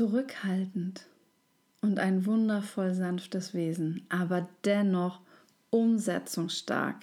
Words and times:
zurückhaltend 0.00 1.04
und 1.82 1.98
ein 1.98 2.24
wundervoll 2.24 2.94
sanftes 2.94 3.52
Wesen, 3.52 4.06
aber 4.08 4.48
dennoch 4.64 5.20
umsetzungsstark. 5.68 6.96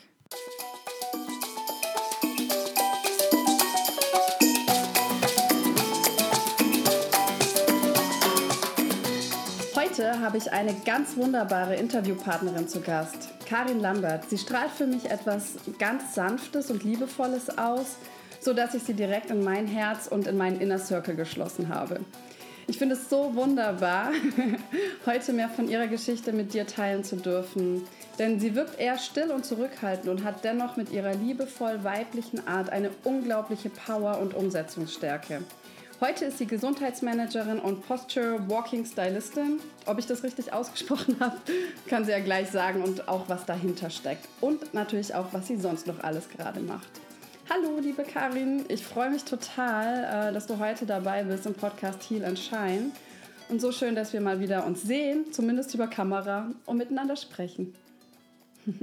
Heute 9.76 10.20
habe 10.20 10.40
ich 10.40 10.52
eine 10.52 10.74
ganz 10.84 11.16
wunderbare 11.18 11.76
Interviewpartnerin 11.76 12.68
zu 12.68 12.82
Gast, 12.82 13.30
Karin 13.46 13.80
Lambert. 13.80 14.28
Sie 14.28 14.40
strahlt 14.40 14.72
für 14.72 14.88
mich 14.88 15.12
etwas 15.12 15.54
ganz 15.78 16.16
Sanftes 16.16 16.72
und 16.72 16.84
Liebevolles 16.84 17.60
aus, 17.60 17.98
sodass 18.40 18.74
ich 18.74 18.82
sie 18.82 18.96
direkt 18.96 19.30
in 19.30 19.44
mein 19.44 19.68
Herz 19.68 20.08
und 20.08 20.26
in 20.26 20.36
meinen 20.36 20.60
Inner 20.60 20.80
Circle 20.80 21.16
geschlossen 21.16 21.70
habe. 21.70 22.00
Ich 22.70 22.78
finde 22.78 22.96
es 22.96 23.10
so 23.10 23.34
wunderbar, 23.34 24.12
heute 25.06 25.32
mehr 25.32 25.48
von 25.48 25.70
ihrer 25.70 25.88
Geschichte 25.88 26.34
mit 26.34 26.54
dir 26.54 26.68
teilen 26.68 27.06
zu 27.06 27.16
dürfen. 27.16 27.88
Denn 28.20 28.42
sie 28.42 28.56
wirkt 28.56 28.78
eher 28.78 28.98
still 28.98 29.32
und 29.32 29.46
zurückhaltend 29.46 30.10
und 30.10 30.26
hat 30.26 30.44
dennoch 30.44 30.76
mit 30.76 30.92
ihrer 30.92 31.14
liebevoll 31.14 31.86
weiblichen 31.86 32.46
Art 32.46 32.70
eine 32.70 32.90
unglaubliche 33.06 33.70
Power 33.70 34.20
und 34.20 34.34
Umsetzungsstärke. 34.34 35.44
Heute 36.02 36.26
ist 36.26 36.40
sie 36.40 36.46
Gesundheitsmanagerin 36.46 37.60
und 37.60 37.88
Posture 37.88 38.38
Walking 38.50 38.86
Stylistin. 38.86 39.62
Ob 39.86 39.98
ich 39.98 40.06
das 40.06 40.24
richtig 40.24 40.52
ausgesprochen 40.52 41.16
habe, 41.22 41.38
kann 41.88 42.04
sie 42.04 42.12
ja 42.12 42.20
gleich 42.20 42.50
sagen 42.50 42.84
und 42.84 43.08
auch 43.08 43.30
was 43.30 43.46
dahinter 43.46 43.90
steckt. 43.90 44.28
Und 44.42 44.74
natürlich 44.74 45.16
auch, 45.16 45.28
was 45.32 45.48
sie 45.48 45.56
sonst 45.56 45.88
noch 45.88 46.04
alles 46.04 46.28
gerade 46.28 46.60
macht. 46.60 47.07
Hallo, 47.50 47.80
liebe 47.80 48.04
Karin. 48.04 48.66
Ich 48.68 48.84
freue 48.84 49.10
mich 49.10 49.24
total, 49.24 50.30
äh, 50.30 50.34
dass 50.34 50.48
du 50.48 50.60
heute 50.60 50.86
dabei 50.86 51.24
bist 51.24 51.46
im 51.46 51.54
Podcast 51.54 52.10
Heal 52.10 52.26
and 52.26 52.38
Shine. 52.38 52.92
Und 53.48 53.62
so 53.62 53.72
schön, 53.72 53.96
dass 53.96 54.12
wir 54.12 54.20
mal 54.20 54.42
wieder 54.42 54.66
uns 54.66 54.82
sehen, 54.82 55.32
zumindest 55.32 55.74
über 55.74 55.88
Kamera, 55.88 56.52
und 56.66 56.76
miteinander 56.76 57.16
sprechen. 57.16 57.74
Uh, 58.68 58.74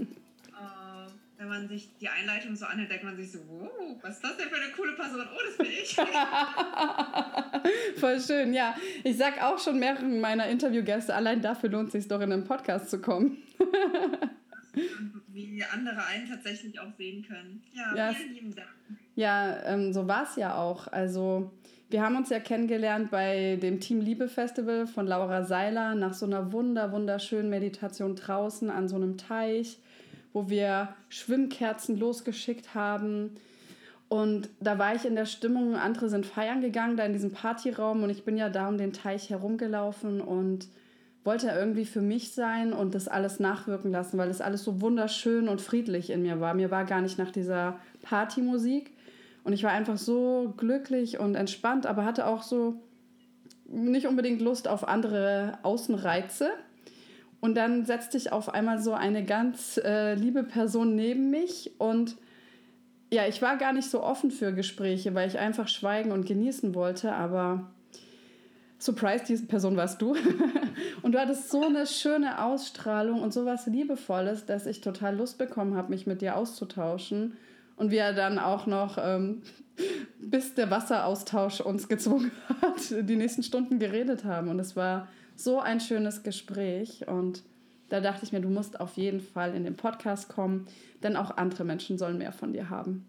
wenn 1.36 1.48
man 1.48 1.68
sich 1.68 1.90
die 2.00 2.08
Einleitung 2.08 2.56
so 2.56 2.64
anhört, 2.64 2.90
denkt 2.90 3.04
man 3.04 3.16
sich 3.16 3.32
so, 3.32 3.40
wow, 3.50 3.68
was 4.00 4.14
ist 4.14 4.24
das 4.24 4.38
denn 4.38 4.48
für 4.48 4.56
eine 4.56 4.72
coole 4.72 4.92
Person? 4.92 5.20
Oh, 5.20 5.40
das 5.46 5.58
bin 5.58 5.66
ich. 5.66 5.94
Voll 8.00 8.18
schön, 8.18 8.54
ja. 8.54 8.74
Ich 9.02 9.18
sag 9.18 9.42
auch 9.42 9.58
schon 9.58 9.78
mehreren 9.78 10.20
meiner 10.20 10.48
Interviewgäste, 10.48 11.14
allein 11.14 11.42
dafür 11.42 11.68
lohnt 11.68 11.88
es 11.88 11.92
sich 11.92 12.08
doch 12.08 12.22
in 12.22 12.32
einen 12.32 12.44
Podcast 12.44 12.88
zu 12.88 12.98
kommen. 12.98 13.42
wie 15.28 15.62
andere 15.64 16.04
einen 16.06 16.28
tatsächlich 16.28 16.78
auch 16.80 16.92
sehen 16.96 17.24
können. 17.26 17.62
Ja, 17.72 17.94
ja 17.94 18.12
vielen 18.12 18.34
lieben 18.34 18.54
Dank. 18.54 18.68
Ja, 19.16 19.62
ähm, 19.64 19.92
so 19.92 20.06
war 20.08 20.24
es 20.24 20.36
ja 20.36 20.56
auch. 20.56 20.88
Also 20.88 21.50
wir 21.90 22.02
haben 22.02 22.16
uns 22.16 22.30
ja 22.30 22.40
kennengelernt 22.40 23.10
bei 23.10 23.56
dem 23.62 23.80
Team 23.80 24.00
Liebe 24.00 24.28
Festival 24.28 24.86
von 24.86 25.06
Laura 25.06 25.44
Seiler 25.44 25.94
nach 25.94 26.14
so 26.14 26.26
einer 26.26 26.52
wunder 26.52 26.92
wunderschönen 26.92 27.50
Meditation 27.50 28.16
draußen 28.16 28.70
an 28.70 28.88
so 28.88 28.96
einem 28.96 29.16
Teich, 29.16 29.78
wo 30.32 30.48
wir 30.48 30.94
Schwimmkerzen 31.08 31.96
losgeschickt 31.98 32.74
haben. 32.74 33.36
Und 34.08 34.48
da 34.60 34.78
war 34.78 34.94
ich 34.94 35.04
in 35.04 35.14
der 35.14 35.26
Stimmung, 35.26 35.76
andere 35.76 36.08
sind 36.08 36.26
feiern 36.26 36.60
gegangen, 36.60 36.96
da 36.96 37.04
in 37.04 37.12
diesem 37.12 37.32
Partyraum 37.32 38.02
und 38.02 38.10
ich 38.10 38.24
bin 38.24 38.36
ja 38.36 38.48
da 38.48 38.68
um 38.68 38.78
den 38.78 38.92
Teich 38.92 39.30
herumgelaufen 39.30 40.20
und 40.20 40.68
wollte 41.24 41.48
irgendwie 41.48 41.86
für 41.86 42.02
mich 42.02 42.32
sein 42.32 42.72
und 42.72 42.94
das 42.94 43.08
alles 43.08 43.40
nachwirken 43.40 43.90
lassen, 43.90 44.18
weil 44.18 44.28
es 44.28 44.42
alles 44.42 44.62
so 44.62 44.80
wunderschön 44.80 45.48
und 45.48 45.60
friedlich 45.60 46.10
in 46.10 46.22
mir 46.22 46.40
war. 46.40 46.54
Mir 46.54 46.70
war 46.70 46.84
gar 46.84 47.00
nicht 47.00 47.18
nach 47.18 47.30
dieser 47.30 47.78
Partymusik 48.02 48.92
und 49.42 49.54
ich 49.54 49.64
war 49.64 49.72
einfach 49.72 49.96
so 49.96 50.52
glücklich 50.56 51.18
und 51.18 51.34
entspannt, 51.34 51.86
aber 51.86 52.04
hatte 52.04 52.26
auch 52.26 52.42
so 52.42 52.82
nicht 53.66 54.06
unbedingt 54.06 54.42
Lust 54.42 54.68
auf 54.68 54.86
andere 54.86 55.58
Außenreize. 55.62 56.50
Und 57.40 57.56
dann 57.56 57.84
setzte 57.84 58.16
ich 58.16 58.32
auf 58.32 58.52
einmal 58.52 58.78
so 58.78 58.92
eine 58.92 59.24
ganz 59.24 59.78
äh, 59.82 60.14
liebe 60.14 60.44
Person 60.44 60.94
neben 60.94 61.30
mich 61.30 61.72
und 61.78 62.16
ja, 63.12 63.26
ich 63.28 63.42
war 63.42 63.56
gar 63.58 63.72
nicht 63.72 63.88
so 63.88 64.02
offen 64.02 64.30
für 64.30 64.52
Gespräche, 64.52 65.14
weil 65.14 65.28
ich 65.28 65.38
einfach 65.38 65.68
schweigen 65.68 66.10
und 66.10 66.26
genießen 66.26 66.74
wollte, 66.74 67.12
aber 67.12 67.70
Surprise, 68.78 69.24
diese 69.26 69.46
Person 69.46 69.76
warst 69.76 70.02
du. 70.02 70.16
und 71.02 71.12
du 71.12 71.18
hattest 71.18 71.50
so 71.50 71.64
eine 71.64 71.86
schöne 71.86 72.42
Ausstrahlung 72.42 73.22
und 73.22 73.32
so 73.32 73.44
was 73.46 73.66
Liebevolles, 73.66 74.46
dass 74.46 74.66
ich 74.66 74.80
total 74.80 75.16
Lust 75.16 75.38
bekommen 75.38 75.74
habe, 75.74 75.90
mich 75.90 76.06
mit 76.06 76.20
dir 76.20 76.36
auszutauschen. 76.36 77.36
Und 77.76 77.90
wir 77.90 78.12
dann 78.12 78.38
auch 78.38 78.66
noch, 78.66 78.98
ähm, 79.00 79.42
bis 80.20 80.54
der 80.54 80.70
Wasseraustausch 80.70 81.60
uns 81.60 81.88
gezwungen 81.88 82.30
hat, 82.62 83.08
die 83.08 83.16
nächsten 83.16 83.42
Stunden 83.42 83.78
geredet 83.78 84.24
haben. 84.24 84.48
Und 84.48 84.60
es 84.60 84.76
war 84.76 85.08
so 85.34 85.60
ein 85.60 85.80
schönes 85.80 86.22
Gespräch. 86.22 87.08
Und 87.08 87.42
da 87.88 88.00
dachte 88.00 88.24
ich 88.24 88.32
mir, 88.32 88.40
du 88.40 88.48
musst 88.48 88.80
auf 88.80 88.96
jeden 88.96 89.20
Fall 89.20 89.54
in 89.54 89.64
den 89.64 89.76
Podcast 89.76 90.28
kommen, 90.28 90.66
denn 91.02 91.16
auch 91.16 91.36
andere 91.36 91.64
Menschen 91.64 91.98
sollen 91.98 92.18
mehr 92.18 92.32
von 92.32 92.52
dir 92.52 92.70
haben. 92.70 93.06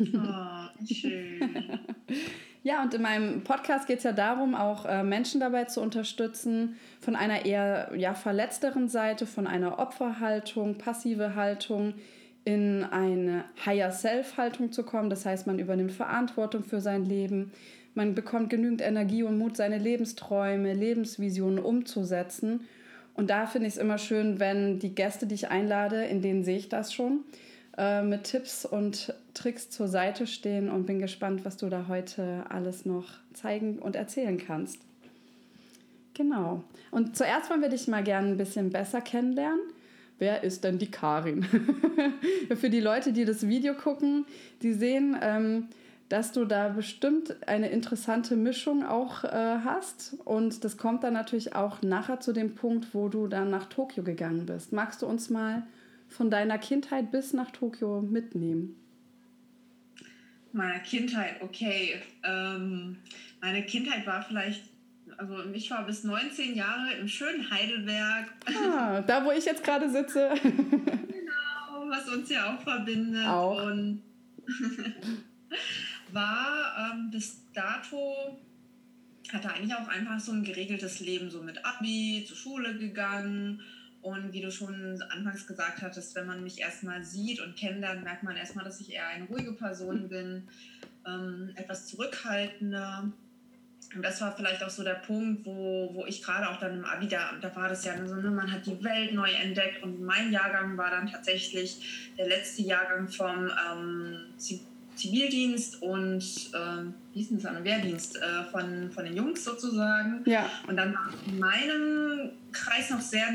Oh, 0.00 0.84
schön. 0.86 1.80
Ja, 2.66 2.82
und 2.82 2.92
in 2.94 3.02
meinem 3.02 3.44
Podcast 3.44 3.86
geht 3.86 3.98
es 3.98 4.02
ja 4.02 4.10
darum, 4.10 4.56
auch 4.56 4.86
äh, 4.86 5.04
Menschen 5.04 5.38
dabei 5.38 5.66
zu 5.66 5.80
unterstützen, 5.80 6.74
von 7.00 7.14
einer 7.14 7.46
eher 7.46 7.92
ja, 7.96 8.12
verletzteren 8.12 8.88
Seite, 8.88 9.24
von 9.24 9.46
einer 9.46 9.78
Opferhaltung, 9.78 10.76
passive 10.76 11.36
Haltung 11.36 11.94
in 12.44 12.82
eine 12.82 13.44
Higher 13.64 13.92
Self-Haltung 13.92 14.72
zu 14.72 14.82
kommen. 14.82 15.10
Das 15.10 15.24
heißt, 15.24 15.46
man 15.46 15.60
übernimmt 15.60 15.92
Verantwortung 15.92 16.64
für 16.64 16.80
sein 16.80 17.04
Leben, 17.04 17.52
man 17.94 18.16
bekommt 18.16 18.50
genügend 18.50 18.82
Energie 18.82 19.22
und 19.22 19.38
Mut, 19.38 19.56
seine 19.56 19.78
Lebensträume, 19.78 20.74
Lebensvisionen 20.74 21.60
umzusetzen. 21.60 22.66
Und 23.14 23.30
da 23.30 23.46
finde 23.46 23.68
ich 23.68 23.74
es 23.74 23.80
immer 23.80 23.98
schön, 23.98 24.40
wenn 24.40 24.80
die 24.80 24.92
Gäste, 24.92 25.28
die 25.28 25.36
ich 25.36 25.50
einlade, 25.50 26.04
in 26.06 26.20
denen 26.20 26.42
sehe 26.42 26.58
ich 26.58 26.68
das 26.68 26.92
schon, 26.92 27.20
äh, 27.76 28.02
mit 28.02 28.24
Tipps 28.24 28.64
und 28.64 29.14
Tricks 29.34 29.70
zur 29.70 29.88
Seite 29.88 30.26
stehen 30.26 30.70
und 30.70 30.86
bin 30.86 30.98
gespannt, 30.98 31.44
was 31.44 31.56
du 31.56 31.68
da 31.68 31.86
heute 31.88 32.44
alles 32.48 32.86
noch 32.86 33.06
zeigen 33.34 33.78
und 33.78 33.96
erzählen 33.96 34.38
kannst. 34.38 34.78
Genau. 36.14 36.64
Und 36.90 37.16
zuerst 37.16 37.50
wollen 37.50 37.60
wir 37.60 37.68
dich 37.68 37.88
mal 37.88 38.02
gerne 38.02 38.28
ein 38.28 38.38
bisschen 38.38 38.70
besser 38.70 39.02
kennenlernen. 39.02 39.60
Wer 40.18 40.42
ist 40.42 40.64
denn 40.64 40.78
die 40.78 40.90
Karin? 40.90 41.46
Für 42.56 42.70
die 42.70 42.80
Leute, 42.80 43.12
die 43.12 43.26
das 43.26 43.46
Video 43.46 43.74
gucken, 43.74 44.24
die 44.62 44.72
sehen, 44.72 45.14
ähm, 45.20 45.68
dass 46.08 46.32
du 46.32 46.46
da 46.46 46.68
bestimmt 46.68 47.36
eine 47.46 47.68
interessante 47.68 48.36
Mischung 48.36 48.86
auch 48.86 49.24
äh, 49.24 49.28
hast. 49.28 50.16
Und 50.24 50.64
das 50.64 50.78
kommt 50.78 51.04
dann 51.04 51.12
natürlich 51.12 51.54
auch 51.54 51.82
nachher 51.82 52.20
zu 52.20 52.32
dem 52.32 52.54
Punkt, 52.54 52.94
wo 52.94 53.08
du 53.08 53.26
dann 53.26 53.50
nach 53.50 53.66
Tokio 53.66 54.02
gegangen 54.02 54.46
bist. 54.46 54.72
Magst 54.72 55.02
du 55.02 55.06
uns 55.06 55.28
mal 55.28 55.64
von 56.08 56.30
deiner 56.30 56.58
Kindheit 56.58 57.10
bis 57.10 57.32
nach 57.32 57.50
Tokio 57.50 58.00
mitnehmen? 58.00 58.76
Meiner 60.52 60.78
Kindheit, 60.80 61.42
okay. 61.42 62.00
Ähm, 62.22 62.96
meine 63.40 63.64
Kindheit 63.64 64.06
war 64.06 64.22
vielleicht, 64.22 64.62
also 65.18 65.44
ich 65.52 65.70
war 65.70 65.84
bis 65.84 66.04
19 66.04 66.54
Jahre 66.54 66.94
im 66.94 67.08
schönen 67.08 67.50
Heidelberg. 67.50 68.32
Ah, 68.46 69.02
da 69.02 69.24
wo 69.24 69.32
ich 69.32 69.44
jetzt 69.44 69.62
gerade 69.62 69.90
sitze. 69.90 70.30
genau, 70.42 71.88
was 71.88 72.08
uns 72.08 72.30
ja 72.30 72.54
auch 72.54 72.60
verbindet. 72.62 73.26
Auch. 73.26 73.66
Und 73.66 74.02
war 76.12 76.92
ähm, 76.94 77.10
bis 77.10 77.42
dato 77.52 78.38
hatte 79.32 79.52
eigentlich 79.52 79.74
auch 79.74 79.88
einfach 79.88 80.20
so 80.20 80.32
ein 80.32 80.44
geregeltes 80.44 81.00
Leben, 81.00 81.30
so 81.30 81.42
mit 81.42 81.64
Abi, 81.64 82.24
zur 82.26 82.36
Schule 82.36 82.78
gegangen 82.78 83.60
und 84.02 84.32
wie 84.32 84.40
du 84.40 84.50
schon 84.50 85.02
anfangs 85.10 85.46
gesagt 85.46 85.82
hattest, 85.82 86.14
wenn 86.14 86.26
man 86.26 86.42
mich 86.42 86.60
erstmal 86.60 87.04
sieht 87.04 87.40
und 87.40 87.56
kennenlernt, 87.56 88.04
merkt 88.04 88.22
man 88.22 88.36
erstmal, 88.36 88.64
dass 88.64 88.80
ich 88.80 88.92
eher 88.92 89.06
eine 89.08 89.24
ruhige 89.26 89.52
Person 89.52 90.08
bin, 90.08 90.46
ähm, 91.06 91.50
etwas 91.56 91.86
zurückhaltender. 91.86 93.10
Und 93.94 94.02
das 94.02 94.20
war 94.20 94.34
vielleicht 94.36 94.62
auch 94.62 94.70
so 94.70 94.82
der 94.82 94.94
Punkt, 94.94 95.46
wo, 95.46 95.90
wo 95.94 96.06
ich 96.06 96.22
gerade 96.22 96.48
auch 96.48 96.58
dann 96.58 96.78
im 96.78 96.84
Abi, 96.84 97.08
da, 97.08 97.32
da 97.40 97.54
war 97.54 97.68
das 97.68 97.84
ja 97.84 97.94
so, 98.06 98.16
ne, 98.16 98.30
man 98.30 98.50
hat 98.50 98.66
die 98.66 98.82
Welt 98.82 99.14
neu 99.14 99.30
entdeckt 99.30 99.82
und 99.82 100.02
mein 100.02 100.32
Jahrgang 100.32 100.76
war 100.76 100.90
dann 100.90 101.10
tatsächlich 101.10 102.10
der 102.18 102.28
letzte 102.28 102.62
Jahrgang 102.62 103.08
vom 103.08 103.50
ähm, 103.72 104.18
Zivildienst 104.96 105.82
und 105.82 106.50
ähm, 106.54 106.94
wie 107.12 107.22
hieß 107.22 107.42
das 107.42 107.64
Wehrdienst 107.64 108.16
äh, 108.16 108.44
von, 108.50 108.90
von 108.90 109.04
den 109.04 109.16
Jungs 109.16 109.44
sozusagen. 109.44 110.22
Ja. 110.26 110.50
Und 110.66 110.76
dann 110.76 110.94
war 110.94 111.10
in 111.26 111.38
meinem 111.38 112.30
Kreis 112.52 112.90
noch 112.90 113.00
sehr 113.00 113.28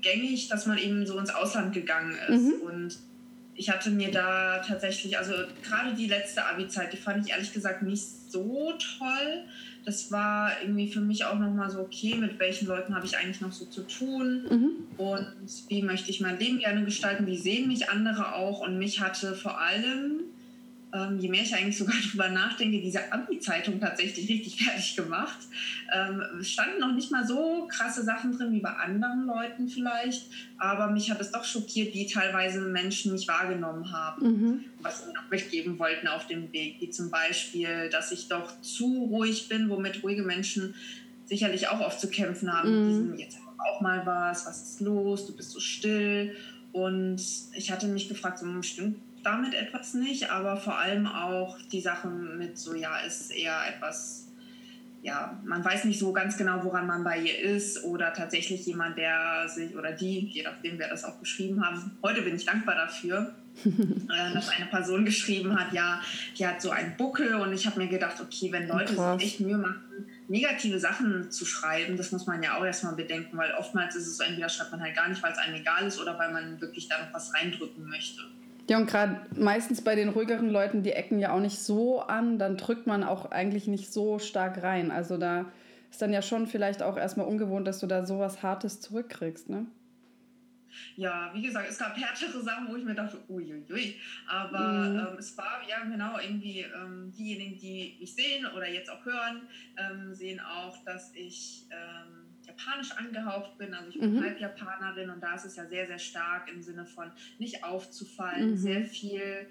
gängig, 0.00 0.48
dass 0.48 0.66
man 0.66 0.78
eben 0.78 1.06
so 1.06 1.18
ins 1.18 1.30
Ausland 1.30 1.72
gegangen 1.72 2.16
ist. 2.28 2.42
Mhm. 2.42 2.60
Und 2.62 2.98
ich 3.54 3.70
hatte 3.70 3.90
mir 3.90 4.10
da 4.10 4.58
tatsächlich, 4.58 5.16
also 5.18 5.32
gerade 5.62 5.94
die 5.94 6.06
letzte 6.06 6.44
Abi-Zeit, 6.44 6.92
die 6.92 6.98
fand 6.98 7.24
ich 7.24 7.32
ehrlich 7.32 7.52
gesagt 7.52 7.82
nicht 7.82 8.04
so 8.30 8.72
toll. 8.98 9.44
Das 9.84 10.10
war 10.10 10.50
irgendwie 10.62 10.90
für 10.90 11.00
mich 11.00 11.24
auch 11.24 11.38
nochmal 11.38 11.70
so, 11.70 11.80
okay, 11.80 12.16
mit 12.16 12.38
welchen 12.38 12.66
Leuten 12.66 12.94
habe 12.94 13.06
ich 13.06 13.16
eigentlich 13.16 13.40
noch 13.40 13.52
so 13.52 13.64
zu 13.66 13.82
tun 13.82 14.46
mhm. 14.50 14.70
und 14.98 15.32
wie 15.68 15.82
möchte 15.82 16.10
ich 16.10 16.20
mein 16.20 16.38
Leben 16.38 16.58
gerne 16.58 16.84
gestalten, 16.84 17.26
wie 17.26 17.38
sehen 17.38 17.68
mich 17.68 17.88
andere 17.88 18.34
auch. 18.34 18.60
Und 18.60 18.78
mich 18.78 19.00
hatte 19.00 19.34
vor 19.34 19.60
allem 19.60 20.24
ähm, 20.96 21.18
je 21.18 21.28
mehr 21.28 21.42
ich 21.42 21.54
eigentlich 21.54 21.76
sogar 21.76 21.94
drüber 22.10 22.28
nachdenke, 22.28 22.80
diese 22.80 23.12
Abi-Zeitung 23.12 23.80
tatsächlich 23.80 24.28
richtig 24.28 24.56
fertig 24.64 24.96
gemacht. 24.96 25.38
Ähm, 25.92 26.22
es 26.40 26.50
standen 26.50 26.80
noch 26.80 26.92
nicht 26.92 27.10
mal 27.10 27.26
so 27.26 27.68
krasse 27.70 28.02
Sachen 28.02 28.36
drin 28.36 28.52
wie 28.52 28.60
bei 28.60 28.70
anderen 28.70 29.26
Leuten 29.26 29.68
vielleicht, 29.68 30.26
aber 30.58 30.90
mich 30.90 31.10
hat 31.10 31.20
es 31.20 31.32
doch 31.32 31.44
schockiert, 31.44 31.94
wie 31.94 32.06
teilweise 32.06 32.60
Menschen 32.60 33.12
mich 33.12 33.28
wahrgenommen 33.28 33.92
haben, 33.92 34.26
mhm. 34.26 34.64
was 34.80 35.04
sie 35.04 35.12
noch 35.12 35.30
mitgeben 35.30 35.78
wollten 35.78 36.08
auf 36.08 36.26
dem 36.26 36.52
Weg, 36.52 36.76
wie 36.80 36.90
zum 36.90 37.10
Beispiel, 37.10 37.88
dass 37.90 38.12
ich 38.12 38.28
doch 38.28 38.60
zu 38.60 39.08
ruhig 39.10 39.48
bin, 39.48 39.68
womit 39.68 40.02
ruhige 40.02 40.22
Menschen 40.22 40.74
sicherlich 41.26 41.68
auch 41.68 41.80
oft 41.80 42.00
zu 42.00 42.08
kämpfen 42.08 42.52
haben. 42.52 42.70
Mhm. 42.70 42.88
Diesem, 42.88 43.18
jetzt 43.18 43.38
auch 43.58 43.80
mal 43.80 44.06
was, 44.06 44.46
was 44.46 44.62
ist 44.62 44.80
los, 44.80 45.26
du 45.26 45.36
bist 45.36 45.50
so 45.50 45.60
still. 45.60 46.34
Und 46.72 47.20
ich 47.54 47.70
hatte 47.72 47.86
mich 47.88 48.08
gefragt, 48.08 48.38
so 48.38 48.62
stimmt 48.62 48.96
damit 49.26 49.54
etwas 49.54 49.94
nicht, 49.94 50.30
aber 50.30 50.56
vor 50.56 50.78
allem 50.78 51.06
auch 51.06 51.58
die 51.72 51.80
Sachen 51.80 52.38
mit 52.38 52.56
so, 52.56 52.74
ja, 52.74 52.98
ist 52.98 53.30
eher 53.30 53.58
etwas, 53.68 54.28
ja, 55.02 55.40
man 55.44 55.64
weiß 55.64 55.84
nicht 55.84 55.98
so 55.98 56.12
ganz 56.12 56.36
genau, 56.36 56.62
woran 56.62 56.86
man 56.86 57.02
bei 57.02 57.18
ihr 57.18 57.38
ist 57.38 57.82
oder 57.84 58.12
tatsächlich 58.12 58.64
jemand, 58.66 58.96
der 58.96 59.48
sich 59.48 59.76
oder 59.76 59.92
die, 59.92 60.20
je 60.28 60.44
nachdem, 60.44 60.78
wer 60.78 60.88
das 60.88 61.04
auch 61.04 61.18
geschrieben 61.18 61.64
hat. 61.66 61.78
Heute 62.02 62.22
bin 62.22 62.36
ich 62.36 62.46
dankbar 62.46 62.76
dafür, 62.76 63.34
äh, 63.64 64.32
dass 64.32 64.48
eine 64.50 64.66
Person 64.66 65.04
geschrieben 65.04 65.58
hat, 65.58 65.72
ja, 65.72 66.00
die 66.38 66.46
hat 66.46 66.62
so 66.62 66.70
einen 66.70 66.96
Buckel 66.96 67.34
und 67.34 67.52
ich 67.52 67.66
habe 67.66 67.80
mir 67.80 67.88
gedacht, 67.88 68.20
okay, 68.20 68.52
wenn 68.52 68.68
Leute 68.68 68.94
Krass. 68.94 69.20
sich 69.20 69.32
echt 69.32 69.40
Mühe 69.40 69.58
machen, 69.58 69.82
negative 70.28 70.78
Sachen 70.78 71.32
zu 71.32 71.44
schreiben, 71.44 71.96
das 71.96 72.12
muss 72.12 72.26
man 72.26 72.42
ja 72.44 72.58
auch 72.58 72.64
erstmal 72.64 72.94
bedenken, 72.94 73.36
weil 73.36 73.52
oftmals 73.58 73.96
ist 73.96 74.06
es 74.06 74.18
so, 74.18 74.24
entweder 74.24 74.48
schreibt 74.48 74.70
man 74.70 74.80
halt 74.80 74.94
gar 74.94 75.08
nicht, 75.08 75.20
weil 75.20 75.32
es 75.32 75.38
einem 75.38 75.54
egal 75.56 75.84
ist 75.86 76.00
oder 76.00 76.16
weil 76.16 76.32
man 76.32 76.60
wirklich 76.60 76.88
da 76.88 76.98
noch 76.98 77.12
was 77.12 77.34
reindrücken 77.34 77.88
möchte. 77.88 78.22
Ja, 78.68 78.78
und 78.78 78.88
gerade 78.88 79.20
meistens 79.36 79.82
bei 79.82 79.94
den 79.94 80.08
ruhigeren 80.08 80.50
Leuten, 80.50 80.82
die 80.82 80.92
ecken 80.92 81.18
ja 81.18 81.32
auch 81.32 81.40
nicht 81.40 81.58
so 81.58 82.00
an, 82.00 82.38
dann 82.38 82.56
drückt 82.56 82.86
man 82.86 83.04
auch 83.04 83.30
eigentlich 83.30 83.68
nicht 83.68 83.92
so 83.92 84.18
stark 84.18 84.62
rein. 84.62 84.90
Also 84.90 85.18
da 85.18 85.46
ist 85.90 86.02
dann 86.02 86.12
ja 86.12 86.20
schon 86.20 86.46
vielleicht 86.46 86.82
auch 86.82 86.96
erstmal 86.96 87.26
ungewohnt, 87.26 87.66
dass 87.66 87.78
du 87.78 87.86
da 87.86 88.04
sowas 88.04 88.42
Hartes 88.42 88.80
zurückkriegst, 88.80 89.48
ne? 89.48 89.66
Ja, 90.96 91.30
wie 91.32 91.42
gesagt, 91.42 91.68
es 91.70 91.78
gab 91.78 91.96
härtere 91.96 92.42
Sachen, 92.42 92.68
wo 92.68 92.76
ich 92.76 92.84
mir 92.84 92.94
dachte, 92.94 93.18
uiuiui. 93.28 93.96
Aber 94.26 94.58
mhm. 94.58 94.98
ähm, 94.98 95.18
es 95.18 95.36
war, 95.38 95.60
ja, 95.66 95.84
genau, 95.84 96.18
irgendwie 96.18 96.60
ähm, 96.60 97.12
diejenigen, 97.16 97.58
die 97.58 97.96
mich 98.00 98.14
sehen 98.14 98.46
oder 98.46 98.68
jetzt 98.68 98.90
auch 98.90 99.04
hören, 99.04 99.48
ähm, 99.76 100.14
sehen 100.14 100.40
auch, 100.40 100.76
dass 100.84 101.14
ich 101.14 101.66
ähm, 101.70 102.25
japanisch 102.56 102.92
angehaucht 102.92 103.58
bin. 103.58 103.74
Also 103.74 103.90
ich 103.90 104.00
bin 104.00 104.14
mhm. 104.14 104.22
Halbjapanerin 104.22 105.10
und 105.10 105.22
da 105.22 105.34
ist 105.34 105.44
es 105.44 105.56
ja 105.56 105.66
sehr, 105.66 105.86
sehr 105.86 105.98
stark 105.98 106.50
im 106.50 106.62
Sinne 106.62 106.86
von 106.86 107.10
nicht 107.38 107.64
aufzufallen, 107.64 108.52
mhm. 108.52 108.56
sehr 108.56 108.84
viel 108.84 109.46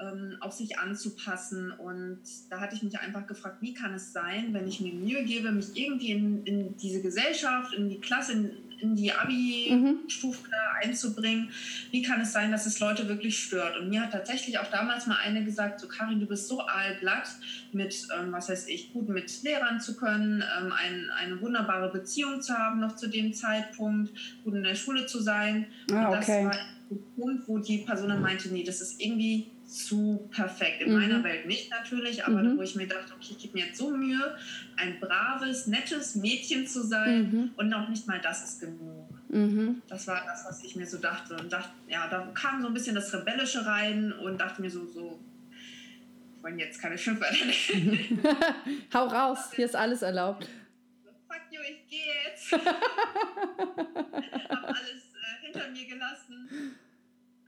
ähm, 0.00 0.36
auf 0.40 0.52
sich 0.52 0.78
anzupassen. 0.78 1.70
Und 1.72 2.20
da 2.50 2.60
hatte 2.60 2.74
ich 2.74 2.82
mich 2.82 2.98
einfach 2.98 3.26
gefragt, 3.26 3.58
wie 3.60 3.74
kann 3.74 3.94
es 3.94 4.12
sein, 4.12 4.52
wenn 4.52 4.66
ich 4.66 4.80
mir 4.80 4.92
Mühe 4.92 5.24
gebe, 5.24 5.50
mich 5.52 5.76
irgendwie 5.76 6.12
in, 6.12 6.44
in 6.44 6.76
diese 6.76 7.02
Gesellschaft, 7.02 7.72
in 7.74 7.88
die 7.88 8.00
Klasse, 8.00 8.32
in, 8.32 8.50
in 8.80 8.96
die 8.96 9.12
Abi-Stufe 9.12 10.48
mhm. 10.48 10.82
einzubringen. 10.82 11.50
Wie 11.90 12.02
kann 12.02 12.20
es 12.20 12.32
sein, 12.32 12.52
dass 12.52 12.66
es 12.66 12.80
Leute 12.80 13.08
wirklich 13.08 13.38
stört? 13.38 13.76
Und 13.76 13.88
mir 13.88 14.02
hat 14.02 14.12
tatsächlich 14.12 14.58
auch 14.58 14.70
damals 14.70 15.06
mal 15.06 15.18
eine 15.22 15.44
gesagt, 15.44 15.80
so 15.80 15.88
Karin, 15.88 16.20
du 16.20 16.26
bist 16.26 16.48
so 16.48 16.60
allglatt 16.60 17.28
mit, 17.72 18.06
ähm, 18.18 18.32
was 18.32 18.48
heißt 18.48 18.68
ich, 18.68 18.92
gut 18.92 19.08
mit 19.08 19.42
Lehrern 19.42 19.80
zu 19.80 19.96
können, 19.96 20.42
ähm, 20.58 20.72
ein, 20.72 21.10
eine 21.10 21.40
wunderbare 21.40 21.90
Beziehung 21.90 22.40
zu 22.40 22.54
haben 22.54 22.80
noch 22.80 22.96
zu 22.96 23.08
dem 23.08 23.32
Zeitpunkt, 23.34 24.12
gut 24.44 24.54
in 24.54 24.62
der 24.62 24.74
Schule 24.74 25.06
zu 25.06 25.20
sein. 25.20 25.66
Ah, 25.92 26.08
okay. 26.08 26.12
Und 26.12 26.14
das 26.14 26.28
war 26.28 26.77
Punkt, 26.96 27.46
wo 27.46 27.58
die 27.58 27.78
Person 27.78 28.08
dann 28.08 28.22
meinte, 28.22 28.48
nee, 28.48 28.64
das 28.64 28.80
ist 28.80 29.00
irgendwie 29.00 29.50
zu 29.66 30.28
perfekt. 30.30 30.80
In 30.80 30.92
mhm. 30.92 31.00
meiner 31.00 31.24
Welt 31.24 31.46
nicht 31.46 31.70
natürlich, 31.70 32.24
aber 32.24 32.42
mhm. 32.42 32.58
wo 32.58 32.62
ich 32.62 32.74
mir 32.74 32.86
dachte, 32.86 33.12
okay, 33.14 33.28
ich 33.30 33.38
gebe 33.38 33.58
mir 33.58 33.66
jetzt 33.66 33.78
so 33.78 33.90
Mühe, 33.90 34.36
ein 34.76 34.98
braves, 34.98 35.66
nettes 35.66 36.14
Mädchen 36.14 36.66
zu 36.66 36.82
sein 36.82 37.30
mhm. 37.30 37.50
und 37.56 37.68
noch 37.68 37.88
nicht 37.88 38.06
mal 38.06 38.20
das 38.20 38.44
ist 38.44 38.60
genug. 38.60 39.08
Mhm. 39.28 39.82
Das 39.88 40.06
war 40.06 40.24
das, 40.24 40.44
was 40.46 40.64
ich 40.64 40.74
mir 40.74 40.86
so 40.86 40.98
dachte. 40.98 41.36
Und 41.36 41.52
dachte, 41.52 41.70
ja, 41.88 42.08
da 42.08 42.30
kam 42.34 42.62
so 42.62 42.68
ein 42.68 42.74
bisschen 42.74 42.94
das 42.94 43.12
Rebellische 43.12 43.64
rein 43.66 44.12
und 44.12 44.38
dachte 44.40 44.62
mir 44.62 44.70
so, 44.70 44.86
so, 44.86 45.18
ich 46.36 46.42
wollte 46.42 46.58
jetzt 46.58 46.80
keine 46.80 46.96
Schimpfwörter 46.96 47.36
Hau 48.94 49.06
raus, 49.06 49.50
hier 49.54 49.66
ist 49.66 49.76
alles 49.76 50.02
erlaubt. 50.02 50.48
Fuck 51.26 51.42
you, 51.50 51.60
ich 51.60 51.86
gehe 51.90 52.14
jetzt. 52.24 52.52
hab 54.48 54.64
alles 54.64 55.07
hinter 55.52 55.70
mir 55.70 55.86
gelassen 55.86 56.76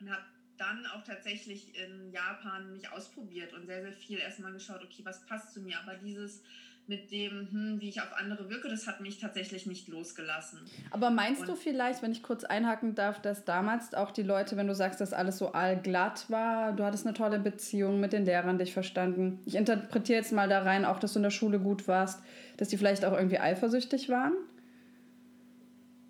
und 0.00 0.10
hab 0.10 0.24
dann 0.58 0.84
auch 0.86 1.02
tatsächlich 1.04 1.74
in 1.76 2.12
Japan 2.12 2.72
mich 2.72 2.90
ausprobiert 2.90 3.54
und 3.54 3.66
sehr, 3.66 3.82
sehr 3.82 3.92
viel 3.92 4.18
erstmal 4.18 4.52
geschaut, 4.52 4.82
okay, 4.82 5.02
was 5.04 5.24
passt 5.26 5.54
zu 5.54 5.60
mir. 5.60 5.78
Aber 5.80 5.94
dieses 5.96 6.42
mit 6.86 7.12
dem, 7.12 7.48
hm, 7.50 7.80
wie 7.80 7.88
ich 7.88 8.00
auf 8.02 8.12
andere 8.18 8.50
wirke, 8.50 8.68
das 8.68 8.86
hat 8.86 9.00
mich 9.00 9.18
tatsächlich 9.18 9.64
nicht 9.64 9.86
losgelassen. 9.88 10.58
Aber 10.90 11.10
meinst 11.10 11.42
und 11.42 11.48
du 11.48 11.56
vielleicht, 11.56 12.02
wenn 12.02 12.10
ich 12.10 12.22
kurz 12.22 12.42
einhaken 12.42 12.96
darf, 12.96 13.22
dass 13.22 13.44
damals 13.44 13.94
auch 13.94 14.10
die 14.10 14.24
Leute, 14.24 14.56
wenn 14.56 14.66
du 14.66 14.74
sagst, 14.74 15.00
dass 15.00 15.12
alles 15.12 15.38
so 15.38 15.52
allglatt 15.52 16.28
war, 16.28 16.72
du 16.72 16.84
hattest 16.84 17.06
eine 17.06 17.14
tolle 17.14 17.38
Beziehung 17.38 18.00
mit 18.00 18.12
den 18.12 18.24
Lehrern, 18.24 18.58
dich 18.58 18.72
verstanden. 18.72 19.38
Ich 19.46 19.54
interpretiere 19.54 20.18
jetzt 20.18 20.32
mal 20.32 20.48
da 20.48 20.62
rein, 20.62 20.84
auch 20.84 20.98
dass 20.98 21.12
du 21.12 21.20
in 21.20 21.22
der 21.22 21.30
Schule 21.30 21.60
gut 21.60 21.86
warst, 21.86 22.22
dass 22.56 22.68
die 22.68 22.76
vielleicht 22.76 23.04
auch 23.04 23.12
irgendwie 23.12 23.38
eifersüchtig 23.38 24.08
waren? 24.08 24.32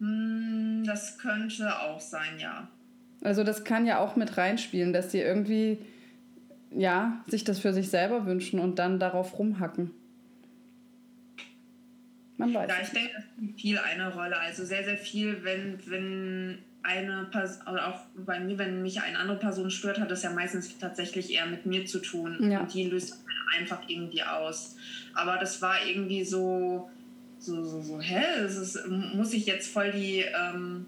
Hm, 0.00 0.82
das 0.84 1.18
könnte 1.18 1.80
auch 1.80 2.00
sein, 2.00 2.38
ja. 2.38 2.68
Also 3.22 3.44
das 3.44 3.64
kann 3.64 3.86
ja 3.86 3.98
auch 3.98 4.16
mit 4.16 4.36
reinspielen, 4.36 4.92
dass 4.92 5.08
die 5.08 5.18
irgendwie 5.18 5.78
ja, 6.70 7.24
sich 7.26 7.44
das 7.44 7.58
für 7.58 7.72
sich 7.72 7.90
selber 7.90 8.26
wünschen 8.26 8.60
und 8.60 8.78
dann 8.78 8.98
darauf 8.98 9.38
rumhacken. 9.38 9.90
Man 12.36 12.54
weiß. 12.54 12.70
Ja, 12.70 12.76
ich 12.82 12.90
denke, 12.90 13.10
das 13.14 13.24
spielt 13.24 13.60
viel 13.60 13.78
eine 13.78 14.14
Rolle. 14.14 14.38
Also 14.38 14.64
sehr, 14.64 14.84
sehr 14.84 14.96
viel, 14.96 15.44
wenn, 15.44 15.78
wenn 15.86 16.58
eine 16.82 17.28
Person, 17.30 17.66
oder 17.66 17.88
auch 17.88 18.00
bei 18.16 18.40
mir, 18.40 18.56
wenn 18.56 18.82
mich 18.82 19.02
eine 19.02 19.18
andere 19.18 19.38
Person 19.38 19.70
stört, 19.70 20.00
hat 20.00 20.10
das 20.10 20.22
ja 20.22 20.30
meistens 20.30 20.78
tatsächlich 20.78 21.32
eher 21.32 21.46
mit 21.46 21.66
mir 21.66 21.84
zu 21.84 21.98
tun. 21.98 22.50
Ja. 22.50 22.60
Und 22.60 22.72
die 22.72 22.84
löst 22.84 23.22
einfach 23.58 23.80
irgendwie 23.88 24.22
aus. 24.22 24.76
Aber 25.12 25.36
das 25.36 25.60
war 25.60 25.84
irgendwie 25.86 26.24
so, 26.24 26.88
so, 27.40 27.64
so, 27.64 27.82
so 27.82 28.00
hä? 28.00 28.44
Ist, 28.44 28.86
muss 28.86 29.32
ich 29.32 29.46
jetzt 29.46 29.72
voll 29.72 29.92
die. 29.92 30.20
Ähm, 30.20 30.86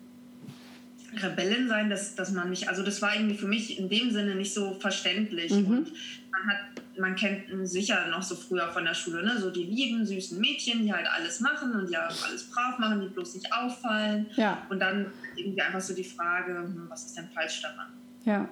Rebellin 1.20 1.68
sein, 1.68 1.90
dass, 1.90 2.14
dass 2.14 2.32
man 2.32 2.48
mich, 2.48 2.68
also 2.68 2.82
das 2.82 3.02
war 3.02 3.14
irgendwie 3.14 3.36
für 3.36 3.46
mich 3.46 3.78
in 3.78 3.88
dem 3.88 4.10
Sinne 4.10 4.34
nicht 4.34 4.54
so 4.54 4.74
verständlich. 4.74 5.52
Mhm. 5.52 5.66
Und 5.66 5.92
man 6.30 6.46
hat, 6.46 6.98
man 6.98 7.16
kennt 7.16 7.44
sicher 7.68 8.06
noch 8.08 8.22
so 8.22 8.34
früher 8.34 8.68
von 8.68 8.84
der 8.84 8.94
Schule, 8.94 9.22
ne? 9.22 9.38
so 9.38 9.50
die 9.50 9.64
lieben, 9.64 10.06
süßen 10.06 10.40
Mädchen, 10.40 10.82
die 10.84 10.92
halt 10.92 11.06
alles 11.06 11.40
machen 11.40 11.72
und 11.72 11.90
die 11.90 11.96
auch 11.96 12.26
alles 12.26 12.44
brav 12.50 12.78
machen, 12.78 13.00
die 13.00 13.08
bloß 13.08 13.34
nicht 13.34 13.52
auffallen. 13.52 14.26
Ja. 14.36 14.66
Und 14.70 14.80
dann 14.80 15.12
irgendwie 15.36 15.60
einfach 15.60 15.80
so 15.80 15.94
die 15.94 16.04
Frage, 16.04 16.54
hm, 16.54 16.86
was 16.88 17.06
ist 17.06 17.16
denn 17.16 17.28
falsch 17.34 17.60
daran? 17.60 17.88
Ja. 18.24 18.48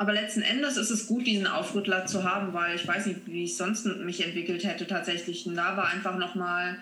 Aber 0.00 0.14
letzten 0.14 0.40
Endes 0.40 0.78
ist 0.78 0.88
es 0.88 1.06
gut, 1.06 1.26
diesen 1.26 1.46
Aufrüttler 1.46 2.06
zu 2.06 2.24
haben, 2.24 2.54
weil 2.54 2.74
ich 2.74 2.88
weiß 2.88 3.04
nicht, 3.04 3.20
wie 3.26 3.44
ich 3.44 3.58
sonst 3.58 3.84
mich 3.84 4.24
entwickelt 4.24 4.64
hätte 4.64 4.86
tatsächlich. 4.86 5.46
Und 5.46 5.56
da 5.56 5.76
war 5.76 5.88
einfach 5.88 6.16
nochmal 6.16 6.78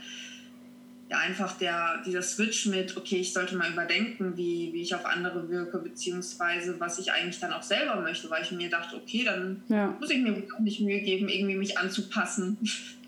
ja, 1.11 1.19
einfach 1.19 1.59
der, 1.59 2.01
dieser 2.07 2.23
Switch 2.23 2.67
mit, 2.67 2.97
okay, 2.97 3.17
ich 3.17 3.33
sollte 3.33 3.57
mal 3.57 3.73
überdenken, 3.73 4.37
wie, 4.37 4.73
wie 4.73 4.83
ich 4.83 4.95
auf 4.95 5.05
andere 5.05 5.49
wirke, 5.51 5.79
beziehungsweise 5.79 6.79
was 6.79 7.01
ich 7.01 7.11
eigentlich 7.11 7.41
dann 7.41 7.53
auch 7.53 7.65
selber 7.65 8.01
möchte, 8.01 8.31
weil 8.31 8.45
ich 8.45 8.53
mir 8.53 8.71
dachte, 8.71 8.95
okay, 8.95 9.25
dann 9.25 9.65
ja. 9.67 9.97
muss 9.99 10.11
ich 10.11 10.23
mir 10.23 10.41
auch 10.55 10.61
nicht 10.61 10.81
Mühe 10.81 11.01
geben, 11.01 11.29
irgendwie 11.29 11.57
mich 11.57 11.77
anzupassen. 11.77 12.57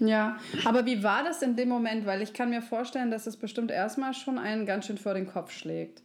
Ja, 0.01 0.41
aber 0.65 0.87
wie 0.87 1.05
war 1.05 1.23
das 1.23 1.41
in 1.41 1.55
dem 1.55 1.69
Moment? 1.69 2.05
Weil 2.05 2.21
ich 2.21 2.33
kann 2.33 2.51
mir 2.51 2.63
vorstellen, 2.63 3.13
dass 3.13 3.29
es 3.29 3.37
bestimmt 3.37 3.71
erstmal 3.71 4.13
schon 4.15 4.39
einen 4.39 4.67
ganz 4.67 4.87
schön 4.87 4.99
vor 4.99 5.15
den 5.15 5.29
Kopf 5.29 5.53
schlägt. 5.53 6.03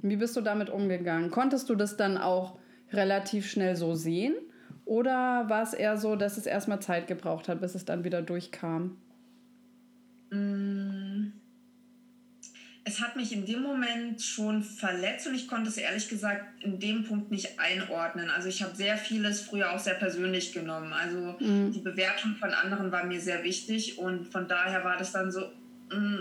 Wie 0.00 0.16
bist 0.16 0.34
du 0.34 0.40
damit 0.40 0.70
umgegangen? 0.70 1.30
Konntest 1.30 1.68
du 1.68 1.74
das 1.74 1.98
dann 1.98 2.16
auch 2.16 2.56
relativ 2.94 3.50
schnell 3.50 3.76
so 3.76 3.94
sehen? 3.94 4.34
Oder 4.84 5.48
war 5.48 5.62
es 5.62 5.72
eher 5.72 5.96
so, 5.96 6.16
dass 6.16 6.36
es 6.36 6.46
erstmal 6.46 6.80
Zeit 6.80 7.06
gebraucht 7.06 7.48
hat, 7.48 7.60
bis 7.60 7.74
es 7.74 7.84
dann 7.84 8.04
wieder 8.04 8.22
durchkam? 8.22 8.96
Mm. 10.30 11.32
Es 12.86 13.00
hat 13.00 13.16
mich 13.16 13.32
in 13.32 13.46
dem 13.46 13.62
Moment 13.62 14.20
schon 14.20 14.62
verletzt 14.62 15.26
und 15.26 15.34
ich 15.34 15.48
konnte 15.48 15.70
es 15.70 15.78
ehrlich 15.78 16.06
gesagt 16.10 16.62
in 16.62 16.78
dem 16.78 17.04
Punkt 17.04 17.30
nicht 17.30 17.58
einordnen. 17.58 18.28
Also 18.28 18.50
ich 18.50 18.62
habe 18.62 18.76
sehr 18.76 18.98
vieles 18.98 19.40
früher 19.40 19.72
auch 19.72 19.78
sehr 19.78 19.94
persönlich 19.94 20.52
genommen. 20.52 20.92
Also 20.92 21.34
mhm. 21.40 21.72
die 21.72 21.80
Bewertung 21.80 22.36
von 22.36 22.50
anderen 22.50 22.92
war 22.92 23.04
mir 23.06 23.22
sehr 23.22 23.42
wichtig 23.42 23.96
und 23.96 24.26
von 24.26 24.48
daher 24.48 24.84
war 24.84 24.98
das 24.98 25.12
dann 25.12 25.32
so, 25.32 25.40
mm, 25.90 26.18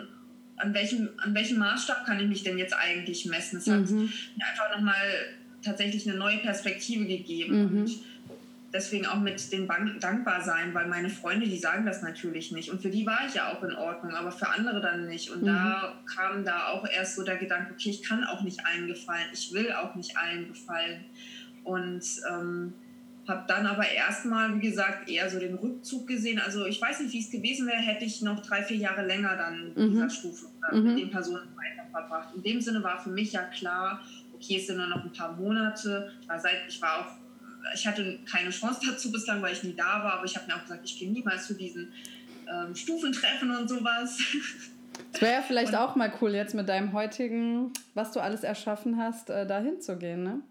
an 0.55 0.73
welchem, 0.73 1.09
an 1.17 1.35
welchem 1.35 1.57
Maßstab 1.57 2.05
kann 2.05 2.21
ich 2.21 2.27
mich 2.29 2.43
denn 2.43 2.57
jetzt 2.57 2.73
eigentlich 2.73 3.25
messen? 3.25 3.57
Es 3.57 3.67
hat 3.67 3.89
mhm. 3.89 4.09
mir 4.37 4.45
einfach 4.45 4.73
nochmal 4.73 4.95
tatsächlich 5.63 6.07
eine 6.07 6.17
neue 6.17 6.37
Perspektive 6.37 7.05
gegeben. 7.05 7.71
Mhm. 7.71 7.81
Und 7.81 7.99
deswegen 8.73 9.05
auch 9.05 9.19
mit 9.19 9.51
dem 9.51 9.67
dankbar 9.99 10.41
sein, 10.41 10.73
weil 10.73 10.87
meine 10.87 11.09
Freunde, 11.09 11.47
die 11.47 11.57
sagen 11.57 11.85
das 11.85 12.01
natürlich 12.01 12.51
nicht. 12.51 12.71
Und 12.71 12.81
für 12.81 12.89
die 12.89 13.05
war 13.05 13.19
ich 13.27 13.35
ja 13.35 13.53
auch 13.53 13.63
in 13.63 13.75
Ordnung, 13.75 14.13
aber 14.13 14.31
für 14.31 14.49
andere 14.49 14.81
dann 14.81 15.07
nicht. 15.07 15.29
Und 15.29 15.43
mhm. 15.43 15.47
da 15.47 15.93
kam 16.05 16.43
da 16.43 16.67
auch 16.67 16.85
erst 16.87 17.15
so 17.15 17.23
der 17.23 17.37
Gedanke, 17.37 17.73
okay, 17.73 17.89
ich 17.89 18.03
kann 18.03 18.23
auch 18.23 18.41
nicht 18.41 18.65
allen 18.65 18.87
gefallen, 18.87 19.27
ich 19.31 19.53
will 19.53 19.71
auch 19.71 19.95
nicht 19.95 20.17
allen 20.17 20.47
gefallen. 20.47 21.05
Und 21.63 22.03
ähm, 22.29 22.73
habe 23.27 23.45
dann 23.47 23.65
aber 23.65 23.87
erstmal, 23.89 24.55
wie 24.55 24.67
gesagt, 24.67 25.09
eher 25.09 25.29
so 25.29 25.39
den 25.39 25.55
Rückzug 25.55 26.07
gesehen. 26.07 26.39
Also 26.39 26.65
ich 26.65 26.81
weiß 26.81 26.99
nicht, 27.01 27.13
wie 27.13 27.21
es 27.21 27.31
gewesen 27.31 27.67
wäre, 27.67 27.77
hätte 27.77 28.03
ich 28.03 28.21
noch 28.21 28.41
drei, 28.41 28.63
vier 28.63 28.77
Jahre 28.77 29.05
länger 29.05 29.37
dann 29.37 29.71
in 29.75 29.91
dieser 29.91 30.05
mhm. 30.05 30.09
Stufe 30.09 30.47
oder 30.57 30.77
mhm. 30.77 30.87
mit 30.87 30.99
den 30.99 31.11
Personen 31.11 31.47
weiter 31.55 31.89
verbracht. 31.89 32.35
In 32.35 32.43
dem 32.43 32.59
Sinne 32.59 32.83
war 32.83 33.01
für 33.01 33.11
mich 33.11 33.31
ja 33.31 33.43
klar, 33.43 34.01
okay, 34.43 34.57
es 34.57 34.67
sind 34.67 34.77
nur 34.77 34.87
noch 34.87 35.03
ein 35.03 35.11
paar 35.11 35.33
Monate. 35.33 36.11
Ich 36.21 36.27
war, 36.27 36.39
seit, 36.39 36.67
ich 36.67 36.81
war 36.81 36.99
auch, 36.99 37.73
ich 37.73 37.87
hatte 37.87 38.19
keine 38.29 38.49
Chance 38.49 38.81
dazu 38.85 39.11
bislang, 39.11 39.41
weil 39.41 39.53
ich 39.53 39.63
nie 39.63 39.75
da 39.75 40.03
war, 40.03 40.13
aber 40.15 40.25
ich 40.25 40.35
habe 40.35 40.47
mir 40.47 40.55
auch 40.55 40.63
gesagt, 40.63 40.81
ich 40.83 40.99
gehe 40.99 41.11
niemals 41.11 41.47
zu 41.47 41.53
diesen 41.53 41.93
ähm, 42.51 42.75
Stufentreffen 42.75 43.55
und 43.55 43.67
sowas. 43.67 44.19
Es 45.13 45.21
wäre 45.21 45.33
ja 45.33 45.41
vielleicht 45.41 45.73
und, 45.73 45.79
auch 45.79 45.95
mal 45.95 46.11
cool, 46.21 46.33
jetzt 46.33 46.53
mit 46.53 46.67
deinem 46.67 46.93
heutigen, 46.93 47.71
was 47.93 48.11
du 48.11 48.19
alles 48.19 48.43
erschaffen 48.43 48.97
hast, 48.97 49.29
äh, 49.29 49.47
da 49.47 49.59
hinzugehen, 49.59 50.23
ne? 50.23 50.41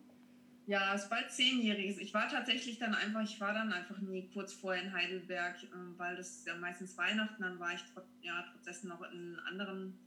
Ja, 0.67 0.95
es 0.95 1.03
ist 1.03 1.11
bald 1.11 1.31
zehnjähriges. 1.31 1.99
Ich 1.99 2.15
war 2.15 2.29
tatsächlich 2.29 2.79
dann 2.79 2.95
einfach, 2.95 3.23
ich 3.23 3.41
war 3.41 3.53
dann 3.53 3.73
einfach 3.73 3.99
nie 3.99 4.31
kurz 4.33 4.53
vorher 4.53 4.83
in 4.83 4.93
Heidelberg, 4.93 5.63
äh, 5.65 5.67
weil 5.99 6.17
das 6.17 6.45
ja 6.47 6.55
meistens 6.57 6.97
Weihnachten, 6.97 7.43
dann 7.43 7.59
war 7.59 7.75
ich 7.75 7.85
ja, 8.23 8.45
trotz 8.51 8.65
dessen 8.65 8.89
noch 8.89 9.03
in 9.13 9.37
anderen. 9.49 9.99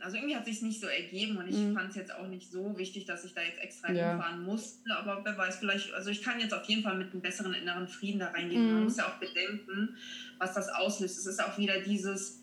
Also 0.00 0.16
irgendwie 0.16 0.36
hat 0.36 0.44
sich 0.44 0.62
nicht 0.62 0.80
so 0.80 0.86
ergeben 0.86 1.36
und 1.36 1.48
ich 1.48 1.56
mhm. 1.56 1.74
fand 1.74 1.90
es 1.90 1.96
jetzt 1.96 2.14
auch 2.14 2.28
nicht 2.28 2.50
so 2.50 2.76
wichtig, 2.78 3.06
dass 3.06 3.24
ich 3.24 3.34
da 3.34 3.42
jetzt 3.42 3.60
extra 3.60 3.92
ja. 3.92 4.10
hinfahren 4.10 4.44
musste. 4.44 4.96
Aber 4.96 5.24
wer 5.24 5.36
weiß, 5.36 5.56
vielleicht, 5.56 5.92
also 5.94 6.10
ich 6.10 6.22
kann 6.22 6.38
jetzt 6.38 6.54
auf 6.54 6.64
jeden 6.64 6.82
Fall 6.82 6.96
mit 6.96 7.12
einem 7.12 7.20
besseren 7.20 7.54
inneren 7.54 7.88
Frieden 7.88 8.20
da 8.20 8.28
reingehen. 8.28 8.66
Mhm. 8.66 8.74
Man 8.74 8.84
muss 8.84 8.96
ja 8.96 9.08
auch 9.08 9.18
bedenken, 9.18 9.96
was 10.38 10.54
das 10.54 10.68
auslöst. 10.68 11.18
Es 11.18 11.26
ist 11.26 11.42
auch 11.42 11.58
wieder 11.58 11.80
dieses, 11.80 12.40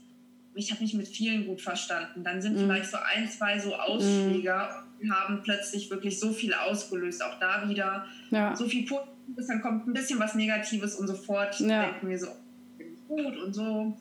ich 0.56 0.72
habe 0.72 0.82
mich 0.82 0.94
mit 0.94 1.08
vielen 1.08 1.46
gut 1.46 1.62
verstanden. 1.62 2.24
Dann 2.24 2.42
sind 2.42 2.56
mhm. 2.56 2.62
vielleicht 2.62 2.90
so 2.90 2.98
ein, 2.98 3.30
zwei 3.30 3.60
so 3.60 3.76
Ausschläger 3.76 4.84
mhm. 5.00 5.14
haben 5.14 5.42
plötzlich 5.44 5.90
wirklich 5.90 6.20
so 6.20 6.34
viel 6.34 6.54
ausgelöst. 6.54 7.24
Auch 7.24 7.40
da 7.40 7.70
wieder 7.70 8.06
ja. 8.30 8.56
so 8.56 8.68
viel 8.68 8.86
Positives, 8.86 9.48
dann 9.48 9.62
kommt 9.62 9.88
ein 9.88 9.94
bisschen 9.94 10.20
was 10.20 10.36
Negatives 10.36 10.96
und 10.96 11.08
sofort 11.08 11.60
ja. 11.62 11.86
denken 11.86 12.10
wir 12.10 12.20
so, 12.20 12.28
gut 13.08 13.38
und 13.38 13.54
so. 13.54 13.98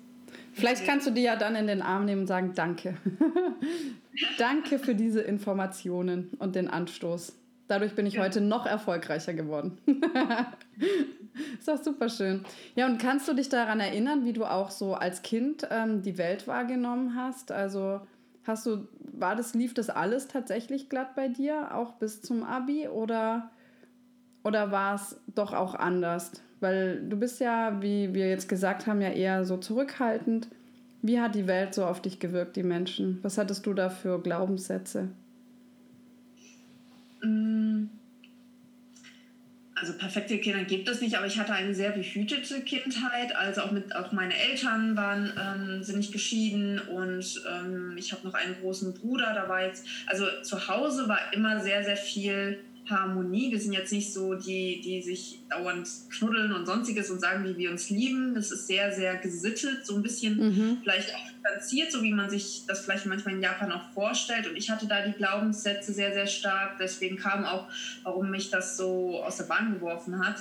Vielleicht 0.53 0.85
kannst 0.85 1.07
du 1.07 1.11
die 1.11 1.23
ja 1.23 1.37
dann 1.37 1.57
in 1.57 1.67
den 1.67 1.83
Arm 1.83 2.05
nehmen 2.05 2.23
und 2.23 2.27
sagen, 2.27 2.53
danke. 2.55 2.97
danke 4.39 4.79
für 4.79 4.95
diese 4.95 5.21
Informationen 5.21 6.31
und 6.39 6.57
den 6.57 6.69
Anstoß. 6.69 7.37
Dadurch 7.69 7.95
bin 7.95 8.05
ich 8.05 8.15
ja. 8.15 8.23
heute 8.23 8.41
noch 8.41 8.67
erfolgreicher 8.67 9.33
geworden. 9.33 9.79
ist 11.59 11.69
doch 11.69 11.81
super 11.81 12.09
schön. 12.09 12.45
Ja, 12.75 12.87
und 12.87 12.99
kannst 12.99 13.29
du 13.29 13.33
dich 13.33 13.49
daran 13.49 13.79
erinnern, 13.79 14.25
wie 14.25 14.33
du 14.33 14.45
auch 14.45 14.71
so 14.71 14.95
als 14.95 15.23
Kind 15.23 15.69
ähm, 15.71 16.03
die 16.03 16.19
Welt 16.19 16.49
wahrgenommen 16.49 17.15
hast? 17.15 17.53
Also 17.53 18.01
hast 18.45 18.67
du, 18.67 18.89
war 19.13 19.37
das, 19.37 19.55
lief 19.55 19.73
das 19.73 19.89
alles 19.89 20.27
tatsächlich 20.27 20.89
glatt 20.89 21.15
bei 21.15 21.29
dir, 21.29 21.75
auch 21.75 21.93
bis 21.93 22.23
zum 22.23 22.43
Abi 22.43 22.89
oder, 22.89 23.53
oder 24.43 24.73
war 24.73 24.97
es 24.97 25.21
doch 25.29 25.53
auch 25.53 25.77
anders? 25.77 26.33
Weil 26.61 27.01
du 27.09 27.17
bist 27.17 27.41
ja, 27.41 27.81
wie 27.83 28.13
wir 28.15 28.29
jetzt 28.29 28.49
gesagt 28.49 28.87
haben, 28.87 29.01
ja 29.01 29.11
eher 29.11 29.45
so 29.45 29.57
zurückhaltend. 29.57 30.49
Wie 31.03 31.19
hat 31.19 31.35
die 31.35 31.47
Welt 31.47 31.75
so 31.75 31.85
auf 31.85 32.03
dich 32.03 32.19
gewirkt, 32.19 32.57
die 32.57 32.63
Menschen? 32.63 33.19
Was 33.23 33.39
hattest 33.39 33.65
du 33.65 33.73
da 33.73 33.89
für 33.89 34.21
Glaubenssätze? 34.21 35.09
Mm. 37.23 37.87
Also 39.75 39.95
perfekte 39.95 40.37
Kinder 40.37 40.63
gibt 40.65 40.91
es 40.91 41.01
nicht, 41.01 41.17
aber 41.17 41.27
ich 41.27 41.39
hatte 41.39 41.55
eine 41.55 41.75
sehr 41.75 41.93
behütete 41.93 42.61
Kindheit. 42.61 43.35
Also 43.35 43.63
auch 43.63 43.71
mit 43.71 43.97
auch 43.97 44.13
meine 44.13 44.37
Eltern 44.37 44.95
waren 44.95 45.33
ähm, 45.41 45.83
sind 45.83 45.97
nicht 45.97 46.13
geschieden 46.13 46.79
und 46.79 47.43
ähm, 47.51 47.95
ich 47.97 48.13
habe 48.13 48.27
noch 48.27 48.35
einen 48.35 48.57
großen 48.61 48.93
Bruder. 48.93 49.33
Da 49.33 49.49
war 49.49 49.65
jetzt 49.65 49.87
also 50.07 50.27
zu 50.43 50.69
Hause 50.69 51.09
war 51.09 51.33
immer 51.33 51.61
sehr 51.61 51.83
sehr 51.83 51.97
viel 51.97 52.59
Harmonie. 52.91 53.51
Wir 53.51 53.61
sind 53.61 53.73
jetzt 53.73 53.93
nicht 53.93 54.13
so 54.13 54.35
die, 54.35 54.81
die 54.81 55.03
sich 55.03 55.41
dauernd 55.49 55.89
knuddeln 56.11 56.53
und 56.53 56.67
sonstiges 56.67 57.11
und 57.11 57.21
sagen, 57.21 57.45
wie 57.45 57.57
wir 57.57 57.71
uns 57.71 57.91
lieben. 57.91 58.35
Das 58.35 58.51
ist 58.51 58.67
sehr, 58.67 58.93
sehr 58.93 59.17
gesittet, 59.17 59.87
so 59.87 59.97
ein 59.97 60.03
bisschen 60.03 60.37
mhm. 60.39 60.79
vielleicht 60.83 61.15
auch 61.15 61.31
distanziert, 61.33 61.93
so 61.93 62.03
wie 62.03 62.13
man 62.13 62.29
sich 62.29 62.65
das 62.67 62.81
vielleicht 62.81 63.07
manchmal 63.07 63.35
in 63.35 63.43
Japan 63.43 63.73
auch 63.73 63.91
vorstellt. 63.93 64.49
Und 64.49 64.57
ich 64.57 64.71
hatte 64.71 64.87
da 64.87 65.07
die 65.07 65.13
Glaubenssätze 65.13 65.93
sehr, 65.93 66.13
sehr 66.13 66.27
stark. 66.27 66.79
Deswegen 66.79 67.17
kam 67.17 67.45
auch, 67.45 67.69
warum 68.03 68.31
mich 68.31 68.51
das 68.51 68.77
so 68.77 69.23
aus 69.23 69.37
der 69.37 69.45
Bahn 69.45 69.75
geworfen 69.75 70.25
hat. 70.25 70.37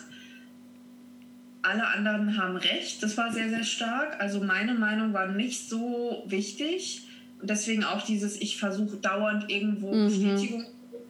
Alle 1.61 1.85
anderen 1.87 2.37
haben 2.37 2.55
recht, 2.55 3.03
das 3.03 3.17
war 3.17 3.33
sehr, 3.33 3.49
sehr 3.49 3.65
stark. 3.65 4.19
Also 4.19 4.41
meine 4.41 4.73
Meinung 4.73 5.13
war 5.13 5.27
nicht 5.27 5.69
so 5.69 6.23
wichtig. 6.25 7.03
Und 7.41 7.49
deswegen 7.49 7.83
auch 7.83 8.05
dieses, 8.05 8.39
ich 8.41 8.57
versuche 8.57 8.97
dauernd 8.97 9.49
irgendwo 9.49 9.93
mhm. 9.93 10.05
Bestätigung 10.07 10.65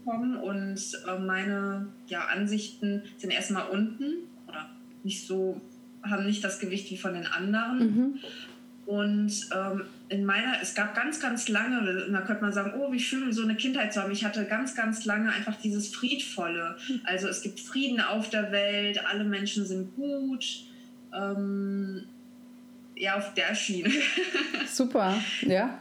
bekommen 0.09 0.37
und 0.37 0.79
äh, 1.07 1.19
meine 1.19 1.87
ja, 2.07 2.25
Ansichten 2.25 3.03
sind 3.17 3.31
erstmal 3.31 3.69
unten 3.69 4.13
oder 4.47 4.69
nicht 5.03 5.25
so, 5.25 5.61
haben 6.03 6.25
nicht 6.25 6.43
das 6.43 6.59
Gewicht 6.59 6.89
wie 6.91 6.97
von 6.97 7.13
den 7.13 7.25
anderen. 7.25 7.79
Mhm. 7.79 8.19
Und 8.85 9.31
ähm, 9.55 9.83
in 10.09 10.25
meiner, 10.25 10.55
es 10.63 10.73
gab 10.73 10.95
ganz, 10.95 11.19
ganz 11.19 11.47
lange, 11.47 12.07
da 12.11 12.21
könnte 12.21 12.41
man 12.41 12.51
sagen, 12.51 12.73
oh, 12.75 12.91
wie 12.91 12.99
schön, 12.99 13.31
so 13.31 13.43
eine 13.43 13.55
Kindheit 13.55 13.93
zu 13.93 14.01
haben. 14.01 14.11
Ich 14.11 14.25
hatte 14.25 14.45
ganz, 14.45 14.75
ganz 14.75 15.05
lange 15.05 15.31
einfach 15.31 15.55
dieses 15.61 15.93
Friedvolle. 15.93 16.75
Also 17.03 17.27
es 17.27 17.43
gibt 17.43 17.59
Frieden 17.59 18.01
auf 18.01 18.31
der 18.31 18.51
Welt, 18.51 19.05
alle 19.05 19.25
Menschen 19.25 19.65
sind 19.67 19.95
gut. 19.95 20.63
Ähm, 21.13 22.03
ja, 22.95 23.15
auf 23.15 23.33
der 23.35 23.53
Schiene. 23.53 23.91
Super, 24.67 25.21
ja. 25.41 25.79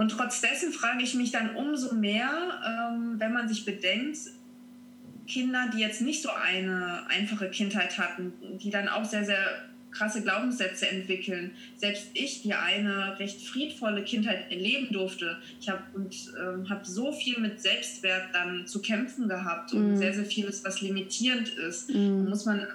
Und 0.00 0.12
trotz 0.12 0.40
dessen 0.40 0.72
frage 0.72 1.02
ich 1.02 1.14
mich 1.14 1.30
dann 1.30 1.54
umso 1.56 1.94
mehr, 1.94 2.30
ähm, 2.66 3.16
wenn 3.18 3.34
man 3.34 3.46
sich 3.50 3.66
bedenkt, 3.66 4.16
Kinder, 5.26 5.70
die 5.74 5.80
jetzt 5.80 6.00
nicht 6.00 6.22
so 6.22 6.30
eine 6.30 7.06
einfache 7.10 7.50
Kindheit 7.50 7.98
hatten, 7.98 8.32
die 8.62 8.70
dann 8.70 8.88
auch 8.88 9.04
sehr, 9.04 9.26
sehr 9.26 9.68
krasse 9.90 10.22
Glaubenssätze 10.22 10.88
entwickeln. 10.88 11.50
Selbst 11.76 12.06
ich, 12.14 12.40
die 12.40 12.54
eine 12.54 13.18
recht 13.18 13.42
friedvolle 13.42 14.02
Kindheit 14.02 14.50
erleben 14.50 14.90
durfte, 14.90 15.36
ich 15.60 15.68
habe 15.68 15.82
und 15.92 16.16
ähm, 16.40 16.70
habe 16.70 16.86
so 16.86 17.12
viel 17.12 17.38
mit 17.38 17.60
Selbstwert 17.60 18.30
dann 18.32 18.66
zu 18.66 18.80
kämpfen 18.80 19.28
gehabt 19.28 19.74
und 19.74 19.92
mm. 19.92 19.96
sehr, 19.98 20.14
sehr 20.14 20.24
vieles, 20.24 20.64
was 20.64 20.80
limitierend 20.80 21.50
ist. 21.50 21.90
Mm. 21.90 22.26
Muss 22.26 22.46
man 22.46 22.66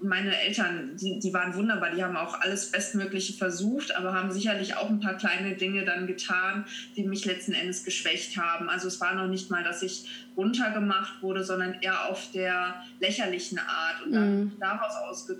meine 0.00 0.38
Eltern, 0.40 0.96
die, 0.96 1.18
die 1.18 1.34
waren 1.34 1.54
wunderbar, 1.54 1.90
die 1.90 2.02
haben 2.02 2.16
auch 2.16 2.40
alles 2.40 2.70
Bestmögliche 2.70 3.32
versucht, 3.32 3.96
aber 3.96 4.12
haben 4.14 4.30
sicherlich 4.30 4.76
auch 4.76 4.88
ein 4.88 5.00
paar 5.00 5.16
kleine 5.16 5.56
Dinge 5.56 5.84
dann 5.84 6.06
getan, 6.06 6.64
die 6.96 7.04
mich 7.04 7.24
letzten 7.24 7.52
Endes 7.52 7.84
geschwächt 7.84 8.36
haben. 8.36 8.68
Also 8.68 8.88
es 8.88 9.00
war 9.00 9.14
noch 9.14 9.26
nicht 9.26 9.50
mal, 9.50 9.64
dass 9.64 9.82
ich 9.82 10.28
runtergemacht 10.36 11.22
wurde, 11.22 11.42
sondern 11.42 11.74
eher 11.80 12.08
auf 12.08 12.30
der 12.32 12.82
lächerlichen 13.00 13.58
Art 13.58 14.06
und 14.06 14.12
dann 14.12 14.40
mhm. 14.40 14.52
daraus 14.60 14.92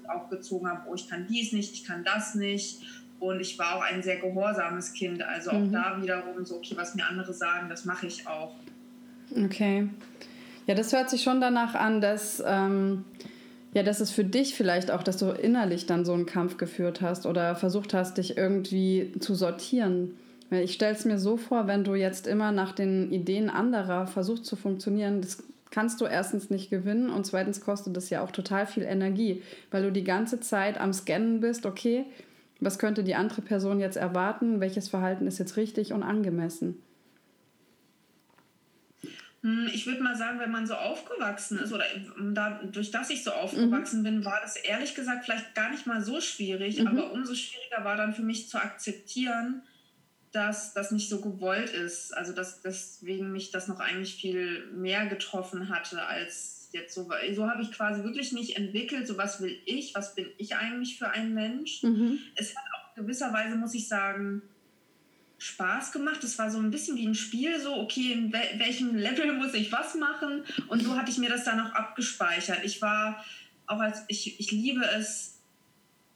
auch 0.08 0.28
gezogen 0.28 0.68
habe, 0.68 0.82
oh, 0.88 0.94
ich 0.94 1.08
kann 1.08 1.26
dies 1.28 1.52
nicht, 1.52 1.72
ich 1.72 1.84
kann 1.84 2.02
das 2.04 2.34
nicht. 2.34 2.80
Und 3.20 3.40
ich 3.40 3.58
war 3.58 3.76
auch 3.76 3.82
ein 3.82 4.02
sehr 4.02 4.16
gehorsames 4.16 4.92
Kind. 4.92 5.22
Also 5.22 5.50
auch 5.50 5.58
mhm. 5.58 5.72
da 5.72 6.00
wiederum 6.00 6.44
so, 6.44 6.56
okay, 6.56 6.74
was 6.76 6.94
mir 6.94 7.04
andere 7.06 7.32
sagen, 7.32 7.68
das 7.68 7.84
mache 7.84 8.06
ich 8.06 8.26
auch. 8.26 8.54
Okay. 9.36 9.88
Ja, 10.66 10.74
das 10.74 10.92
hört 10.92 11.10
sich 11.10 11.22
schon 11.22 11.40
danach 11.40 11.74
an, 11.74 12.00
dass... 12.00 12.42
Ähm 12.44 13.04
ja, 13.74 13.82
das 13.82 14.00
ist 14.00 14.12
für 14.12 14.24
dich 14.24 14.54
vielleicht 14.54 14.90
auch, 14.90 15.02
dass 15.02 15.18
du 15.18 15.30
innerlich 15.30 15.86
dann 15.86 16.04
so 16.04 16.12
einen 16.12 16.26
Kampf 16.26 16.56
geführt 16.56 17.00
hast 17.00 17.26
oder 17.26 17.54
versucht 17.54 17.94
hast, 17.94 18.18
dich 18.18 18.36
irgendwie 18.36 19.12
zu 19.20 19.34
sortieren. 19.34 20.16
Ich 20.50 20.72
stelle 20.72 20.94
es 20.94 21.04
mir 21.04 21.18
so 21.18 21.36
vor, 21.36 21.66
wenn 21.66 21.84
du 21.84 21.94
jetzt 21.94 22.26
immer 22.26 22.52
nach 22.52 22.72
den 22.72 23.12
Ideen 23.12 23.50
anderer 23.50 24.06
versuchst 24.06 24.46
zu 24.46 24.56
funktionieren, 24.56 25.20
das 25.20 25.42
kannst 25.70 26.00
du 26.00 26.06
erstens 26.06 26.48
nicht 26.48 26.70
gewinnen 26.70 27.10
und 27.10 27.26
zweitens 27.26 27.60
kostet 27.60 27.94
das 27.96 28.08
ja 28.08 28.22
auch 28.22 28.30
total 28.30 28.66
viel 28.66 28.84
Energie, 28.84 29.42
weil 29.70 29.82
du 29.82 29.92
die 29.92 30.04
ganze 30.04 30.40
Zeit 30.40 30.80
am 30.80 30.94
Scannen 30.94 31.40
bist, 31.40 31.66
okay, 31.66 32.06
was 32.60 32.78
könnte 32.78 33.04
die 33.04 33.14
andere 33.14 33.42
Person 33.42 33.78
jetzt 33.78 33.96
erwarten, 33.96 34.60
welches 34.60 34.88
Verhalten 34.88 35.26
ist 35.26 35.38
jetzt 35.38 35.58
richtig 35.58 35.92
und 35.92 36.02
angemessen. 36.02 36.82
Hm, 39.42 39.70
ich 39.72 39.86
würde 39.86 40.02
mal 40.02 40.16
sagen, 40.16 40.40
wenn 40.40 40.50
man 40.50 40.66
so 40.66 40.74
aufgewachsen 40.74 41.58
ist 41.58 41.72
oder 41.72 41.84
dadurch, 42.32 42.90
dass 42.90 43.10
ich 43.10 43.22
so 43.22 43.30
aufgewachsen 43.30 44.00
mhm. 44.00 44.04
bin, 44.04 44.24
war 44.24 44.40
das 44.42 44.56
ehrlich 44.56 44.94
gesagt 44.94 45.24
vielleicht 45.24 45.54
gar 45.54 45.70
nicht 45.70 45.86
mal 45.86 46.02
so 46.02 46.20
schwierig, 46.20 46.80
mhm. 46.80 46.88
aber 46.88 47.12
umso 47.12 47.34
schwieriger 47.34 47.84
war 47.84 47.96
dann 47.96 48.14
für 48.14 48.22
mich 48.22 48.48
zu 48.48 48.58
akzeptieren, 48.58 49.62
dass 50.32 50.74
das 50.74 50.90
nicht 50.90 51.08
so 51.08 51.20
gewollt 51.20 51.70
ist. 51.70 52.12
Also 52.16 52.32
dass 52.32 52.62
deswegen 52.62 53.32
mich 53.32 53.50
das 53.50 53.68
noch 53.68 53.80
eigentlich 53.80 54.14
viel 54.16 54.66
mehr 54.72 55.06
getroffen 55.06 55.68
hatte 55.68 56.04
als 56.04 56.70
jetzt 56.72 56.94
so. 56.94 57.08
So 57.34 57.48
habe 57.48 57.62
ich 57.62 57.72
quasi 57.72 58.02
wirklich 58.02 58.32
nicht 58.32 58.56
entwickelt, 58.56 59.06
so 59.06 59.16
was 59.16 59.40
will 59.40 59.56
ich, 59.66 59.94
was 59.94 60.14
bin 60.14 60.26
ich 60.36 60.56
eigentlich 60.56 60.98
für 60.98 61.10
ein 61.10 61.32
Mensch. 61.32 61.82
Mhm. 61.82 62.18
Es 62.34 62.54
hat 62.56 62.64
auch 62.74 62.94
gewisserweise, 62.94 63.56
muss 63.56 63.74
ich 63.74 63.88
sagen, 63.88 64.42
Spaß 65.38 65.92
gemacht. 65.92 66.22
Es 66.24 66.38
war 66.38 66.50
so 66.50 66.58
ein 66.58 66.70
bisschen 66.70 66.96
wie 66.96 67.06
ein 67.06 67.14
Spiel, 67.14 67.60
so, 67.60 67.74
okay, 67.76 68.12
in 68.12 68.32
welchem 68.32 68.96
Level 68.96 69.32
muss 69.32 69.54
ich 69.54 69.72
was 69.72 69.94
machen? 69.94 70.44
Und 70.66 70.82
so 70.82 70.96
hatte 70.96 71.10
ich 71.10 71.18
mir 71.18 71.30
das 71.30 71.44
dann 71.44 71.60
auch 71.60 71.72
abgespeichert. 71.72 72.64
Ich 72.64 72.82
war 72.82 73.24
auch 73.66 73.80
als, 73.80 74.04
ich, 74.08 74.40
ich 74.40 74.50
liebe 74.50 74.84
es, 74.84 75.38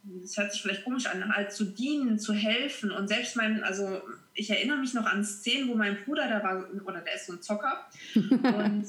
das 0.05 0.37
hört 0.37 0.53
sich 0.53 0.63
vielleicht 0.63 0.85
komisch 0.85 1.07
an, 1.07 1.35
halt 1.35 1.53
zu 1.53 1.65
dienen, 1.65 2.19
zu 2.19 2.33
helfen. 2.33 2.91
Und 2.91 3.07
selbst 3.09 3.37
mein, 3.37 3.63
also 3.63 4.03
ich 4.35 4.51
erinnere 4.51 4.79
mich 4.79 4.95
noch 4.95 5.07
an 5.07 5.25
Szenen, 5.25 5.69
wo 5.69 5.75
mein 5.75 6.03
Bruder 6.05 6.29
da 6.29 6.43
war, 6.43 6.67
oder 6.85 7.01
der 7.01 7.15
ist 7.15 7.27
so 7.27 7.35
ein 7.35 7.43
Zocker. 7.43 7.87
und 8.15 8.87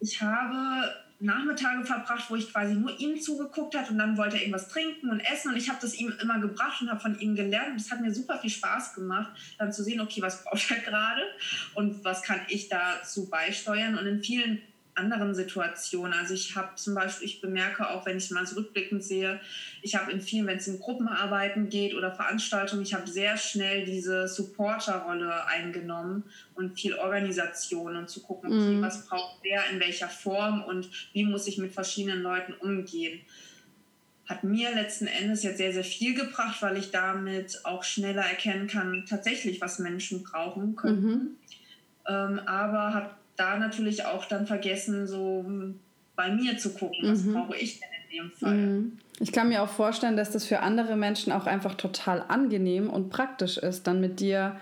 ich 0.00 0.20
habe 0.20 1.05
Nachmittage 1.18 1.84
verbracht, 1.84 2.28
wo 2.28 2.36
ich 2.36 2.52
quasi 2.52 2.74
nur 2.74 2.98
ihm 3.00 3.20
zugeguckt 3.20 3.74
habe 3.74 3.90
und 3.90 3.98
dann 3.98 4.16
wollte 4.16 4.36
er 4.36 4.42
irgendwas 4.42 4.68
trinken 4.68 5.10
und 5.10 5.20
essen 5.20 5.52
und 5.52 5.56
ich 5.56 5.68
habe 5.68 5.78
das 5.80 5.94
ihm 5.94 6.12
immer 6.20 6.38
gebracht 6.40 6.82
und 6.82 6.90
habe 6.90 7.00
von 7.00 7.18
ihm 7.18 7.34
gelernt. 7.34 7.70
Und 7.70 7.80
es 7.80 7.90
hat 7.90 8.00
mir 8.00 8.12
super 8.12 8.38
viel 8.38 8.50
Spaß 8.50 8.94
gemacht, 8.94 9.30
dann 9.58 9.72
zu 9.72 9.82
sehen, 9.82 10.00
okay, 10.00 10.20
was 10.22 10.44
braucht 10.44 10.70
er 10.70 10.78
gerade 10.84 11.22
und 11.74 12.04
was 12.04 12.22
kann 12.22 12.40
ich 12.48 12.68
dazu 12.68 13.30
beisteuern. 13.30 13.98
Und 13.98 14.06
in 14.06 14.22
vielen 14.22 14.60
anderen 14.96 15.34
Situationen. 15.34 16.12
Also 16.12 16.34
ich 16.34 16.56
habe 16.56 16.74
zum 16.76 16.94
Beispiel, 16.94 17.26
ich 17.26 17.40
bemerke 17.40 17.88
auch, 17.90 18.06
wenn 18.06 18.16
ich 18.16 18.30
mal 18.30 18.46
zurückblickend 18.46 19.04
sehe, 19.04 19.40
ich 19.82 19.94
habe 19.94 20.10
in 20.10 20.20
vielen, 20.20 20.46
wenn 20.46 20.56
es 20.56 20.66
in 20.66 20.78
Gruppenarbeiten 20.78 21.68
geht 21.68 21.94
oder 21.94 22.10
Veranstaltungen, 22.12 22.82
ich 22.82 22.94
habe 22.94 23.06
sehr 23.06 23.36
schnell 23.36 23.84
diese 23.84 24.26
Supporterrolle 24.26 25.46
eingenommen 25.46 26.24
und 26.54 26.78
viel 26.78 26.94
Organisation 26.94 27.96
und 27.96 28.08
zu 28.08 28.22
gucken, 28.22 28.50
okay, 28.50 28.76
mhm. 28.76 28.82
was 28.82 29.06
braucht 29.06 29.38
wer 29.42 29.62
in 29.70 29.80
welcher 29.80 30.08
Form 30.08 30.62
und 30.64 30.88
wie 31.12 31.24
muss 31.24 31.46
ich 31.46 31.58
mit 31.58 31.72
verschiedenen 31.72 32.22
Leuten 32.22 32.54
umgehen. 32.54 33.20
Hat 34.26 34.42
mir 34.42 34.74
letzten 34.74 35.06
Endes 35.06 35.42
jetzt 35.44 35.58
sehr, 35.58 35.72
sehr 35.72 35.84
viel 35.84 36.14
gebracht, 36.14 36.60
weil 36.62 36.76
ich 36.78 36.90
damit 36.90 37.60
auch 37.64 37.84
schneller 37.84 38.22
erkennen 38.22 38.66
kann, 38.66 39.04
tatsächlich, 39.08 39.60
was 39.60 39.78
Menschen 39.78 40.24
brauchen 40.24 40.74
können. 40.74 41.02
Mhm. 41.02 41.36
Ähm, 42.08 42.40
aber 42.40 42.94
habe 42.94 43.10
da 43.36 43.58
natürlich 43.58 44.04
auch 44.04 44.24
dann 44.26 44.46
vergessen, 44.46 45.06
so 45.06 45.44
bei 46.14 46.30
mir 46.30 46.56
zu 46.58 46.74
gucken, 46.74 47.10
was 47.10 47.24
mhm. 47.24 47.34
brauche 47.34 47.56
ich 47.56 47.80
denn 47.80 47.88
in 48.10 48.16
dem 48.16 48.30
Fall. 48.32 48.54
Mhm. 48.54 48.98
Ich 49.20 49.32
kann 49.32 49.48
mir 49.48 49.62
auch 49.62 49.68
vorstellen, 49.68 50.16
dass 50.16 50.30
das 50.30 50.44
für 50.44 50.60
andere 50.60 50.96
Menschen 50.96 51.32
auch 51.32 51.46
einfach 51.46 51.74
total 51.74 52.24
angenehm 52.28 52.90
und 52.90 53.10
praktisch 53.10 53.58
ist, 53.58 53.86
dann 53.86 54.00
mit 54.00 54.20
dir 54.20 54.60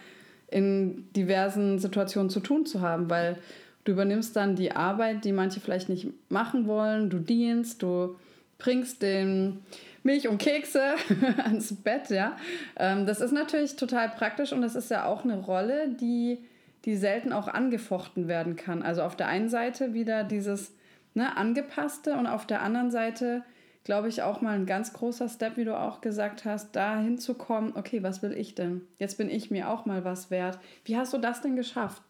in 0.51 1.09
diversen 1.15 1.79
Situationen 1.79 2.31
zu 2.31 2.41
tun 2.41 2.67
zu 2.67 2.81
haben, 2.81 3.11
weil 3.11 3.39
du 3.85 3.93
übernimmst 3.93 4.37
dann 4.37 4.55
die 4.55 4.73
Arbeit, 4.73 5.25
die 5.25 5.33
manche 5.33 5.61
vielleicht 5.61 5.89
nicht 5.89 6.09
machen 6.29 6.67
wollen, 6.67 7.11
du 7.11 7.19
dienst, 7.19 7.83
du 7.83 8.17
bringst 8.59 9.03
den 9.03 9.61
Milch 10.05 10.29
und 10.29 10.39
Kekse 10.39 10.95
ans 11.45 11.75
Bett, 11.75 12.11
ja. 12.11 12.37
Ähm, 12.77 13.07
das 13.07 13.21
ist 13.21 13.33
natürlich 13.33 13.77
total 13.77 14.11
praktisch 14.11 14.53
und 14.53 14.63
das 14.63 14.75
ist 14.75 14.91
ja 14.91 15.07
auch 15.07 15.25
eine 15.25 15.39
Rolle, 15.39 15.89
die 15.89 16.39
die 16.85 16.97
selten 16.97 17.33
auch 17.33 17.49
angefochten 17.49 18.29
werden 18.29 18.57
kann. 18.57 18.83
Also 18.83 19.03
auf 19.03 19.17
der 19.17 19.29
einen 19.29 19.49
Seite 19.49 19.95
wieder 19.95 20.25
dieses 20.25 20.75
ne, 21.15 21.37
angepasste 21.37 22.15
und 22.15 22.27
auf 22.27 22.47
der 22.47 22.63
anderen 22.63 22.91
Seite 22.91 23.43
glaube 23.85 24.09
ich 24.09 24.23
auch 24.23 24.41
mal 24.41 24.55
ein 24.55 24.67
ganz 24.67 24.93
großer 24.93 25.29
Step, 25.29 25.57
wie 25.57 25.65
du 25.65 25.79
auch 25.79 26.01
gesagt 26.01 26.45
hast, 26.45 26.75
da 26.75 26.99
hinzukommen, 26.99 27.77
okay, 27.77 28.03
was 28.03 28.23
will 28.23 28.33
ich 28.33 28.55
denn? 28.55 28.83
Jetzt 28.99 29.19
bin 29.19 29.29
ich 29.29 29.51
mir 29.51 29.69
auch 29.69 29.85
mal 29.85 30.05
was 30.05 30.31
wert. 30.31 30.59
Wie 30.85 30.97
hast 30.97 31.13
du 31.13 31.19
das 31.19 31.43
denn 31.43 31.55
geschafft? 31.55 32.03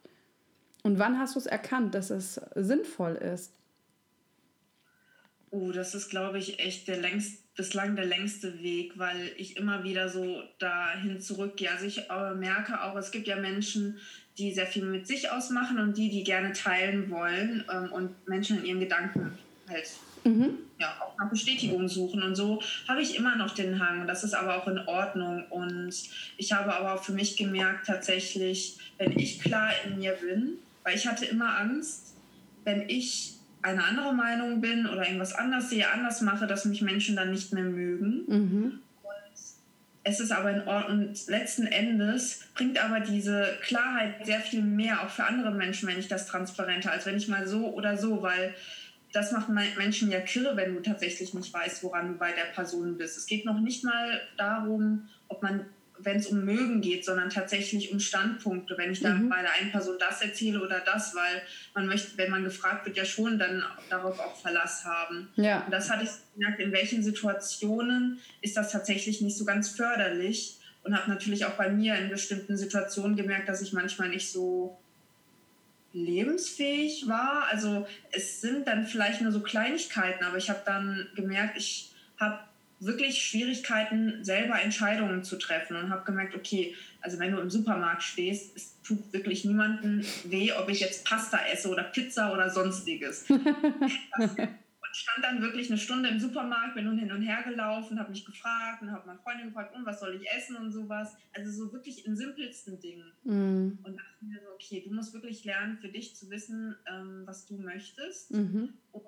Und 0.83 0.99
wann 0.99 1.19
hast 1.19 1.35
du 1.35 1.41
es 1.41 1.47
erkannt, 1.47 1.95
dass 1.95 2.11
es 2.11 2.41
sinnvoll 2.55 3.15
ist? 3.15 3.53
Oh, 5.51 5.73
das 5.73 5.95
ist, 5.95 6.11
glaube 6.11 6.39
ich, 6.39 6.59
echt 6.59 6.89
der 6.89 6.99
längst, 6.99 7.55
bislang 7.55 7.97
der 7.97 8.07
längste 8.07 8.61
Weg, 8.61 8.99
weil 8.99 9.31
ich 9.37 9.57
immer 9.57 9.85
wieder 9.85 10.09
so 10.09 10.43
dahin 10.59 11.21
zurückgehe. 11.21 11.71
Also 11.71 11.87
ich 11.87 12.11
äh, 12.11 12.35
merke 12.35 12.83
auch, 12.83 12.97
es 12.97 13.13
gibt 13.13 13.27
ja 13.27 13.37
Menschen, 13.37 13.99
die 14.39 14.53
sehr 14.53 14.67
viel 14.67 14.85
mit 14.85 15.07
sich 15.07 15.31
ausmachen 15.31 15.79
und 15.79 15.97
die, 15.97 16.11
die 16.11 16.25
gerne 16.25 16.53
teilen 16.53 17.11
wollen 17.11 17.65
ähm, 17.73 17.93
und 17.93 18.29
Menschen 18.29 18.59
in 18.59 18.65
ihren 18.65 18.81
Gedanken 18.81 19.39
halt 19.69 19.91
mhm. 20.25 20.59
ja, 20.79 20.97
auch 21.01 21.17
nach 21.19 21.31
Bestätigung 21.31 21.89
suchen. 21.89 22.23
Und 22.23 22.35
so 22.35 22.61
habe 22.89 23.01
ich 23.01 23.17
immer 23.17 23.37
noch 23.37 23.55
den 23.55 23.79
Hang. 23.79 24.07
Das 24.07 24.25
ist 24.25 24.35
aber 24.35 24.57
auch 24.57 24.69
in 24.69 24.79
Ordnung. 24.79 25.45
Und 25.51 25.95
ich 26.37 26.53
habe 26.53 26.75
aber 26.75 26.95
auch 26.95 27.05
für 27.05 27.13
mich 27.13 27.37
gemerkt, 27.37 27.87
tatsächlich, 27.87 28.79
wenn 28.99 29.19
ich 29.19 29.41
klar 29.41 29.71
in 29.85 29.99
mir 29.99 30.13
bin, 30.13 30.55
weil 30.83 30.97
ich 30.97 31.07
hatte 31.07 31.25
immer 31.25 31.59
Angst, 31.59 32.15
wenn 32.65 32.89
ich 32.89 33.35
eine 33.63 33.85
andere 33.85 34.13
Meinung 34.13 34.61
bin 34.61 34.87
oder 34.87 35.07
irgendwas 35.07 35.35
anders 35.35 35.71
sehe, 35.71 35.91
anders 35.91 36.21
mache, 36.21 36.47
dass 36.47 36.67
mich 36.67 36.83
Menschen 36.83 37.17
dann 37.17 37.31
nicht 37.31 37.53
mehr 37.53 37.65
mögen. 37.65 38.25
Mhm 38.27 38.81
es 40.05 40.21
ist 40.21 40.33
aber 40.33 40.51
in 40.51 40.69
Ordnung. 40.69 41.15
Letzten 41.27 41.67
Endes 41.67 42.45
bringt 42.55 42.83
aber 42.83 43.01
diese 43.01 43.59
Klarheit 43.63 44.25
sehr 44.25 44.41
viel 44.41 44.63
mehr 44.63 45.03
auch 45.03 45.09
für 45.09 45.25
andere 45.25 45.51
Menschen, 45.51 45.89
wenn 45.89 45.99
ich 45.99 46.09
das 46.09 46.27
transparenter, 46.27 46.93
als 46.93 47.07
wenn 47.07 47.17
ich 47.17 47.27
mal 47.27 47.49
so 47.49 47.73
oder 47.73 47.97
so, 47.97 48.23
weil 48.23 48.55
das 49.13 49.33
macht 49.33 49.49
Menschen 49.49 50.11
ja 50.11 50.21
kirre, 50.21 50.57
wenn 50.57 50.75
du 50.75 50.81
tatsächlich 50.81 51.33
nicht 51.35 51.53
weißt, 51.53 51.83
woran 51.85 52.09
du 52.09 52.19
bei 52.19 52.33
der 52.33 52.53
Person 52.53 52.99
bist. 52.99 53.17
Es 53.17 53.27
geht 53.27 53.47
noch 53.47 53.61
nicht 53.61 53.85
mal 53.85 54.21
darum, 54.37 55.09
ob 55.29 55.43
man 55.43 55.65
wenn 55.99 56.17
es 56.19 56.27
um 56.27 56.45
Mögen 56.45 56.81
geht, 56.81 57.05
sondern 57.05 57.31
tatsächlich 57.31 57.93
um 57.93 58.01
Standpunkte. 58.01 58.77
Wenn 58.77 58.93
ich 58.93 59.01
dann 59.01 59.25
mhm. 59.25 59.29
bei 59.29 59.41
der 59.43 59.53
einen 59.55 59.71
Person 59.71 59.97
das 59.99 60.21
erzähle 60.23 60.61
oder 60.61 60.81
das, 60.81 61.15
weil 61.15 61.43
man 61.75 61.87
möchte, 61.87 62.19
wenn 62.19 62.31
man 62.31 62.45
gefragt 62.45 62.85
wird, 62.87 62.97
ja 62.97 63.05
schon 63.05 63.39
dann 63.39 63.63
darauf 63.91 64.19
auch 64.19 64.41
Verlass 64.41 64.85
haben. 64.85 65.29
Ja. 65.37 65.65
Und 65.65 65.71
das 65.71 65.91
hatte 65.91 66.05
ich 66.05 66.11
gemerkt, 66.35 66.61
in 66.61 66.73
welchen 66.73 67.03
Situationen 67.03 68.21
ist 68.41 68.57
das 68.57 68.73
tatsächlich 68.73 69.21
nicht 69.21 69.37
so 69.37 69.45
ganz 69.45 69.69
förderlich 69.71 70.59
und 70.83 70.97
habe 70.97 71.11
natürlich 71.11 71.47
auch 71.47 71.55
bei 71.55 71.71
mir 71.71 71.97
in 71.97 72.11
bestimmten 72.11 72.57
Situationen 72.57 73.17
gemerkt, 73.17 73.49
dass 73.49 73.63
ich 73.63 73.73
manchmal 73.73 74.09
nicht 74.09 74.31
so 74.31 74.77
lebensfähig 75.93 77.09
war. 77.09 77.47
Also 77.51 77.87
es 78.11 78.41
sind 78.41 78.67
dann 78.67 78.85
vielleicht 78.85 79.23
nur 79.23 79.33
so 79.33 79.41
Kleinigkeiten, 79.41 80.25
aber 80.25 80.37
ich 80.37 80.51
habe 80.51 80.61
dann 80.67 81.07
gemerkt, 81.15 81.57
ich 81.57 81.93
habe 82.19 82.41
wirklich 82.85 83.23
Schwierigkeiten, 83.23 84.25
selber 84.25 84.61
Entscheidungen 84.61 85.25
zu 85.25 85.37
treffen 85.37 85.77
und 85.77 85.91
habe 85.91 86.05
gemerkt, 86.05 86.35
okay, 86.35 86.75
also 87.01 87.19
wenn 87.19 87.33
du 87.33 87.39
im 87.39 87.51
Supermarkt 87.51 88.03
stehst, 88.03 88.57
es 88.57 88.81
tut 88.83 89.13
wirklich 89.13 89.45
niemandem 89.45 90.05
weh, 90.25 90.53
ob 90.53 90.69
ich 90.69 90.81
jetzt 90.81 91.05
Pasta 91.05 91.39
esse 91.53 91.69
oder 91.69 91.85
Pizza 91.85 92.33
oder 92.33 92.51
sonstiges. 92.51 93.29
und 93.31 94.97
stand 94.97 95.25
dann 95.25 95.43
wirklich 95.43 95.71
eine 95.71 95.79
Stunde 95.79 96.09
im 96.09 96.21
Supermarkt, 96.21 96.75
bin 96.75 96.85
nun 96.85 96.99
hin 96.99 97.11
und 97.11 97.23
her 97.23 97.43
gelaufen, 97.43 97.99
habe 97.99 98.11
mich 98.11 98.25
gefragt 98.25 98.83
und 98.83 98.93
habe 98.93 99.07
meine 99.07 99.19
Freundin 99.19 99.49
gefragt, 99.49 99.75
und 99.75 99.85
was 99.85 100.01
soll 100.01 100.15
ich 100.15 100.31
essen 100.31 100.57
und 100.57 100.73
sowas. 100.73 101.17
Also 101.33 101.51
so 101.51 101.73
wirklich 101.73 102.07
in 102.07 102.17
simpelsten 102.17 102.81
Dingen. 102.81 103.13
Mm. 103.25 103.79
Und 103.83 103.97
dachte 103.97 104.25
mir 104.25 104.41
so, 104.41 104.53
okay, 104.55 104.85
du 104.87 104.95
musst 104.95 105.13
wirklich 105.13 105.45
lernen, 105.45 105.79
für 105.79 105.89
dich 105.89 106.15
zu 106.15 106.31
wissen, 106.31 106.77
ähm, 106.87 107.23
was 107.25 107.47
du 107.47 107.59
möchtest 107.59 108.31
mhm. 108.31 108.75
und 108.93 109.03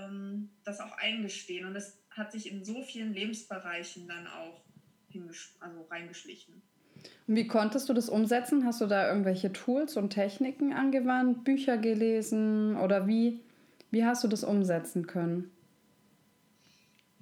ähm, 0.00 0.50
das 0.64 0.80
auch 0.80 0.96
eingestehen. 0.98 1.66
Und 1.66 1.74
das 1.74 1.98
hat 2.10 2.32
sich 2.32 2.50
in 2.50 2.64
so 2.64 2.82
vielen 2.82 3.12
Lebensbereichen 3.12 4.08
dann 4.08 4.26
auch 4.26 4.62
also 5.60 5.86
reingeschlichen. 5.90 6.62
Und 7.26 7.36
wie 7.36 7.46
konntest 7.46 7.88
du 7.88 7.92
das 7.92 8.08
umsetzen? 8.08 8.64
Hast 8.64 8.80
du 8.80 8.86
da 8.86 9.08
irgendwelche 9.08 9.52
Tools 9.52 9.96
und 9.96 10.10
Techniken 10.10 10.72
angewandt, 10.72 11.44
Bücher 11.44 11.78
gelesen 11.78 12.76
oder 12.76 13.06
wie, 13.06 13.40
wie 13.90 14.04
hast 14.04 14.24
du 14.24 14.28
das 14.28 14.44
umsetzen 14.44 15.06
können? 15.06 15.50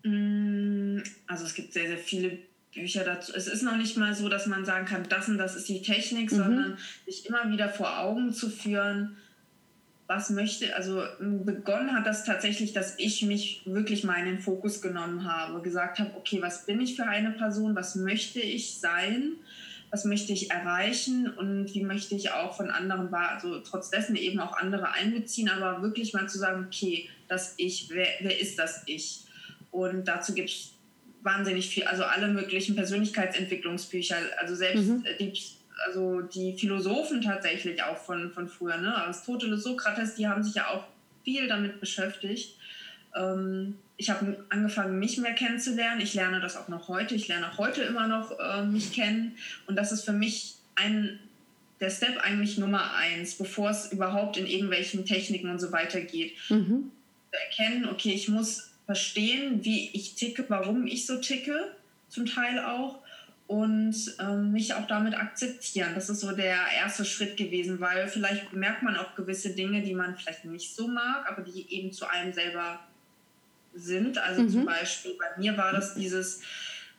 Mm, 0.04 1.02
also 1.26 1.44
es 1.44 1.54
gibt 1.54 1.72
sehr, 1.72 1.86
sehr 1.86 1.98
viele 1.98 2.38
Bücher 2.72 3.04
dazu. 3.04 3.32
Es 3.34 3.46
ist 3.46 3.62
noch 3.62 3.76
nicht 3.76 3.96
mal 3.96 4.14
so, 4.14 4.28
dass 4.28 4.46
man 4.46 4.64
sagen 4.64 4.86
kann, 4.86 5.08
das 5.08 5.28
und 5.28 5.38
das 5.38 5.56
ist 5.56 5.68
die 5.68 5.82
Technik, 5.82 6.32
mhm. 6.32 6.36
sondern 6.36 6.78
sich 7.06 7.26
immer 7.26 7.50
wieder 7.50 7.68
vor 7.68 7.98
Augen 7.98 8.32
zu 8.32 8.48
führen, 8.48 9.16
was 10.14 10.28
möchte, 10.28 10.76
also 10.76 11.02
begonnen 11.18 11.94
hat 11.94 12.06
das 12.06 12.24
tatsächlich, 12.24 12.74
dass 12.74 12.98
ich 12.98 13.22
mich 13.22 13.62
wirklich 13.64 14.04
mal 14.04 14.18
in 14.18 14.26
den 14.26 14.40
Fokus 14.40 14.82
genommen 14.82 15.24
habe, 15.24 15.62
gesagt 15.62 15.98
habe, 15.98 16.10
okay, 16.16 16.42
was 16.42 16.66
bin 16.66 16.80
ich 16.80 16.96
für 16.96 17.06
eine 17.06 17.30
Person, 17.30 17.74
was 17.74 17.94
möchte 17.94 18.40
ich 18.40 18.78
sein, 18.78 19.32
was 19.90 20.04
möchte 20.04 20.32
ich 20.32 20.50
erreichen? 20.50 21.30
Und 21.30 21.74
wie 21.74 21.82
möchte 21.82 22.14
ich 22.14 22.30
auch 22.30 22.56
von 22.56 22.70
anderen, 22.70 23.12
also 23.12 23.60
trotz 23.60 23.90
dessen 23.90 24.16
eben 24.16 24.40
auch 24.40 24.56
andere 24.56 24.92
einbeziehen, 24.92 25.48
aber 25.48 25.82
wirklich 25.82 26.12
mal 26.12 26.28
zu 26.28 26.38
sagen, 26.38 26.66
okay, 26.66 27.08
das 27.28 27.54
Ich, 27.56 27.88
wer, 27.90 28.08
wer 28.20 28.38
ist 28.38 28.58
das 28.58 28.82
Ich? 28.86 29.24
Und 29.70 30.08
dazu 30.08 30.34
gibt 30.34 30.50
es 30.50 30.72
wahnsinnig 31.22 31.68
viel, 31.68 31.84
also 31.84 32.04
alle 32.04 32.28
möglichen 32.28 32.74
Persönlichkeitsentwicklungsbücher, 32.74 34.16
also 34.38 34.54
selbst 34.54 34.88
mhm. 34.88 35.04
die 35.18 35.32
also 35.86 36.22
die 36.22 36.56
Philosophen 36.56 37.20
tatsächlich 37.20 37.82
auch 37.82 37.96
von, 37.96 38.30
von 38.32 38.48
früher, 38.48 38.76
ne? 38.78 38.94
Aristoteles, 38.94 39.62
Sokrates, 39.62 40.14
die 40.14 40.26
haben 40.26 40.42
sich 40.42 40.54
ja 40.54 40.68
auch 40.68 40.84
viel 41.24 41.48
damit 41.48 41.80
beschäftigt. 41.80 42.56
Ähm, 43.14 43.78
ich 43.96 44.10
habe 44.10 44.44
angefangen, 44.48 44.98
mich 44.98 45.18
mehr 45.18 45.34
kennenzulernen. 45.34 46.00
Ich 46.00 46.14
lerne 46.14 46.40
das 46.40 46.56
auch 46.56 46.68
noch 46.68 46.88
heute. 46.88 47.14
Ich 47.14 47.28
lerne 47.28 47.50
auch 47.50 47.58
heute 47.58 47.82
immer 47.82 48.06
noch 48.06 48.38
äh, 48.38 48.64
mich 48.64 48.92
kennen. 48.92 49.36
Und 49.66 49.76
das 49.76 49.92
ist 49.92 50.04
für 50.04 50.12
mich 50.12 50.56
ein, 50.74 51.18
der 51.80 51.90
Step 51.90 52.18
eigentlich 52.18 52.58
Nummer 52.58 52.94
eins, 52.94 53.36
bevor 53.36 53.70
es 53.70 53.92
überhaupt 53.92 54.36
in 54.36 54.46
irgendwelchen 54.46 55.04
Techniken 55.04 55.50
und 55.50 55.60
so 55.60 55.72
weiter 55.72 56.00
geht. 56.00 56.34
Mhm. 56.48 56.90
Erkennen, 57.30 57.88
okay, 57.88 58.12
ich 58.12 58.28
muss 58.28 58.72
verstehen, 58.86 59.64
wie 59.64 59.90
ich 59.92 60.14
ticke, 60.14 60.44
warum 60.48 60.86
ich 60.86 61.06
so 61.06 61.18
ticke, 61.18 61.74
zum 62.08 62.26
Teil 62.26 62.58
auch 62.58 63.01
und 63.46 63.94
ähm, 64.18 64.52
mich 64.52 64.74
auch 64.74 64.86
damit 64.86 65.14
akzeptieren. 65.14 65.90
Das 65.94 66.08
ist 66.08 66.20
so 66.20 66.32
der 66.32 66.58
erste 66.76 67.04
Schritt 67.04 67.36
gewesen, 67.36 67.80
weil 67.80 68.08
vielleicht 68.08 68.52
merkt 68.52 68.82
man 68.82 68.96
auch 68.96 69.14
gewisse 69.14 69.50
Dinge, 69.50 69.82
die 69.82 69.94
man 69.94 70.16
vielleicht 70.16 70.44
nicht 70.44 70.74
so 70.74 70.88
mag, 70.88 71.28
aber 71.28 71.42
die 71.42 71.70
eben 71.74 71.92
zu 71.92 72.06
einem 72.06 72.32
selber 72.32 72.80
sind. 73.74 74.18
Also 74.18 74.42
mhm. 74.42 74.48
zum 74.48 74.66
Beispiel 74.66 75.12
bei 75.18 75.40
mir 75.40 75.56
war 75.56 75.72
das 75.72 75.94
dieses 75.94 76.42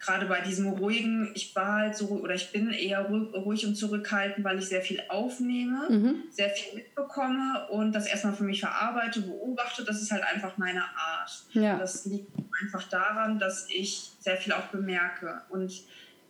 gerade 0.03 0.25
bei 0.25 0.41
diesem 0.41 0.67
ruhigen, 0.67 1.31
ich 1.33 1.55
war 1.55 1.73
halt 1.73 1.95
so, 1.95 2.07
oder 2.09 2.35
ich 2.35 2.51
bin 2.51 2.71
eher 2.71 3.05
ruhig 3.05 3.65
und 3.65 3.75
zurückhaltend, 3.75 4.43
weil 4.43 4.59
ich 4.59 4.65
sehr 4.65 4.81
viel 4.81 5.01
aufnehme, 5.07 5.87
mhm. 5.89 6.23
sehr 6.29 6.49
viel 6.49 6.75
mitbekomme 6.75 7.67
und 7.69 7.93
das 7.93 8.07
erstmal 8.07 8.33
für 8.33 8.43
mich 8.43 8.59
verarbeite, 8.59 9.21
beobachte. 9.21 9.83
Das 9.83 10.01
ist 10.01 10.11
halt 10.11 10.23
einfach 10.23 10.57
meine 10.57 10.83
Art. 10.83 11.45
Ja. 11.53 11.77
Das 11.77 12.05
liegt 12.05 12.29
einfach 12.61 12.83
daran, 12.89 13.39
dass 13.39 13.69
ich 13.69 14.11
sehr 14.19 14.37
viel 14.37 14.53
auch 14.53 14.67
bemerke. 14.67 15.41
Und 15.49 15.71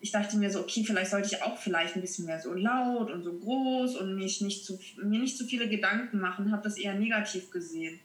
ich 0.03 0.11
dachte 0.11 0.35
mir 0.35 0.51
so, 0.51 0.59
okay, 0.59 0.83
vielleicht 0.83 1.11
sollte 1.11 1.29
ich 1.33 1.41
auch 1.43 1.57
vielleicht 1.57 1.95
ein 1.95 2.01
bisschen 2.01 2.25
mehr 2.25 2.37
so 2.37 2.53
laut 2.53 3.09
und 3.09 3.23
so 3.23 3.31
groß 3.31 3.95
und 3.95 4.15
mich 4.15 4.41
nicht 4.41 4.65
zu, 4.65 4.77
mir 5.01 5.17
nicht 5.17 5.37
zu 5.37 5.45
viele 5.45 5.69
Gedanken 5.69 6.19
machen, 6.19 6.51
habe 6.51 6.61
das 6.61 6.77
eher 6.77 6.93
negativ 6.93 7.51
gesehen. 7.51 8.01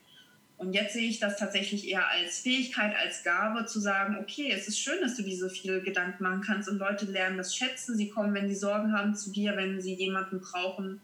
Und 0.58 0.74
jetzt 0.74 0.92
sehe 0.92 1.08
ich 1.08 1.18
das 1.18 1.36
tatsächlich 1.38 1.88
eher 1.88 2.08
als 2.08 2.38
Fähigkeit, 2.38 2.94
als 2.96 3.24
Gabe 3.24 3.66
zu 3.66 3.80
sagen, 3.80 4.16
okay, 4.20 4.52
es 4.52 4.68
ist 4.68 4.78
schön, 4.78 5.00
dass 5.00 5.16
du 5.16 5.24
dir 5.24 5.36
so 5.36 5.48
viele 5.48 5.82
Gedanken 5.82 6.22
machen 6.22 6.42
kannst 6.46 6.68
und 6.68 6.78
Leute 6.78 7.04
lernen 7.06 7.36
das 7.36 7.56
schätzen. 7.56 7.96
Sie 7.96 8.08
kommen, 8.08 8.32
wenn 8.32 8.48
sie 8.48 8.54
Sorgen 8.54 8.92
haben, 8.92 9.16
zu 9.16 9.32
dir, 9.32 9.56
wenn 9.56 9.80
sie 9.80 9.94
jemanden 9.94 10.40
brauchen, 10.40 11.00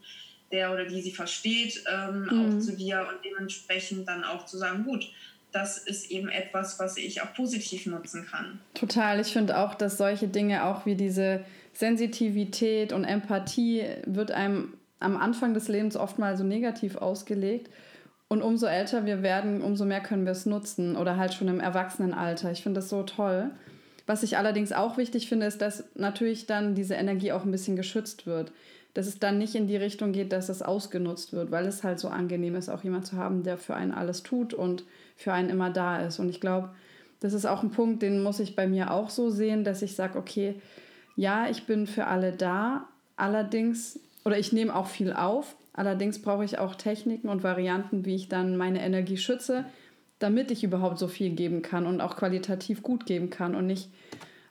der 0.53 0.71
oder 0.71 0.85
die 0.85 1.01
sie 1.01 1.11
versteht, 1.11 1.83
ähm, 1.91 2.21
mhm. 2.21 2.29
auch 2.29 2.59
zu 2.61 2.73
dir 2.73 3.05
und 3.09 3.25
dementsprechend 3.25 4.07
dann 4.07 4.23
auch 4.23 4.45
zu 4.45 4.57
sagen, 4.57 4.85
gut, 4.85 5.09
das 5.55 5.77
ist 5.77 6.11
eben 6.11 6.27
etwas, 6.27 6.79
was 6.79 6.97
ich 6.97 7.21
auch 7.21 7.33
positiv 7.33 7.85
nutzen 7.85 8.27
kann. 8.29 8.59
Total. 8.73 9.21
Ich 9.21 9.31
finde 9.31 9.57
auch, 9.57 9.73
dass 9.73 9.97
solche 9.97 10.27
Dinge 10.27 10.65
auch 10.65 10.85
wie 10.85 10.95
diese 10.95 11.45
Sensitivität 11.73 12.91
und 12.91 13.05
Empathie 13.05 13.85
wird 14.05 14.31
einem 14.31 14.73
am 14.99 15.15
Anfang 15.15 15.53
des 15.53 15.69
Lebens 15.69 15.95
oft 15.95 16.19
mal 16.19 16.35
so 16.35 16.43
negativ 16.43 16.97
ausgelegt. 16.97 17.69
Und 18.27 18.41
umso 18.41 18.65
älter 18.65 19.05
wir 19.05 19.23
werden, 19.23 19.61
umso 19.61 19.85
mehr 19.85 20.01
können 20.01 20.25
wir 20.25 20.31
es 20.33 20.45
nutzen 20.45 20.97
oder 20.97 21.15
halt 21.15 21.33
schon 21.33 21.47
im 21.47 21.59
Erwachsenenalter. 21.61 22.51
Ich 22.51 22.63
finde 22.63 22.79
das 22.79 22.89
so 22.89 23.03
toll. 23.03 23.51
Was 24.07 24.23
ich 24.23 24.37
allerdings 24.37 24.71
auch 24.73 24.97
wichtig 24.97 25.29
finde, 25.29 25.45
ist, 25.45 25.61
dass 25.61 25.85
natürlich 25.95 26.47
dann 26.47 26.75
diese 26.75 26.95
Energie 26.95 27.31
auch 27.31 27.45
ein 27.45 27.51
bisschen 27.51 27.75
geschützt 27.75 28.25
wird. 28.27 28.51
Dass 28.93 29.07
es 29.07 29.19
dann 29.19 29.37
nicht 29.37 29.55
in 29.55 29.67
die 29.67 29.77
Richtung 29.77 30.11
geht, 30.11 30.31
dass 30.31 30.49
es 30.49 30.61
ausgenutzt 30.61 31.33
wird, 31.33 31.51
weil 31.51 31.65
es 31.65 31.83
halt 31.83 31.99
so 31.99 32.09
angenehm 32.09 32.55
ist, 32.55 32.69
auch 32.69 32.83
jemand 32.83 33.05
zu 33.05 33.15
haben, 33.17 33.43
der 33.43 33.57
für 33.57 33.75
einen 33.75 33.93
alles 33.93 34.23
tut 34.23 34.53
und 34.53 34.83
für 35.15 35.33
einen 35.33 35.49
immer 35.49 35.69
da 35.69 35.99
ist. 36.05 36.19
Und 36.19 36.29
ich 36.29 36.41
glaube, 36.41 36.69
das 37.19 37.33
ist 37.33 37.45
auch 37.45 37.63
ein 37.63 37.71
Punkt, 37.71 38.01
den 38.01 38.21
muss 38.21 38.39
ich 38.39 38.55
bei 38.55 38.67
mir 38.67 38.91
auch 38.91 39.09
so 39.09 39.29
sehen, 39.29 39.63
dass 39.63 39.81
ich 39.81 39.95
sage, 39.95 40.17
okay, 40.17 40.55
ja, 41.15 41.49
ich 41.49 41.65
bin 41.65 41.87
für 41.87 42.07
alle 42.07 42.33
da, 42.33 42.87
allerdings, 43.15 43.99
oder 44.25 44.37
ich 44.37 44.51
nehme 44.51 44.75
auch 44.75 44.87
viel 44.87 45.13
auf, 45.13 45.55
allerdings 45.73 46.21
brauche 46.21 46.45
ich 46.45 46.59
auch 46.59 46.75
Techniken 46.75 47.29
und 47.29 47.43
Varianten, 47.43 48.05
wie 48.05 48.15
ich 48.15 48.29
dann 48.29 48.57
meine 48.57 48.83
Energie 48.83 49.17
schütze, 49.17 49.65
damit 50.19 50.51
ich 50.51 50.63
überhaupt 50.63 50.99
so 50.99 51.07
viel 51.07 51.31
geben 51.31 51.61
kann 51.61 51.85
und 51.87 52.01
auch 52.01 52.15
qualitativ 52.15 52.83
gut 52.83 53.05
geben 53.05 53.29
kann 53.29 53.55
und 53.55 53.67
nicht 53.67 53.89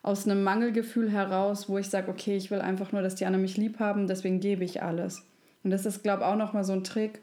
aus 0.03 0.25
einem 0.27 0.43
Mangelgefühl 0.43 1.09
heraus, 1.09 1.67
wo 1.67 1.77
ich 1.77 1.89
sage, 1.89 2.11
okay, 2.11 2.37
ich 2.37 2.51
will 2.51 2.61
einfach 2.61 2.91
nur, 2.91 3.01
dass 3.01 3.15
die 3.15 3.25
anderen 3.25 3.41
mich 3.41 3.57
lieb 3.57 3.79
haben, 3.79 4.07
deswegen 4.07 4.39
gebe 4.39 4.63
ich 4.63 4.83
alles. 4.83 5.25
Und 5.63 5.71
das 5.71 5.85
ist, 5.87 6.03
glaube 6.03 6.21
ich, 6.21 6.27
auch 6.27 6.35
nochmal 6.35 6.63
so 6.63 6.73
ein 6.73 6.83
Trick, 6.83 7.21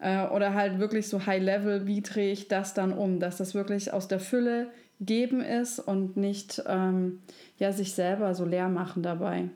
äh, 0.00 0.26
oder 0.26 0.54
halt 0.54 0.78
wirklich 0.78 1.08
so 1.08 1.26
High 1.26 1.42
Level, 1.42 1.86
wie 1.86 2.02
drehe 2.02 2.32
ich 2.32 2.48
das 2.48 2.74
dann 2.74 2.92
um, 2.92 3.20
dass 3.20 3.36
das 3.36 3.54
wirklich 3.54 3.92
aus 3.92 4.08
der 4.08 4.20
Fülle 4.20 4.68
geben 5.00 5.40
ist 5.40 5.78
und 5.78 6.16
nicht 6.16 6.62
ähm, 6.66 7.20
ja, 7.58 7.72
sich 7.72 7.94
selber 7.94 8.34
so 8.34 8.44
leer 8.44 8.68
machen 8.68 9.02
dabei. 9.02 9.50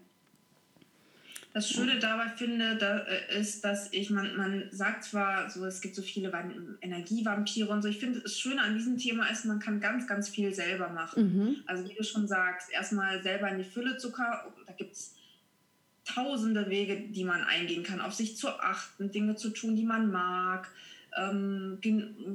Das 1.52 1.70
Schöne 1.70 2.00
dabei 2.00 2.30
finde, 2.30 2.76
da, 2.76 2.98
äh, 2.98 3.38
ist, 3.38 3.64
dass 3.64 3.92
ich, 3.92 4.10
man, 4.10 4.36
man 4.36 4.64
sagt 4.72 5.04
zwar 5.04 5.48
so, 5.48 5.64
es 5.64 5.80
gibt 5.80 5.94
so 5.94 6.02
viele 6.02 6.32
Energievampire 6.80 7.68
und 7.68 7.80
so. 7.80 7.88
Ich 7.88 7.98
finde, 7.98 8.20
das 8.20 8.36
Schöne 8.36 8.60
an 8.60 8.74
diesem 8.74 8.98
Thema 8.98 9.30
ist, 9.30 9.44
man 9.44 9.60
kann 9.60 9.78
ganz, 9.78 10.08
ganz 10.08 10.28
viel 10.28 10.52
selber 10.52 10.88
machen. 10.88 11.22
Mhm. 11.22 11.56
Also 11.66 11.88
wie 11.88 11.94
du 11.94 12.02
schon 12.02 12.26
sagst, 12.26 12.72
erstmal 12.72 13.22
selber 13.22 13.48
in 13.50 13.58
die 13.58 13.64
Fülle 13.64 13.96
zu 13.98 14.10
kommen. 14.10 14.32
Da 14.66 14.72
gibt 14.72 14.94
es 14.94 15.14
tausende 16.04 16.68
Wege, 16.68 16.96
die 17.08 17.24
man 17.24 17.42
eingehen 17.42 17.82
kann, 17.82 18.00
auf 18.00 18.14
sich 18.14 18.36
zu 18.36 18.48
achten, 18.48 19.10
Dinge 19.10 19.36
zu 19.36 19.50
tun, 19.50 19.76
die 19.76 19.84
man 19.84 20.10
mag, 20.10 20.70
ähm, 21.16 21.78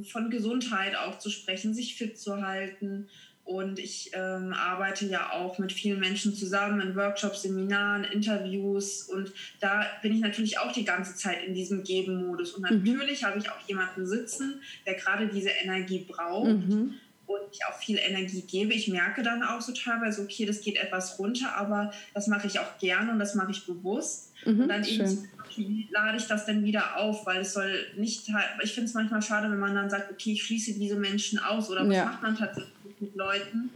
von 0.09 0.29
Gesundheit 0.29 0.95
auch 0.95 1.19
zu 1.19 1.29
sprechen, 1.29 1.73
sich 1.73 1.95
fit 1.95 2.19
zu 2.19 2.41
halten. 2.41 3.07
Und 3.43 3.79
ich 3.79 4.11
ähm, 4.13 4.53
arbeite 4.53 5.07
ja 5.07 5.31
auch 5.31 5.57
mit 5.57 5.73
vielen 5.73 5.99
Menschen 5.99 6.35
zusammen 6.35 6.81
in 6.81 6.95
Workshops, 6.95 7.41
Seminaren, 7.41 8.03
Interviews. 8.03 9.03
Und 9.03 9.31
da 9.59 9.87
bin 10.03 10.13
ich 10.13 10.19
natürlich 10.19 10.59
auch 10.59 10.71
die 10.71 10.85
ganze 10.85 11.15
Zeit 11.15 11.43
in 11.43 11.55
diesem 11.55 11.83
Geben-Modus. 11.83 12.53
Und 12.53 12.69
mhm. 12.69 12.83
natürlich 12.83 13.23
mhm. 13.23 13.25
habe 13.25 13.39
ich 13.39 13.49
auch 13.49 13.67
jemanden 13.67 14.05
sitzen, 14.05 14.61
der 14.85 14.93
gerade 14.95 15.27
diese 15.29 15.49
Energie 15.49 16.05
braucht. 16.07 16.49
Mhm 16.49 16.93
und 17.29 17.41
ich 17.51 17.59
auch 17.65 17.77
viel 17.77 17.99
Energie 17.99 18.41
gebe. 18.41 18.73
Ich 18.73 18.87
merke 18.87 19.21
dann 19.21 19.43
auch 19.43 19.61
so 19.61 19.71
teilweise, 19.71 20.23
okay, 20.23 20.47
das 20.47 20.61
geht 20.61 20.77
etwas 20.77 21.19
runter, 21.19 21.55
aber 21.55 21.91
das 22.15 22.25
mache 22.25 22.47
ich 22.47 22.57
auch 22.57 22.79
gerne 22.79 23.11
und 23.11 23.19
das 23.19 23.35
mache 23.35 23.51
ich 23.51 23.67
bewusst. 23.67 24.33
Mhm, 24.45 24.61
und 24.61 24.67
dann 24.67 24.83
schön. 24.83 25.01
eben 25.01 25.29
wie 25.55 25.87
lade 25.91 26.17
ich 26.17 26.25
das 26.25 26.45
denn 26.45 26.63
wieder 26.63 26.97
auf, 26.97 27.25
weil 27.25 27.41
es 27.41 27.53
soll 27.53 27.85
nicht, 27.97 28.29
ich 28.63 28.73
finde 28.73 28.87
es 28.87 28.93
manchmal 28.93 29.21
schade, 29.21 29.51
wenn 29.51 29.59
man 29.59 29.75
dann 29.75 29.89
sagt, 29.89 30.11
okay, 30.11 30.33
ich 30.33 30.43
schließe 30.43 30.73
diese 30.73 30.95
Menschen 30.95 31.37
aus 31.37 31.69
oder 31.69 31.87
was 31.87 31.95
ja. 31.95 32.05
macht 32.05 32.23
man 32.23 32.37
tatsächlich 32.37 32.71
mit 32.99 33.15
Leuten, 33.15 33.69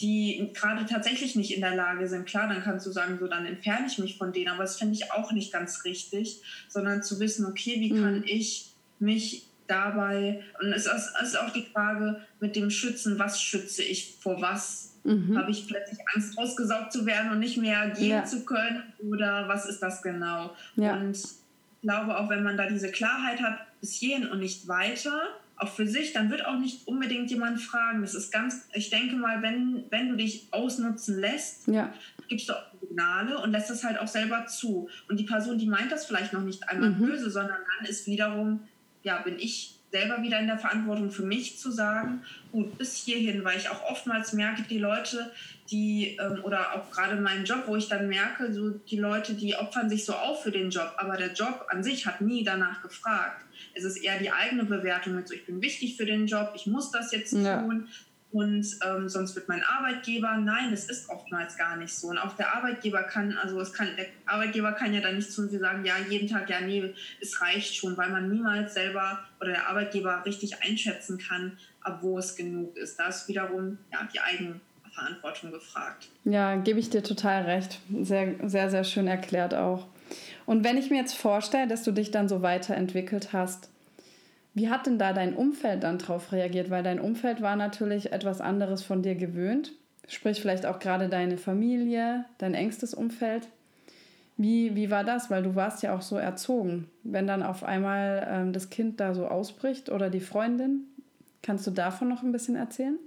die 0.00 0.50
gerade 0.52 0.84
tatsächlich 0.84 1.36
nicht 1.36 1.54
in 1.54 1.60
der 1.60 1.76
Lage 1.76 2.08
sind. 2.08 2.26
Klar, 2.26 2.48
dann 2.48 2.62
kannst 2.62 2.86
du 2.86 2.90
sagen, 2.90 3.18
so 3.20 3.28
dann 3.28 3.46
entferne 3.46 3.86
ich 3.86 3.98
mich 3.98 4.18
von 4.18 4.32
denen, 4.32 4.48
aber 4.48 4.64
das 4.64 4.76
finde 4.76 4.94
ich 4.94 5.12
auch 5.12 5.32
nicht 5.32 5.52
ganz 5.52 5.84
richtig, 5.84 6.42
sondern 6.68 7.02
zu 7.02 7.20
wissen, 7.20 7.46
okay, 7.46 7.76
wie 7.78 7.92
mhm. 7.92 8.02
kann 8.02 8.24
ich 8.26 8.72
mich 8.98 9.46
dabei, 9.66 10.42
und 10.60 10.72
es 10.72 10.86
ist, 10.86 11.38
auch 11.38 11.50
die 11.50 11.66
Frage 11.72 12.20
mit 12.40 12.56
dem 12.56 12.70
Schützen, 12.70 13.18
was 13.18 13.40
schütze 13.40 13.82
ich 13.82 14.16
vor 14.20 14.40
was? 14.40 14.94
Mhm. 15.04 15.36
Habe 15.36 15.50
ich 15.50 15.66
plötzlich 15.66 15.98
Angst, 16.14 16.38
ausgesaugt 16.38 16.92
zu 16.92 17.06
werden 17.06 17.32
und 17.32 17.40
nicht 17.40 17.56
mehr 17.56 17.90
gehen 17.90 18.10
ja. 18.10 18.24
zu 18.24 18.44
können? 18.44 18.82
Oder 19.10 19.48
was 19.48 19.66
ist 19.66 19.80
das 19.80 20.02
genau? 20.02 20.54
Ja. 20.76 20.96
Und 20.96 21.16
ich 21.16 21.82
glaube, 21.82 22.16
auch 22.18 22.30
wenn 22.30 22.42
man 22.42 22.56
da 22.56 22.68
diese 22.68 22.90
Klarheit 22.90 23.40
hat, 23.40 23.58
bis 23.80 23.94
hierhin 23.94 24.28
und 24.28 24.38
nicht 24.38 24.68
weiter, 24.68 25.22
auch 25.56 25.68
für 25.68 25.86
sich, 25.86 26.12
dann 26.12 26.30
wird 26.30 26.44
auch 26.44 26.58
nicht 26.58 26.86
unbedingt 26.86 27.30
jemand 27.30 27.60
fragen. 27.60 28.02
Das 28.02 28.14
ist 28.14 28.32
ganz, 28.32 28.68
ich 28.72 28.90
denke 28.90 29.16
mal, 29.16 29.42
wenn, 29.42 29.84
wenn 29.90 30.08
du 30.08 30.16
dich 30.16 30.48
ausnutzen 30.50 31.20
lässt, 31.20 31.68
ja. 31.68 31.92
gibst 32.28 32.48
du 32.48 32.54
auch 32.54 32.62
Signale 32.80 33.38
und 33.38 33.52
lässt 33.52 33.70
das 33.70 33.84
halt 33.84 33.98
auch 33.98 34.08
selber 34.08 34.46
zu. 34.46 34.88
Und 35.08 35.18
die 35.18 35.24
Person, 35.24 35.58
die 35.58 35.66
meint 35.66 35.92
das 35.92 36.06
vielleicht 36.06 36.32
noch 36.32 36.42
nicht 36.42 36.68
einmal 36.68 36.90
mhm. 36.90 37.06
böse, 37.06 37.30
sondern 37.30 37.58
dann 37.78 37.88
ist 37.88 38.06
wiederum 38.06 38.60
ja, 39.02 39.18
bin 39.18 39.38
ich 39.38 39.78
selber 39.92 40.22
wieder 40.22 40.40
in 40.40 40.46
der 40.46 40.58
Verantwortung 40.58 41.10
für 41.10 41.22
mich 41.22 41.58
zu 41.58 41.70
sagen, 41.70 42.24
gut, 42.50 42.78
bis 42.78 42.96
hierhin, 42.96 43.44
weil 43.44 43.58
ich 43.58 43.68
auch 43.68 43.82
oftmals 43.90 44.32
merke, 44.32 44.62
die 44.62 44.78
Leute, 44.78 45.30
die, 45.70 46.16
ähm, 46.16 46.40
oder 46.42 46.74
auch 46.74 46.90
gerade 46.90 47.16
in 47.16 47.22
meinem 47.22 47.44
Job, 47.44 47.64
wo 47.66 47.76
ich 47.76 47.88
dann 47.88 48.08
merke, 48.08 48.52
so 48.52 48.70
die 48.70 48.98
Leute, 48.98 49.34
die 49.34 49.54
opfern 49.54 49.90
sich 49.90 50.04
so 50.04 50.14
auf 50.14 50.42
für 50.42 50.50
den 50.50 50.70
Job, 50.70 50.94
aber 50.96 51.16
der 51.16 51.32
Job 51.34 51.66
an 51.68 51.84
sich 51.84 52.06
hat 52.06 52.22
nie 52.22 52.42
danach 52.42 52.82
gefragt. 52.82 53.44
Es 53.74 53.84
ist 53.84 53.98
eher 53.98 54.18
die 54.18 54.30
eigene 54.30 54.64
Bewertung 54.64 55.14
mit 55.14 55.28
so, 55.28 55.34
ich 55.34 55.44
bin 55.44 55.60
wichtig 55.60 55.96
für 55.96 56.06
den 56.06 56.26
Job, 56.26 56.52
ich 56.54 56.66
muss 56.66 56.90
das 56.90 57.12
jetzt 57.12 57.32
ja. 57.32 57.60
tun, 57.60 57.88
und 58.32 58.66
ähm, 58.86 59.08
sonst 59.10 59.36
wird 59.36 59.46
mein 59.48 59.62
Arbeitgeber, 59.62 60.36
nein, 60.38 60.70
das 60.70 60.86
ist 60.86 61.10
oftmals 61.10 61.56
gar 61.58 61.76
nicht 61.76 61.92
so. 61.92 62.08
Und 62.08 62.18
auch 62.18 62.34
der 62.34 62.54
Arbeitgeber 62.56 63.02
kann, 63.02 63.36
also 63.36 63.60
es 63.60 63.74
kann, 63.74 63.88
der 63.96 64.06
Arbeitgeber 64.24 64.72
kann 64.72 64.94
ja 64.94 65.02
dann 65.02 65.16
nicht 65.16 65.30
zu 65.30 65.42
uns 65.42 65.52
sagen, 65.52 65.84
ja, 65.84 65.94
jeden 66.08 66.28
Tag, 66.28 66.48
ja, 66.48 66.60
nee, 66.60 66.94
es 67.20 67.42
reicht 67.42 67.76
schon, 67.76 67.94
weil 67.98 68.10
man 68.10 68.30
niemals 68.30 68.72
selber 68.72 69.18
oder 69.38 69.50
der 69.50 69.68
Arbeitgeber 69.68 70.22
richtig 70.24 70.62
einschätzen 70.62 71.18
kann, 71.18 71.58
ab 71.82 71.98
wo 72.00 72.18
es 72.18 72.34
genug 72.34 72.74
ist. 72.78 72.98
Da 72.98 73.08
ist 73.08 73.28
wiederum 73.28 73.76
ja, 73.92 74.08
die 74.12 74.20
Eigenverantwortung 74.20 75.52
gefragt. 75.52 76.08
Ja, 76.24 76.56
gebe 76.56 76.80
ich 76.80 76.88
dir 76.88 77.02
total 77.02 77.42
recht. 77.42 77.80
Sehr, 78.00 78.36
sehr, 78.48 78.70
sehr 78.70 78.84
schön 78.84 79.08
erklärt 79.08 79.54
auch. 79.54 79.86
Und 80.46 80.64
wenn 80.64 80.78
ich 80.78 80.90
mir 80.90 80.96
jetzt 80.96 81.14
vorstelle, 81.14 81.68
dass 81.68 81.82
du 81.82 81.92
dich 81.92 82.10
dann 82.10 82.28
so 82.28 82.40
weiterentwickelt 82.40 83.34
hast, 83.34 83.68
wie 84.54 84.68
hat 84.68 84.86
denn 84.86 84.98
da 84.98 85.12
dein 85.12 85.34
Umfeld 85.34 85.82
dann 85.82 85.98
drauf 85.98 86.32
reagiert? 86.32 86.70
Weil 86.70 86.82
dein 86.82 87.00
Umfeld 87.00 87.40
war 87.40 87.56
natürlich 87.56 88.12
etwas 88.12 88.40
anderes 88.40 88.82
von 88.82 89.02
dir 89.02 89.14
gewöhnt. 89.14 89.72
Sprich, 90.08 90.40
vielleicht 90.40 90.66
auch 90.66 90.78
gerade 90.78 91.08
deine 91.08 91.38
Familie, 91.38 92.24
dein 92.38 92.54
engstes 92.54 92.92
Umfeld. 92.92 93.48
Wie, 94.36 94.74
wie 94.74 94.90
war 94.90 95.04
das? 95.04 95.30
Weil 95.30 95.42
du 95.42 95.54
warst 95.54 95.82
ja 95.82 95.94
auch 95.94 96.02
so 96.02 96.16
erzogen. 96.16 96.90
Wenn 97.02 97.26
dann 97.26 97.42
auf 97.42 97.64
einmal 97.64 98.26
ähm, 98.28 98.52
das 98.52 98.70
Kind 98.70 99.00
da 99.00 99.14
so 99.14 99.26
ausbricht 99.26 99.90
oder 99.90 100.10
die 100.10 100.20
Freundin, 100.20 100.84
kannst 101.42 101.66
du 101.66 101.70
davon 101.70 102.08
noch 102.08 102.22
ein 102.22 102.32
bisschen 102.32 102.56
erzählen? 102.56 102.98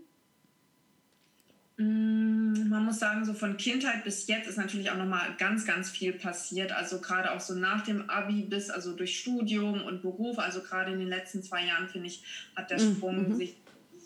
Mm, 1.77 2.69
man 2.69 2.85
muss 2.85 2.99
sagen, 2.99 3.25
so 3.25 3.33
von 3.33 3.57
Kindheit 3.57 4.03
bis 4.05 4.27
jetzt 4.27 4.47
ist 4.47 4.57
natürlich 4.57 4.91
auch 4.91 4.97
nochmal 4.97 5.35
ganz, 5.38 5.65
ganz 5.65 5.89
viel 5.89 6.13
passiert. 6.13 6.71
Also 6.71 6.99
gerade 6.99 7.31
auch 7.31 7.41
so 7.41 7.53
nach 7.53 7.83
dem 7.83 8.09
Abi 8.09 8.43
bis, 8.43 8.69
also 8.69 8.95
durch 8.95 9.19
Studium 9.19 9.83
und 9.83 10.01
Beruf, 10.01 10.39
also 10.39 10.61
gerade 10.61 10.93
in 10.93 10.99
den 10.99 11.09
letzten 11.09 11.43
zwei 11.43 11.65
Jahren, 11.65 11.89
finde 11.89 12.07
ich, 12.07 12.23
hat 12.55 12.71
der 12.71 12.79
mm, 12.79 12.95
Sprung 12.95 13.29
mhm. 13.29 13.35
sich 13.35 13.57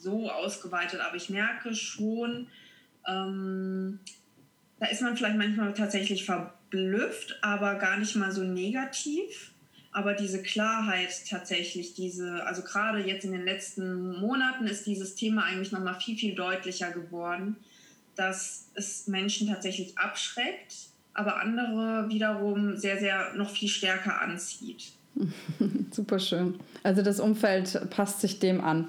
so 0.01 0.31
ausgeweitet. 0.31 0.99
Aber 1.01 1.15
ich 1.15 1.29
merke 1.29 1.75
schon, 1.75 2.47
ähm, 3.07 3.99
da 4.79 4.87
ist 4.87 5.01
man 5.01 5.15
vielleicht 5.15 5.37
manchmal 5.37 5.73
tatsächlich 5.73 6.25
verblüfft, 6.25 7.37
aber 7.41 7.75
gar 7.75 7.97
nicht 7.97 8.15
mal 8.15 8.31
so 8.31 8.43
negativ. 8.43 9.51
Aber 9.99 10.13
diese 10.13 10.41
Klarheit 10.41 11.09
tatsächlich, 11.29 11.93
diese, 11.93 12.45
also 12.45 12.61
gerade 12.61 12.99
jetzt 12.99 13.25
in 13.25 13.33
den 13.33 13.43
letzten 13.43 14.17
Monaten 14.17 14.65
ist 14.65 14.85
dieses 14.85 15.15
Thema 15.15 15.43
eigentlich 15.43 15.73
nochmal 15.73 15.99
viel, 15.99 16.17
viel 16.17 16.35
deutlicher 16.35 16.89
geworden, 16.91 17.57
dass 18.15 18.69
es 18.75 19.07
Menschen 19.07 19.49
tatsächlich 19.49 19.97
abschreckt, 19.97 20.73
aber 21.13 21.41
andere 21.41 22.07
wiederum 22.07 22.77
sehr, 22.77 22.97
sehr 22.97 23.33
noch 23.33 23.49
viel 23.49 23.67
stärker 23.67 24.21
anzieht. 24.21 24.93
Super 25.91 26.19
schön. 26.19 26.57
Also 26.81 27.01
das 27.01 27.19
Umfeld 27.19 27.89
passt 27.89 28.21
sich 28.21 28.39
dem 28.39 28.61
an, 28.61 28.87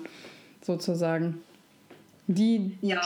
sozusagen. 0.63 1.43
Die, 2.29 2.79
ja. 2.83 3.03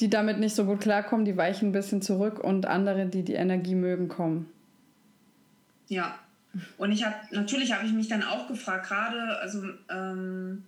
die 0.00 0.10
damit 0.10 0.38
nicht 0.38 0.54
so 0.54 0.66
gut 0.66 0.82
klarkommen, 0.82 1.24
die 1.24 1.38
weichen 1.38 1.70
ein 1.70 1.72
bisschen 1.72 2.02
zurück 2.02 2.40
und 2.40 2.66
andere, 2.66 3.06
die 3.06 3.22
die 3.22 3.32
Energie 3.32 3.74
mögen, 3.74 4.08
kommen. 4.08 4.50
Ja. 5.88 6.18
Und 6.76 6.92
ich 6.92 7.04
habe, 7.04 7.14
natürlich 7.30 7.72
habe 7.72 7.86
ich 7.86 7.92
mich 7.92 8.08
dann 8.08 8.22
auch 8.22 8.48
gefragt, 8.48 8.88
gerade, 8.88 9.38
also 9.38 9.62
ähm, 9.88 10.64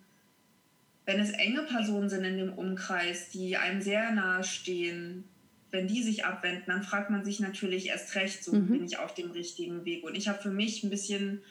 wenn 1.05 1.21
es 1.21 1.31
enge 1.31 1.63
Personen 1.63 2.09
sind 2.09 2.25
in 2.25 2.39
dem 2.39 2.53
Umkreis, 2.53 3.31
die 3.31 3.57
einem 3.57 3.83
sehr 3.83 4.11
nahe 4.13 4.45
stehen, 4.45 5.25
wenn 5.71 5.89
die 5.89 6.03
sich 6.03 6.25
abwenden, 6.25 6.65
dann 6.67 6.83
fragt 6.83 7.11
man 7.11 7.25
sich 7.25 7.41
natürlich 7.41 7.89
erst 7.89 8.15
recht, 8.15 8.45
so 8.45 8.53
mhm. 8.53 8.69
bin 8.69 8.85
ich 8.85 8.99
auf 8.99 9.13
dem 9.13 9.33
richtigen 9.33 9.85
Weg. 9.85 10.05
Und 10.05 10.15
ich 10.15 10.29
habe 10.29 10.41
für 10.41 10.51
mich 10.51 10.85
ein 10.85 10.91
bisschen 10.91 11.43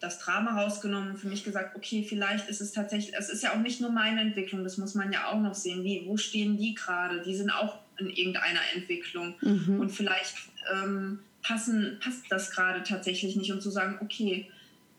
das 0.00 0.18
Drama 0.18 0.60
rausgenommen, 0.60 1.16
für 1.16 1.28
mich 1.28 1.44
gesagt, 1.44 1.76
okay, 1.76 2.04
vielleicht 2.06 2.48
ist 2.48 2.60
es 2.60 2.72
tatsächlich, 2.72 3.14
es 3.16 3.28
ist 3.28 3.44
ja 3.44 3.54
auch 3.54 3.60
nicht 3.60 3.80
nur 3.80 3.90
meine 3.90 4.20
Entwicklung, 4.20 4.64
das 4.64 4.76
muss 4.76 4.96
man 4.96 5.12
ja 5.12 5.28
auch 5.28 5.40
noch 5.40 5.54
sehen. 5.54 5.84
Wie, 5.84 6.02
wo 6.06 6.16
stehen 6.16 6.58
die 6.58 6.74
gerade? 6.74 7.22
Die 7.22 7.36
sind 7.36 7.50
auch 7.50 7.78
in 7.98 8.10
irgendeiner 8.10 8.60
Entwicklung. 8.74 9.36
Mhm. 9.40 9.78
Und 9.78 9.90
vielleicht 9.90 10.34
ähm, 10.74 11.20
passen, 11.42 11.98
passt 12.02 12.24
das 12.30 12.50
gerade 12.50 12.82
tatsächlich 12.82 13.36
nicht. 13.36 13.52
Und 13.52 13.62
zu 13.62 13.70
sagen, 13.70 13.98
okay, 14.00 14.48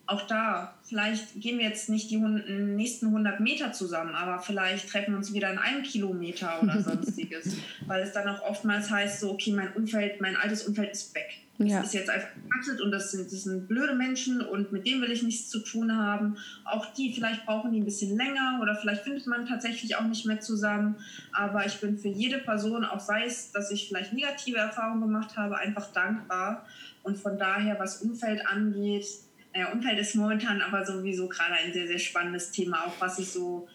auch 0.06 0.28
da, 0.28 0.74
vielleicht 0.84 1.40
gehen 1.40 1.60
wir 1.60 1.66
jetzt 1.66 1.90
nicht 1.90 2.12
die 2.12 2.18
nächsten 2.18 3.08
100 3.08 3.40
Meter 3.40 3.72
zusammen, 3.72 4.16
aber 4.16 4.42
vielleicht 4.42 4.90
treffen 4.90 5.12
wir 5.12 5.18
uns 5.18 5.34
wieder 5.34 5.52
in 5.52 5.58
einem 5.58 5.84
Kilometer 5.84 6.62
oder 6.62 6.82
sonstiges. 6.84 7.56
Weil 7.88 8.04
es 8.04 8.12
dann 8.12 8.28
auch 8.28 8.42
oftmals 8.42 8.90
heißt, 8.90 9.22
so, 9.22 9.32
okay, 9.32 9.52
mein 9.52 9.74
Umfeld, 9.74 10.20
mein 10.20 10.36
altes 10.36 10.68
Umfeld 10.68 10.92
ist 10.92 11.16
weg. 11.16 11.43
Ja. 11.68 11.80
Das 11.80 11.88
ist 11.88 11.94
jetzt 11.94 12.10
einfach 12.10 12.30
gekattet 12.36 12.82
und 12.82 12.92
das 12.92 13.12
sind, 13.12 13.32
das 13.32 13.44
sind 13.44 13.68
blöde 13.68 13.96
Menschen 13.96 14.42
und 14.42 14.72
mit 14.72 14.86
denen 14.86 15.02
will 15.02 15.12
ich 15.12 15.24
nichts 15.24 15.50
zu 15.50 15.60
tun 15.60 15.96
haben. 15.96 16.38
Auch 16.66 16.94
die, 16.94 17.14
vielleicht 17.14 17.46
brauchen 17.46 17.72
die 17.72 17.82
ein 17.82 17.86
bisschen 17.86 18.18
länger 18.18 18.60
oder 18.62 18.76
vielleicht 18.76 19.04
findet 19.04 19.28
man 19.28 19.46
tatsächlich 19.46 19.96
auch 19.96 20.06
nicht 20.06 20.26
mehr 20.26 20.40
zusammen. 20.40 20.96
Aber 21.32 21.66
ich 21.66 21.80
bin 21.80 21.98
für 21.98 22.10
jede 22.10 22.40
Person, 22.40 22.86
auch 22.86 23.00
sei 23.00 23.26
es, 23.26 23.52
dass 23.52 23.72
ich 23.72 23.88
vielleicht 23.88 24.14
negative 24.14 24.58
Erfahrungen 24.58 25.02
gemacht 25.02 25.38
habe, 25.38 25.58
einfach 25.58 25.92
dankbar. 25.92 26.66
Und 27.04 27.18
von 27.18 27.38
daher, 27.38 27.80
was 27.80 28.02
Umfeld 28.02 28.48
angeht, 28.48 29.06
naja, 29.54 29.72
Umfeld 29.72 30.00
ist 30.00 30.16
momentan 30.16 30.62
aber 30.62 30.86
sowieso 30.86 31.28
gerade 31.28 31.54
ein 31.54 31.74
sehr, 31.74 31.88
sehr 31.88 32.00
spannendes 32.00 32.52
Thema, 32.52 32.86
auch 32.86 32.94
was 33.00 33.20
ich 33.20 33.30
so 33.30 33.68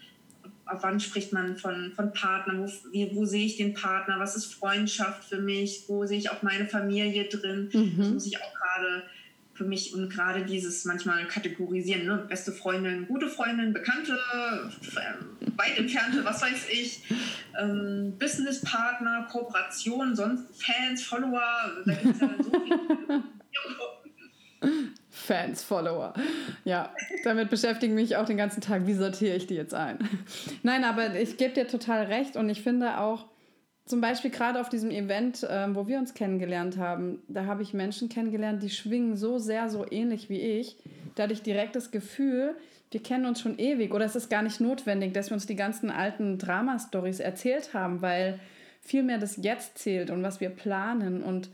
ab 0.68 0.78
wann 0.82 1.00
spricht 1.00 1.32
man 1.32 1.56
von, 1.56 1.92
von 1.94 2.12
Partner, 2.12 2.58
wo, 2.58 2.70
wie, 2.92 3.10
wo 3.14 3.24
sehe 3.24 3.46
ich 3.46 3.56
den 3.56 3.74
Partner, 3.74 4.18
was 4.18 4.36
ist 4.36 4.54
Freundschaft 4.54 5.24
für 5.24 5.40
mich, 5.40 5.84
wo 5.88 6.04
sehe 6.06 6.18
ich 6.18 6.30
auch 6.30 6.42
meine 6.42 6.66
Familie 6.66 7.24
drin. 7.24 7.70
Mhm. 7.72 7.94
Das 7.96 8.08
muss 8.08 8.26
ich 8.26 8.40
auch 8.40 8.54
gerade 8.54 9.04
für 9.54 9.64
mich 9.64 9.92
und 9.92 10.08
gerade 10.08 10.44
dieses 10.44 10.84
manchmal 10.84 11.26
kategorisieren, 11.26 12.06
ne? 12.06 12.24
beste 12.28 12.52
Freundin, 12.52 13.08
gute 13.08 13.28
Freundin, 13.28 13.72
Bekannte, 13.72 14.16
weit 15.56 15.76
entfernte, 15.76 16.24
was 16.24 16.40
weiß 16.40 16.68
ich, 16.70 17.02
ähm, 17.60 18.14
Businesspartner, 18.20 19.26
Kooperation, 19.28 20.14
sonst 20.14 20.44
Fans, 20.62 21.02
Follower, 21.02 21.42
da 21.84 21.92
gibt 21.92 22.14
es 22.14 22.20
ja 22.20 22.30
so 22.40 22.52
viele. 24.60 24.92
Fans, 25.28 25.62
Follower. 25.62 26.14
Ja, 26.64 26.90
damit 27.22 27.50
beschäftige 27.50 27.92
ich 27.92 28.00
mich 28.00 28.16
auch 28.16 28.24
den 28.24 28.38
ganzen 28.38 28.62
Tag. 28.62 28.86
Wie 28.86 28.94
sortiere 28.94 29.36
ich 29.36 29.46
die 29.46 29.56
jetzt 29.56 29.74
ein? 29.74 29.98
Nein, 30.62 30.84
aber 30.84 31.14
ich 31.16 31.36
gebe 31.36 31.52
dir 31.52 31.68
total 31.68 32.04
recht 32.04 32.36
und 32.36 32.48
ich 32.48 32.62
finde 32.62 32.98
auch, 32.98 33.26
zum 33.84 34.00
Beispiel 34.00 34.30
gerade 34.30 34.58
auf 34.58 34.70
diesem 34.70 34.90
Event, 34.90 35.46
ähm, 35.50 35.74
wo 35.74 35.86
wir 35.86 35.98
uns 35.98 36.14
kennengelernt 36.14 36.78
haben, 36.78 37.22
da 37.28 37.44
habe 37.44 37.62
ich 37.62 37.74
Menschen 37.74 38.08
kennengelernt, 38.08 38.62
die 38.62 38.70
schwingen 38.70 39.16
so 39.16 39.38
sehr, 39.38 39.68
so 39.68 39.84
ähnlich 39.90 40.30
wie 40.30 40.40
ich. 40.40 40.78
Da 41.14 41.24
hatte 41.24 41.34
ich 41.34 41.42
direkt 41.42 41.76
das 41.76 41.90
Gefühl, 41.90 42.54
wir 42.90 43.02
kennen 43.02 43.26
uns 43.26 43.42
schon 43.42 43.58
ewig 43.58 43.92
oder 43.92 44.06
es 44.06 44.16
ist 44.16 44.30
gar 44.30 44.42
nicht 44.42 44.60
notwendig, 44.60 45.12
dass 45.12 45.28
wir 45.28 45.34
uns 45.34 45.46
die 45.46 45.56
ganzen 45.56 45.90
alten 45.90 46.38
Drama-Stories 46.38 47.20
erzählt 47.20 47.74
haben, 47.74 48.00
weil 48.00 48.40
vielmehr 48.80 49.18
das 49.18 49.36
Jetzt 49.36 49.76
zählt 49.76 50.10
und 50.10 50.22
was 50.22 50.40
wir 50.40 50.48
planen 50.48 51.22
und 51.22 51.50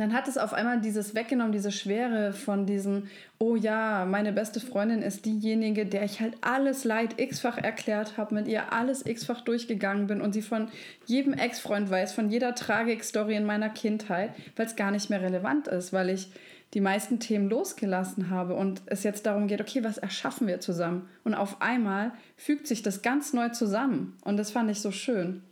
dann 0.00 0.12
hat 0.12 0.28
es 0.28 0.36
auf 0.36 0.52
einmal 0.52 0.80
dieses 0.80 1.14
weggenommen, 1.14 1.52
diese 1.52 1.72
Schwere 1.72 2.32
von 2.32 2.66
diesem, 2.66 3.08
oh 3.38 3.56
ja, 3.56 4.04
meine 4.04 4.32
beste 4.32 4.60
Freundin 4.60 5.00
ist 5.00 5.24
diejenige, 5.24 5.86
der 5.86 6.04
ich 6.04 6.20
halt 6.20 6.34
alles 6.42 6.84
Leid 6.84 7.18
x-fach 7.18 7.58
erklärt 7.58 8.16
habe, 8.16 8.34
mit 8.34 8.48
ihr 8.48 8.72
alles 8.72 9.06
x-fach 9.06 9.40
durchgegangen 9.40 10.06
bin 10.06 10.20
und 10.20 10.32
sie 10.32 10.42
von 10.42 10.68
jedem 11.06 11.32
Ex-Freund 11.32 11.88
weiß, 11.88 12.12
von 12.12 12.28
jeder 12.30 12.54
Tragik-Story 12.54 13.36
in 13.36 13.46
meiner 13.46 13.70
Kindheit, 13.70 14.34
weil 14.56 14.66
es 14.66 14.76
gar 14.76 14.90
nicht 14.90 15.08
mehr 15.08 15.22
relevant 15.22 15.68
ist, 15.68 15.92
weil 15.92 16.10
ich 16.10 16.30
die 16.74 16.80
meisten 16.80 17.20
Themen 17.20 17.48
losgelassen 17.48 18.28
habe 18.28 18.54
und 18.54 18.82
es 18.86 19.02
jetzt 19.02 19.24
darum 19.24 19.46
geht, 19.46 19.60
okay, 19.60 19.84
was 19.84 19.98
erschaffen 19.98 20.46
wir 20.46 20.60
zusammen? 20.60 21.08
Und 21.24 21.34
auf 21.34 21.62
einmal 21.62 22.12
fügt 22.36 22.66
sich 22.66 22.82
das 22.82 23.02
ganz 23.02 23.32
neu 23.32 23.48
zusammen 23.50 24.18
und 24.24 24.36
das 24.36 24.50
fand 24.50 24.70
ich 24.70 24.80
so 24.80 24.90
schön. 24.90 25.42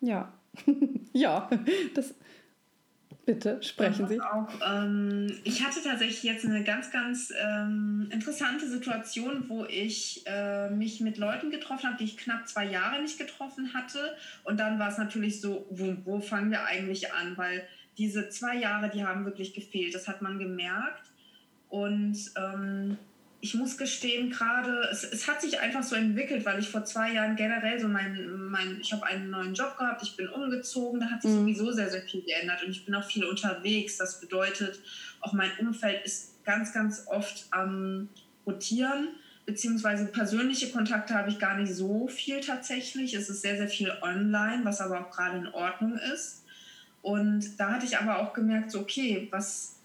Ja, 0.00 0.32
ja, 1.12 1.50
das 1.94 2.14
Bitte, 3.26 3.62
sprechen 3.62 4.06
Sie. 4.06 4.20
Auch, 4.20 4.48
ähm, 4.66 5.34
ich 5.44 5.64
hatte 5.64 5.82
tatsächlich 5.82 6.22
jetzt 6.24 6.44
eine 6.44 6.62
ganz, 6.62 6.90
ganz 6.90 7.32
ähm, 7.42 8.08
interessante 8.12 8.68
Situation, 8.68 9.48
wo 9.48 9.64
ich 9.64 10.22
äh, 10.26 10.68
mich 10.68 11.00
mit 11.00 11.16
Leuten 11.16 11.50
getroffen 11.50 11.88
habe, 11.88 11.96
die 11.96 12.04
ich 12.04 12.18
knapp 12.18 12.46
zwei 12.46 12.66
Jahre 12.66 13.00
nicht 13.00 13.18
getroffen 13.18 13.72
hatte. 13.72 14.16
Und 14.44 14.60
dann 14.60 14.78
war 14.78 14.88
es 14.88 14.98
natürlich 14.98 15.40
so, 15.40 15.66
wo, 15.70 15.96
wo 16.04 16.20
fangen 16.20 16.50
wir 16.50 16.64
eigentlich 16.64 17.12
an? 17.14 17.36
Weil 17.36 17.66
diese 17.96 18.28
zwei 18.28 18.56
Jahre, 18.56 18.90
die 18.90 19.04
haben 19.04 19.24
wirklich 19.24 19.54
gefehlt. 19.54 19.94
Das 19.94 20.06
hat 20.06 20.20
man 20.20 20.38
gemerkt. 20.38 21.10
Und 21.70 22.16
ähm, 22.36 22.98
ich 23.44 23.52
muss 23.52 23.76
gestehen, 23.76 24.30
gerade, 24.30 24.88
es, 24.90 25.04
es 25.04 25.28
hat 25.28 25.42
sich 25.42 25.60
einfach 25.60 25.82
so 25.82 25.94
entwickelt, 25.94 26.46
weil 26.46 26.58
ich 26.60 26.70
vor 26.70 26.86
zwei 26.86 27.12
Jahren 27.12 27.36
generell 27.36 27.78
so 27.78 27.88
mein, 27.88 28.48
mein 28.48 28.80
ich 28.80 28.90
habe 28.90 29.04
einen 29.04 29.28
neuen 29.28 29.52
Job 29.52 29.76
gehabt, 29.76 30.02
ich 30.02 30.16
bin 30.16 30.28
umgezogen, 30.28 30.98
da 30.98 31.10
hat 31.10 31.20
sich 31.20 31.30
mhm. 31.30 31.40
sowieso 31.40 31.70
sehr, 31.70 31.90
sehr 31.90 32.00
viel 32.00 32.22
geändert 32.22 32.64
und 32.64 32.70
ich 32.70 32.86
bin 32.86 32.94
auch 32.94 33.04
viel 33.04 33.26
unterwegs. 33.26 33.98
Das 33.98 34.18
bedeutet, 34.18 34.80
auch 35.20 35.34
mein 35.34 35.50
Umfeld 35.58 36.06
ist 36.06 36.42
ganz, 36.46 36.72
ganz 36.72 37.06
oft 37.06 37.46
am 37.50 38.08
Rotieren, 38.46 39.08
beziehungsweise 39.44 40.06
persönliche 40.06 40.70
Kontakte 40.70 41.12
habe 41.12 41.28
ich 41.28 41.38
gar 41.38 41.58
nicht 41.58 41.74
so 41.74 42.08
viel 42.08 42.40
tatsächlich. 42.40 43.12
Es 43.12 43.28
ist 43.28 43.42
sehr, 43.42 43.58
sehr 43.58 43.68
viel 43.68 43.92
online, 44.00 44.64
was 44.64 44.80
aber 44.80 45.02
auch 45.02 45.10
gerade 45.10 45.36
in 45.36 45.48
Ordnung 45.48 45.98
ist. 46.14 46.46
Und 47.02 47.60
da 47.60 47.72
hatte 47.72 47.84
ich 47.84 47.98
aber 47.98 48.20
auch 48.20 48.32
gemerkt, 48.32 48.70
so, 48.70 48.80
okay, 48.80 49.28
was, 49.30 49.76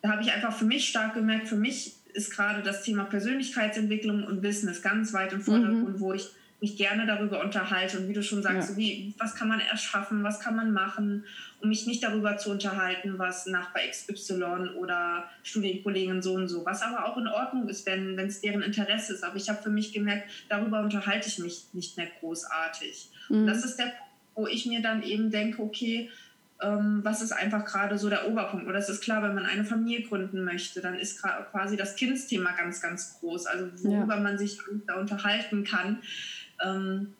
da 0.00 0.12
habe 0.12 0.22
ich 0.22 0.32
einfach 0.32 0.56
für 0.56 0.64
mich 0.64 0.88
stark 0.88 1.12
gemerkt, 1.12 1.46
für 1.46 1.56
mich 1.56 1.99
ist 2.14 2.34
gerade 2.34 2.62
das 2.62 2.82
Thema 2.82 3.04
Persönlichkeitsentwicklung 3.04 4.24
und 4.24 4.42
Business 4.42 4.82
ganz 4.82 5.12
weit 5.12 5.32
im 5.32 5.40
Vordergrund, 5.40 5.96
mhm. 5.96 6.00
wo 6.00 6.12
ich 6.12 6.30
mich 6.60 6.76
gerne 6.76 7.06
darüber 7.06 7.42
unterhalte 7.42 7.98
und 7.98 8.08
wie 8.08 8.12
du 8.12 8.22
schon 8.22 8.42
sagst, 8.42 8.70
ja. 8.70 8.76
wie, 8.76 9.14
was 9.18 9.34
kann 9.34 9.48
man 9.48 9.60
erschaffen, 9.60 10.22
was 10.22 10.40
kann 10.40 10.56
man 10.56 10.72
machen, 10.72 11.24
um 11.60 11.70
mich 11.70 11.86
nicht 11.86 12.02
darüber 12.02 12.36
zu 12.36 12.50
unterhalten, 12.50 13.18
was 13.18 13.46
Nachbar 13.46 13.82
XY 13.90 14.76
oder 14.78 15.24
Studienkollegen 15.42 16.20
so 16.20 16.34
und 16.34 16.48
so, 16.48 16.64
was 16.66 16.82
aber 16.82 17.06
auch 17.06 17.16
in 17.16 17.28
Ordnung 17.28 17.68
ist, 17.68 17.86
wenn 17.86 18.18
es 18.18 18.42
deren 18.42 18.62
Interesse 18.62 19.14
ist. 19.14 19.24
Aber 19.24 19.36
ich 19.36 19.48
habe 19.48 19.62
für 19.62 19.70
mich 19.70 19.92
gemerkt, 19.92 20.28
darüber 20.48 20.80
unterhalte 20.80 21.28
ich 21.28 21.38
mich 21.38 21.64
nicht 21.72 21.96
mehr 21.96 22.08
großartig. 22.20 23.08
Mhm. 23.30 23.36
Und 23.36 23.46
das 23.46 23.64
ist 23.64 23.76
der 23.76 23.84
Punkt, 23.84 24.10
wo 24.34 24.46
ich 24.46 24.66
mir 24.66 24.80
dann 24.80 25.02
eben 25.02 25.30
denke, 25.30 25.62
okay, 25.62 26.10
was 26.62 27.22
ist 27.22 27.32
einfach 27.32 27.64
gerade 27.64 27.98
so 27.98 28.08
der 28.10 28.28
Oberpunkt. 28.28 28.66
Oder 28.66 28.78
es 28.78 28.88
ist 28.88 29.02
klar, 29.02 29.22
wenn 29.22 29.34
man 29.34 29.46
eine 29.46 29.64
Familie 29.64 30.06
gründen 30.06 30.44
möchte, 30.44 30.80
dann 30.80 30.94
ist 30.94 31.22
quasi 31.22 31.76
das 31.76 31.96
Kindsthema 31.96 32.52
ganz, 32.52 32.82
ganz 32.82 33.18
groß. 33.18 33.46
Also 33.46 33.66
worüber 33.82 34.16
ja. 34.16 34.20
man 34.20 34.38
sich 34.38 34.58
da 34.86 34.96
unterhalten 34.96 35.64
kann. 35.64 35.98
Ähm, 36.62 37.14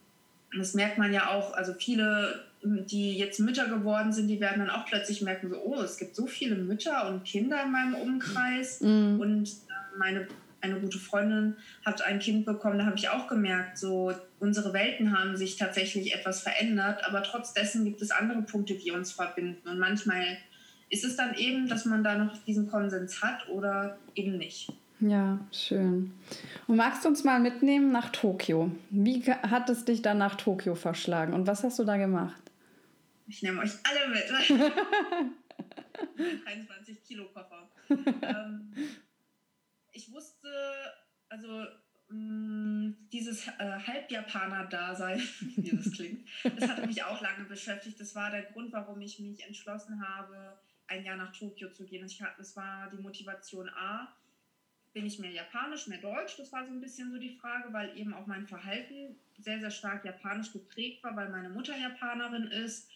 das 0.57 0.75
merkt 0.75 0.99
man 0.99 1.13
ja 1.13 1.31
auch, 1.31 1.55
also 1.55 1.73
viele, 1.73 2.45
die 2.63 3.17
jetzt 3.17 3.41
Mütter 3.41 3.69
geworden 3.69 4.13
sind, 4.13 4.29
die 4.29 4.41
werden 4.41 4.59
dann 4.59 4.71
auch 4.71 4.85
plötzlich 4.85 5.23
merken, 5.23 5.49
so, 5.49 5.57
oh, 5.63 5.81
es 5.81 5.97
gibt 5.97 6.17
so 6.17 6.27
viele 6.27 6.57
Mütter 6.57 7.09
und 7.09 7.25
Kinder 7.25 7.63
in 7.65 7.73
meinem 7.73 7.95
Umkreis. 7.95 8.81
Mhm. 8.81 9.21
Und 9.21 9.49
äh, 9.49 9.99
meine 9.99 10.27
eine 10.61 10.81
gute 10.81 10.99
Freundin 10.99 11.57
hat 11.85 12.03
ein 12.03 12.19
Kind 12.19 12.45
bekommen, 12.45 12.79
da 12.79 12.87
habe 12.87 12.97
ich 12.97 13.09
auch 13.09 13.27
gemerkt, 13.27 13.79
so 13.79 14.13
unsere 14.39 14.73
Welten 14.73 15.17
haben 15.17 15.37
sich 15.37 15.57
tatsächlich 15.57 16.15
etwas 16.15 16.43
verändert, 16.43 17.05
aber 17.07 17.23
trotz 17.23 17.53
dessen 17.53 17.85
gibt 17.85 18.03
es 18.03 18.11
andere 18.11 18.43
Punkte, 18.43 18.75
die 18.75 18.91
uns 18.91 19.13
verbinden. 19.13 19.69
Und 19.69 19.79
manchmal 19.79 20.39
ist 20.89 21.05
es 21.05 21.17
dann 21.17 21.35
eben, 21.35 21.69
dass 21.69 21.85
man 21.85 22.03
da 22.03 22.17
noch 22.17 22.37
diesen 22.45 22.69
Konsens 22.69 23.23
hat 23.23 23.49
oder 23.49 23.99
eben 24.15 24.39
nicht. 24.39 24.73
Ja, 25.01 25.39
schön. 25.51 26.13
Und 26.67 26.77
magst 26.77 27.05
du 27.05 27.09
uns 27.09 27.25
mal 27.25 27.41
mitnehmen 27.41 27.91
nach 27.91 28.11
Tokio? 28.11 28.71
Wie 28.91 29.23
hat 29.23 29.71
es 29.71 29.85
dich 29.85 30.03
dann 30.03 30.19
nach 30.19 30.35
Tokio 30.35 30.75
verschlagen 30.75 31.33
und 31.33 31.47
was 31.47 31.65
hast 31.65 31.79
du 31.79 31.85
da 31.85 31.97
gemacht? 31.97 32.43
Ich 33.27 33.43
nehme 33.43 33.61
euch 33.61 33.71
alle 33.85 34.09
mit. 34.11 34.61
23 36.45 37.03
Kilo 37.03 37.27
Koffer. 37.33 37.69
ähm, 37.89 38.73
ich 40.01 40.13
wusste, 40.13 40.49
also 41.29 41.67
Mm, 42.11 42.95
dieses 43.13 43.47
äh, 43.47 43.79
Halbjapaner-Dasein, 43.87 45.21
wie 45.57 45.71
das 45.71 45.93
klingt, 45.93 46.29
das 46.43 46.69
hatte 46.69 46.85
mich 46.87 47.05
auch 47.05 47.21
lange 47.21 47.45
beschäftigt. 47.45 48.01
Das 48.01 48.17
war 48.17 48.33
der 48.33 48.43
Grund, 48.43 48.73
warum 48.73 49.01
ich 49.01 49.21
mich 49.21 49.45
entschlossen 49.45 50.05
habe, 50.05 50.59
ein 50.89 51.05
Jahr 51.05 51.17
nach 51.17 51.33
Tokio 51.33 51.71
zu 51.71 51.87
gehen. 51.87 52.05
Das 52.37 52.57
war 52.57 52.91
die 52.91 53.01
Motivation 53.01 53.69
A. 53.69 54.13
Bin 54.93 55.07
ich 55.07 55.21
mehr 55.21 55.31
japanisch, 55.31 55.87
mehr 55.87 56.01
deutsch? 56.01 56.37
Das 56.37 56.51
war 56.51 56.67
so 56.67 56.73
ein 56.73 56.81
bisschen 56.81 57.13
so 57.13 57.19
die 57.19 57.37
Frage, 57.37 57.73
weil 57.73 57.97
eben 57.97 58.13
auch 58.13 58.27
mein 58.27 58.49
Verhalten 58.49 59.15
sehr, 59.39 59.61
sehr 59.61 59.71
stark 59.71 60.05
japanisch 60.05 60.53
geprägt 60.53 61.05
war, 61.05 61.15
weil 61.15 61.29
meine 61.29 61.51
Mutter 61.51 61.79
Japanerin 61.79 62.49
ist. 62.49 62.91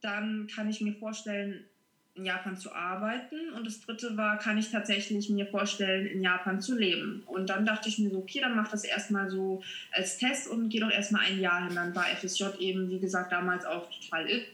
Dann 0.00 0.46
kann 0.46 0.70
ich 0.70 0.80
mir 0.80 0.94
vorstellen, 0.94 1.68
in 2.14 2.26
Japan 2.26 2.56
zu 2.56 2.72
arbeiten. 2.72 3.52
Und 3.56 3.66
das 3.66 3.80
dritte 3.80 4.16
war, 4.16 4.38
kann 4.38 4.58
ich 4.58 4.70
tatsächlich 4.70 5.30
mir 5.30 5.46
vorstellen, 5.46 6.06
in 6.06 6.22
Japan 6.22 6.60
zu 6.60 6.76
leben. 6.76 7.22
Und 7.26 7.48
dann 7.48 7.64
dachte 7.64 7.88
ich 7.88 7.98
mir 7.98 8.10
so, 8.10 8.18
okay, 8.18 8.40
dann 8.40 8.54
mach 8.54 8.68
das 8.68 8.84
erstmal 8.84 9.30
so 9.30 9.62
als 9.92 10.18
Test 10.18 10.48
und 10.48 10.68
geh 10.68 10.80
doch 10.80 10.90
erstmal 10.90 11.22
ein 11.22 11.40
Jahr 11.40 11.64
hin. 11.64 11.74
Dann 11.74 11.94
war 11.94 12.04
FSJ 12.04 12.44
eben, 12.58 12.90
wie 12.90 12.98
gesagt, 12.98 13.32
damals 13.32 13.64
auch 13.64 13.88
total 13.90 14.28
it. 14.28 14.46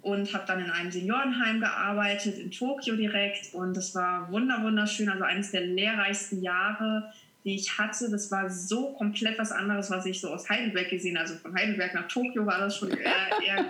Und 0.00 0.32
habe 0.32 0.46
dann 0.46 0.60
in 0.60 0.70
einem 0.70 0.90
Seniorenheim 0.90 1.60
gearbeitet, 1.60 2.38
in 2.38 2.50
Tokio 2.50 2.96
direkt. 2.96 3.52
Und 3.52 3.76
das 3.76 3.94
war 3.94 4.30
wunder, 4.32 4.62
wunderschön. 4.62 5.10
Also 5.10 5.24
eines 5.24 5.50
der 5.50 5.62
lehrreichsten 5.62 6.40
Jahre, 6.40 7.12
die 7.44 7.56
ich 7.56 7.76
hatte. 7.78 8.10
Das 8.10 8.30
war 8.30 8.48
so 8.48 8.94
komplett 8.94 9.38
was 9.38 9.52
anderes, 9.52 9.90
was 9.90 10.06
ich 10.06 10.18
so 10.18 10.30
aus 10.30 10.48
Heidelberg 10.48 10.88
gesehen 10.88 11.18
habe. 11.18 11.28
Also 11.28 11.38
von 11.40 11.54
Heidelberg 11.54 11.92
nach 11.92 12.08
Tokio 12.08 12.46
war 12.46 12.58
das 12.58 12.78
schon 12.78 12.90
eher, 12.96 13.28
eher. 13.44 13.66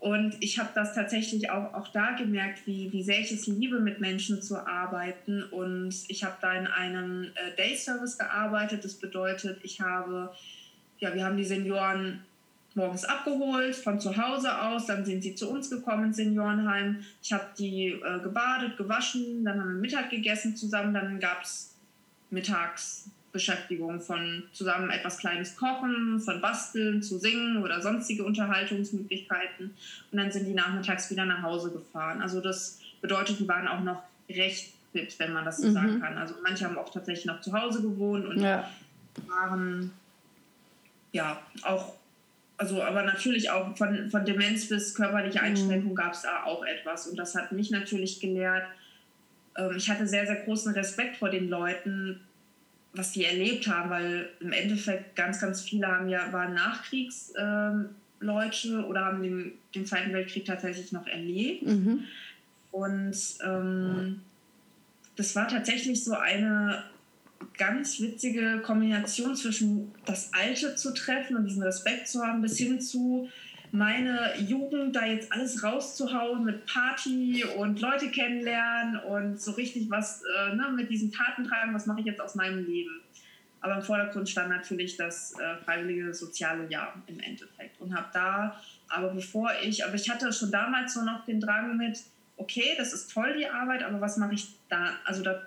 Und 0.00 0.36
ich 0.40 0.58
habe 0.58 0.70
das 0.74 0.94
tatsächlich 0.94 1.50
auch, 1.50 1.74
auch 1.74 1.88
da 1.88 2.12
gemerkt, 2.12 2.66
wie, 2.66 2.90
wie 2.90 3.02
sehr 3.02 3.20
ich 3.20 3.32
es 3.32 3.46
liebe, 3.46 3.80
mit 3.80 4.00
Menschen 4.00 4.40
zu 4.40 4.66
arbeiten. 4.66 5.42
Und 5.42 5.94
ich 6.08 6.24
habe 6.24 6.36
da 6.40 6.54
in 6.54 6.66
einem 6.66 7.24
äh, 7.34 7.54
Day 7.56 7.76
Service 7.76 8.16
gearbeitet. 8.16 8.82
Das 8.82 8.94
bedeutet, 8.94 9.60
ich 9.62 9.82
habe, 9.82 10.32
ja, 10.98 11.14
wir 11.14 11.22
haben 11.22 11.36
die 11.36 11.44
Senioren 11.44 12.24
morgens 12.74 13.04
abgeholt 13.04 13.76
von 13.76 14.00
zu 14.00 14.16
Hause 14.16 14.62
aus, 14.62 14.86
dann 14.86 15.04
sind 15.04 15.22
sie 15.22 15.34
zu 15.34 15.50
uns 15.50 15.68
gekommen 15.68 16.06
ins 16.06 16.16
Seniorenheim. 16.16 17.04
Ich 17.22 17.32
habe 17.32 17.46
die 17.58 17.88
äh, 17.88 18.20
gebadet, 18.22 18.78
gewaschen, 18.78 19.44
dann 19.44 19.60
haben 19.60 19.74
wir 19.74 19.80
Mittag 19.80 20.08
gegessen 20.08 20.56
zusammen, 20.56 20.94
dann 20.94 21.20
gab 21.20 21.42
es 21.42 21.76
mittags 22.30 23.10
Beschäftigung 23.32 24.00
von 24.00 24.42
zusammen 24.52 24.90
etwas 24.90 25.18
Kleines 25.18 25.56
kochen, 25.56 26.20
von 26.20 26.40
basteln 26.40 27.02
zu 27.02 27.18
singen 27.18 27.62
oder 27.62 27.80
sonstige 27.80 28.24
Unterhaltungsmöglichkeiten. 28.24 29.74
Und 30.10 30.18
dann 30.18 30.32
sind 30.32 30.46
die 30.46 30.54
nachmittags 30.54 31.10
wieder 31.10 31.24
nach 31.24 31.42
Hause 31.42 31.70
gefahren. 31.70 32.22
Also 32.22 32.40
das 32.40 32.80
bedeutet, 33.00 33.38
die 33.38 33.48
waren 33.48 33.68
auch 33.68 33.80
noch 33.80 34.02
recht 34.28 34.72
fit, 34.92 35.16
wenn 35.18 35.32
man 35.32 35.44
das 35.44 35.58
so 35.58 35.68
mhm. 35.68 35.72
sagen 35.72 36.00
kann. 36.00 36.18
Also 36.18 36.34
manche 36.42 36.64
haben 36.64 36.76
auch 36.76 36.92
tatsächlich 36.92 37.26
noch 37.26 37.40
zu 37.40 37.52
Hause 37.52 37.82
gewohnt 37.82 38.26
und 38.26 38.40
ja. 38.40 38.68
waren 39.28 39.92
ja 41.12 41.40
auch, 41.62 41.94
also 42.56 42.82
aber 42.82 43.02
natürlich 43.04 43.50
auch 43.50 43.76
von, 43.76 44.10
von 44.10 44.24
Demenz 44.24 44.68
bis 44.68 44.94
körperliche 44.94 45.38
mhm. 45.38 45.44
Einschränkung 45.44 45.92
mhm. 45.92 45.96
gab 45.96 46.14
es 46.14 46.22
da 46.22 46.44
auch 46.44 46.64
etwas. 46.64 47.06
Und 47.06 47.16
das 47.16 47.34
hat 47.34 47.52
mich 47.52 47.70
natürlich 47.70 48.20
gelehrt. 48.20 48.64
Ähm, 49.56 49.74
ich 49.76 49.88
hatte 49.88 50.06
sehr, 50.06 50.26
sehr 50.26 50.36
großen 50.36 50.72
Respekt 50.74 51.16
vor 51.16 51.30
den 51.30 51.48
Leuten, 51.48 52.20
was 52.92 53.12
die 53.12 53.24
erlebt 53.24 53.68
haben, 53.68 53.90
weil 53.90 54.30
im 54.40 54.52
Endeffekt 54.52 55.14
ganz, 55.16 55.40
ganz 55.40 55.62
viele 55.62 55.86
haben 55.86 56.08
ja, 56.08 56.32
waren 56.32 56.54
Nachkriegsleute 56.54 57.94
ähm, 58.68 58.84
oder 58.84 59.04
haben 59.04 59.22
den, 59.22 59.52
den 59.74 59.86
Zweiten 59.86 60.12
Weltkrieg 60.12 60.44
tatsächlich 60.44 60.90
noch 60.92 61.06
erlebt. 61.06 61.66
Mhm. 61.66 62.04
Und 62.72 63.16
ähm, 63.44 64.20
das 65.16 65.36
war 65.36 65.48
tatsächlich 65.48 66.02
so 66.04 66.14
eine 66.14 66.84
ganz 67.56 68.00
witzige 68.00 68.60
Kombination 68.62 69.34
zwischen 69.34 69.92
das 70.04 70.32
Alte 70.32 70.74
zu 70.76 70.92
treffen 70.92 71.36
und 71.36 71.46
diesen 71.46 71.62
Respekt 71.62 72.08
zu 72.08 72.22
haben, 72.22 72.42
bis 72.42 72.58
hin 72.58 72.80
zu 72.80 73.28
meine 73.72 74.34
Jugend 74.38 74.96
da 74.96 75.04
jetzt 75.06 75.32
alles 75.32 75.62
rauszuhauen 75.62 76.44
mit 76.44 76.66
Party 76.66 77.44
und 77.56 77.80
Leute 77.80 78.10
kennenlernen 78.10 79.00
und 79.00 79.40
so 79.40 79.52
richtig 79.52 79.88
was 79.90 80.22
äh, 80.22 80.54
ne, 80.56 80.72
mit 80.74 80.90
diesen 80.90 81.12
Taten 81.12 81.44
tragen, 81.44 81.72
was 81.72 81.86
mache 81.86 82.00
ich 82.00 82.06
jetzt 82.06 82.20
aus 82.20 82.34
meinem 82.34 82.66
Leben. 82.66 83.00
Aber 83.60 83.76
im 83.76 83.82
Vordergrund 83.82 84.28
stand 84.28 84.48
natürlich 84.48 84.96
das 84.96 85.34
äh, 85.38 85.56
freiwillige 85.64 86.12
soziale 86.14 86.66
Jahr 86.68 86.94
im 87.06 87.20
Endeffekt 87.20 87.80
und 87.80 87.94
habe 87.94 88.06
da, 88.12 88.60
aber 88.88 89.10
bevor 89.10 89.50
ich, 89.62 89.84
aber 89.84 89.94
ich 89.94 90.08
hatte 90.10 90.32
schon 90.32 90.50
damals 90.50 90.94
so 90.94 91.04
noch 91.04 91.24
den 91.24 91.40
Drang 91.40 91.76
mit, 91.76 92.00
okay, 92.38 92.74
das 92.78 92.92
ist 92.92 93.12
toll 93.12 93.36
die 93.38 93.46
Arbeit, 93.46 93.82
aber 93.82 94.00
was 94.00 94.16
mache 94.16 94.34
ich 94.34 94.48
da, 94.68 94.94
also 95.04 95.22
da 95.22 95.42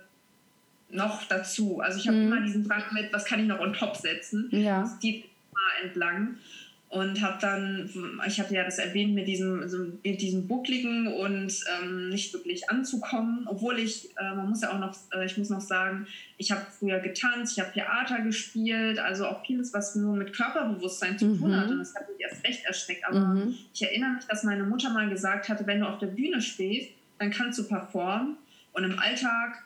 noch 0.91 1.23
dazu? 1.25 1.79
Also 1.81 1.97
ich 1.97 2.07
habe 2.07 2.17
mhm. 2.17 2.27
immer 2.27 2.41
diesen 2.41 2.63
Drang 2.63 2.83
mit, 2.91 3.11
was 3.11 3.25
kann 3.25 3.39
ich 3.39 3.47
noch 3.47 3.59
on 3.59 3.73
top 3.73 3.97
setzen? 3.97 4.47
Ja. 4.51 4.83
Immer 5.01 5.83
entlang 5.83 6.37
und 6.93 7.23
habe 7.23 7.39
dann, 7.41 7.89
ich 8.27 8.39
hatte 8.39 8.53
ja 8.53 8.63
das 8.63 8.77
erwähnt, 8.77 9.15
mit 9.15 9.27
diesem, 9.27 9.61
also 9.61 9.79
mit 10.03 10.21
diesem 10.21 10.47
buckligen 10.47 11.07
und 11.07 11.51
ähm, 11.81 12.09
nicht 12.09 12.31
wirklich 12.33 12.69
anzukommen, 12.69 13.47
obwohl 13.47 13.79
ich, 13.79 14.15
äh, 14.15 14.35
man 14.35 14.47
muss 14.47 14.61
ja 14.61 14.71
auch 14.71 14.77
noch, 14.77 14.95
äh, 15.11 15.25
ich 15.25 15.35
muss 15.35 15.49
noch 15.49 15.59
sagen, 15.59 16.05
ich 16.37 16.51
habe 16.51 16.61
früher 16.69 16.99
getanzt, 16.99 17.57
ich 17.57 17.63
habe 17.63 17.73
Theater 17.73 18.21
gespielt, 18.21 18.99
also 18.99 19.25
auch 19.25 19.43
vieles, 19.43 19.73
was 19.73 19.95
nur 19.95 20.15
mit 20.15 20.33
Körperbewusstsein 20.33 21.17
zu 21.17 21.35
tun 21.35 21.49
mhm. 21.49 21.55
hat 21.55 21.71
und 21.71 21.79
das 21.79 21.95
hat 21.95 22.07
mich 22.09 22.21
erst 22.21 22.45
recht 22.45 22.63
erschreckt, 22.63 23.07
aber 23.07 23.19
mhm. 23.21 23.55
ich 23.73 23.81
erinnere 23.81 24.11
mich, 24.11 24.25
dass 24.25 24.43
meine 24.43 24.63
Mutter 24.63 24.91
mal 24.91 25.09
gesagt 25.09 25.49
hatte, 25.49 25.65
wenn 25.65 25.79
du 25.79 25.87
auf 25.87 25.97
der 25.97 26.07
Bühne 26.07 26.41
stehst, 26.41 26.91
dann 27.17 27.31
kannst 27.31 27.57
du 27.57 27.67
performen 27.67 28.37
und 28.73 28.83
im 28.83 28.99
Alltag 28.99 29.63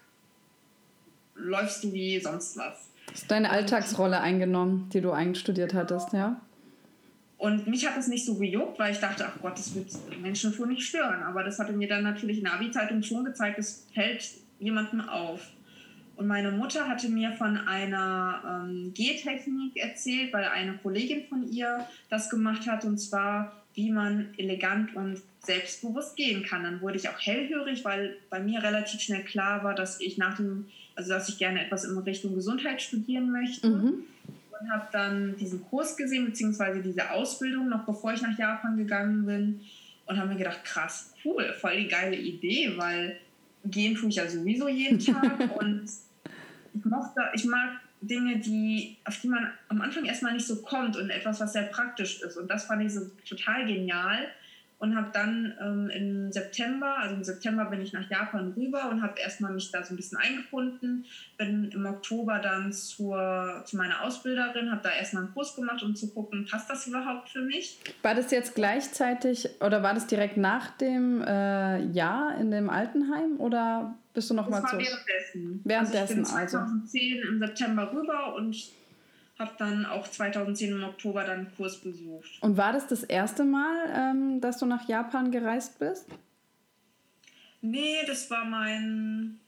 läufst 1.35 1.83
du 1.83 1.91
wie 1.91 2.21
sonst 2.21 2.55
was. 2.55 2.87
Ist 3.13 3.29
deine 3.29 3.49
Alltagsrolle 3.49 4.21
eingenommen, 4.21 4.89
die 4.93 5.01
du 5.01 5.11
einstudiert 5.11 5.73
hattest, 5.73 6.13
ja? 6.13 6.39
Und 7.37 7.67
mich 7.67 7.87
hat 7.87 7.97
es 7.97 8.07
nicht 8.07 8.25
so 8.25 8.35
gejuckt, 8.35 8.79
weil 8.79 8.91
ich 8.91 8.99
dachte, 8.99 9.25
ach 9.27 9.39
Gott, 9.41 9.57
das 9.57 9.75
wird 9.75 9.87
Menschen 10.21 10.51
schon 10.53 10.69
nicht 10.69 10.83
stören. 10.83 11.21
Aber 11.21 11.43
das 11.43 11.59
hatte 11.59 11.71
mir 11.71 11.87
dann 11.87 12.03
natürlich 12.03 12.39
in 12.39 12.45
der 12.45 12.53
Abi-Zeitung 12.53 13.03
schon 13.03 13.25
gezeigt, 13.25 13.59
es 13.59 13.85
fällt 13.93 14.27
jemandem 14.59 15.01
auf. 15.01 15.41
Und 16.15 16.25
meine 16.25 16.51
Mutter 16.51 16.87
hatte 16.87 17.09
mir 17.09 17.31
von 17.33 17.57
einer 17.57 18.65
ähm, 18.65 18.91
Gehtechnik 18.95 19.77
erzählt, 19.77 20.33
weil 20.33 20.45
eine 20.45 20.79
Kollegin 20.79 21.25
von 21.29 21.47
ihr 21.51 21.85
das 22.09 22.31
gemacht 22.31 22.65
hat, 22.65 22.83
und 22.85 22.97
zwar, 22.97 23.63
wie 23.75 23.91
man 23.91 24.29
elegant 24.37 24.95
und 24.95 25.21
selbstbewusst 25.45 26.15
gehen 26.15 26.41
kann. 26.41 26.63
Dann 26.63 26.81
wurde 26.81 26.97
ich 26.97 27.07
auch 27.07 27.19
hellhörig, 27.19 27.85
weil 27.85 28.17
bei 28.31 28.39
mir 28.39 28.63
relativ 28.63 28.99
schnell 28.99 29.23
klar 29.23 29.63
war, 29.63 29.75
dass 29.75 30.01
ich 30.01 30.17
nach 30.17 30.37
dem, 30.37 30.65
also 30.95 31.11
dass 31.11 31.29
ich 31.29 31.37
gerne 31.37 31.63
etwas 31.63 31.83
in 31.83 31.95
Richtung 31.99 32.33
Gesundheit 32.33 32.81
studieren 32.81 33.31
möchte. 33.31 33.69
Mhm 33.69 34.05
und 34.59 34.71
habe 34.71 34.87
dann 34.91 35.35
diesen 35.37 35.63
Kurs 35.63 35.95
gesehen, 35.95 36.25
beziehungsweise 36.25 36.81
diese 36.81 37.11
Ausbildung, 37.11 37.69
noch 37.69 37.85
bevor 37.85 38.13
ich 38.13 38.21
nach 38.21 38.37
Japan 38.37 38.77
gegangen 38.77 39.25
bin. 39.25 39.61
Und 40.05 40.17
habe 40.17 40.29
mir 40.29 40.37
gedacht, 40.37 40.63
krass, 40.63 41.13
cool, 41.25 41.53
voll 41.59 41.75
die 41.75 41.87
geile 41.89 42.15
Idee, 42.15 42.73
weil 42.77 43.19
gehen 43.65 43.95
tue 43.95 44.07
ich 44.07 44.15
ja 44.15 44.27
sowieso 44.29 44.69
jeden 44.69 44.99
Tag. 45.05 45.59
und 45.59 45.83
ich, 46.73 46.85
mochte, 46.85 47.21
ich 47.33 47.45
mag 47.45 47.81
Dinge, 47.99 48.37
die, 48.39 48.97
auf 49.03 49.19
die 49.19 49.27
man 49.27 49.51
am 49.67 49.81
Anfang 49.81 50.05
erstmal 50.05 50.33
nicht 50.33 50.47
so 50.47 50.61
kommt 50.61 50.95
und 50.95 51.09
etwas, 51.09 51.41
was 51.41 51.53
sehr 51.53 51.63
praktisch 51.63 52.21
ist. 52.21 52.37
Und 52.37 52.49
das 52.49 52.65
fand 52.65 52.83
ich 52.83 52.93
so 52.93 53.01
total 53.27 53.65
genial 53.65 54.27
und 54.79 54.95
habe 54.95 55.09
dann 55.11 55.53
ähm, 55.59 55.89
im 55.89 56.31
September, 56.31 56.97
also 56.99 57.15
im 57.15 57.23
September 57.23 57.65
bin 57.65 57.81
ich 57.81 57.93
nach 57.93 58.09
Japan 58.09 58.53
rüber 58.55 58.89
und 58.89 59.01
habe 59.01 59.19
erstmal 59.19 59.51
mich 59.51 59.71
da 59.71 59.83
so 59.83 59.93
ein 59.93 59.97
bisschen 59.97 60.19
eingefunden, 60.19 61.05
bin 61.37 61.71
im 61.71 61.85
Oktober 61.85 62.39
dann 62.39 62.71
zur, 62.71 63.63
zu 63.65 63.75
meiner 63.75 64.03
Ausbilderin, 64.03 64.71
habe 64.71 64.81
da 64.83 64.91
erstmal 64.91 65.23
einen 65.23 65.33
Kurs 65.33 65.55
gemacht, 65.55 65.81
um 65.81 65.95
zu 65.95 66.13
gucken, 66.13 66.45
passt 66.49 66.69
das 66.69 66.85
überhaupt 66.85 67.29
für 67.29 67.41
mich. 67.41 67.79
War 68.03 68.13
das 68.13 68.29
jetzt 68.29 68.53
gleichzeitig 68.53 69.49
oder 69.61 69.81
war 69.81 69.95
das 69.95 70.05
direkt 70.05 70.37
nach 70.37 70.69
dem 70.77 71.23
äh, 71.23 71.83
Jahr 71.85 72.37
in 72.37 72.51
dem 72.51 72.69
Altenheim 72.69 73.39
oder 73.39 73.95
bist 74.13 74.29
du 74.29 74.35
noch 74.35 74.49
das 74.49 74.61
mal 74.61 74.69
zu? 74.69 74.77
Währenddessen. 74.77 75.61
Währenddessen, 75.63 76.25
also. 76.25 76.57
Ich 76.57 76.63
bin 76.81 76.87
2010 76.87 77.17
also. 77.17 77.33
im 77.33 77.39
September 77.39 77.91
rüber 77.93 78.35
und 78.35 78.55
habe 79.39 79.51
dann 79.57 79.85
auch 79.85 80.07
2010 80.07 80.71
im 80.71 80.83
Oktober 80.83 81.23
dann 81.23 81.39
einen 81.39 81.55
Kurs 81.55 81.77
besucht. 81.77 82.41
Und 82.41 82.57
war 82.57 82.73
das 82.73 82.87
das 82.87 83.03
erste 83.03 83.43
Mal, 83.43 83.75
ähm, 83.93 84.41
dass 84.41 84.57
du 84.57 84.65
nach 84.65 84.87
Japan 84.87 85.31
gereist 85.31 85.79
bist? 85.79 86.07
Nee, 87.61 87.97
das 88.05 88.29
war 88.29 88.45
mein. 88.45 89.39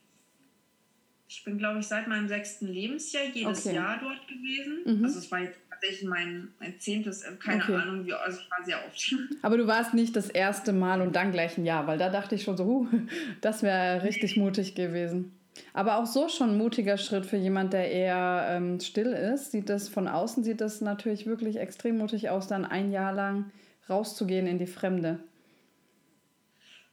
Ich 1.28 1.43
bin, 1.43 1.60
glaube 1.60 1.80
ich, 1.80 1.88
seit 1.88 2.07
meinem 2.07 2.28
sechsten 2.28 2.68
Lebensjahr 2.68 3.26
jedes 3.32 3.66
okay. 3.66 3.76
Jahr 3.76 3.99
dort 3.99 4.28
gewesen. 4.28 4.97
Mhm. 4.97 5.05
Also, 5.05 5.20
es 5.20 5.32
war 5.32 5.39
jetzt 5.39 5.59
tatsächlich 5.70 6.09
mein, 6.09 6.49
mein 6.59 6.80
zehntes, 6.80 7.24
äh, 7.24 7.32
keine 7.39 7.63
okay. 7.63 7.76
Ahnung, 7.76 8.05
wie, 8.05 8.13
also 8.13 8.39
ich 8.39 8.49
war 8.49 8.66
sehr 8.66 8.78
oft. 8.86 9.16
Aber 9.41 9.57
du 9.57 9.68
warst 9.68 9.93
nicht 9.93 10.16
das 10.16 10.30
erste 10.30 10.74
Mal 10.74 11.01
und 11.01 11.16
dann 11.16 11.32
gleich 11.32 11.57
ein 11.57 11.66
Jahr, 11.66 11.88
weil 11.88 11.97
da 11.97 12.09
dachte 12.09 12.36
ich 12.36 12.43
schon 12.43 12.57
so, 12.57 12.66
huh, 12.66 12.88
das 13.41 13.63
wäre 13.63 14.03
richtig 14.03 14.38
mutig 14.38 14.76
gewesen. 14.76 15.38
Aber 15.74 15.97
auch 15.97 16.05
so 16.05 16.30
schon 16.30 16.51
ein 16.51 16.57
mutiger 16.57 16.97
Schritt 16.97 17.26
für 17.26 17.38
jemand, 17.38 17.74
der 17.74 17.91
eher 17.91 18.47
ähm, 18.49 18.80
still 18.80 19.14
ist. 19.14 19.51
Sieht 19.51 19.70
das 19.70 19.89
von 19.89 20.07
außen 20.07 20.43
sieht 20.43 20.62
das 20.62 20.82
natürlich 20.82 21.26
wirklich 21.26 21.57
extrem 21.57 21.97
mutig 21.97 22.30
aus, 22.30 22.47
dann 22.47 22.66
ein 22.66 22.91
Jahr 22.91 23.14
lang 23.14 23.51
rauszugehen 23.89 24.47
in 24.47 24.60
die 24.60 24.68
Fremde. 24.68 25.20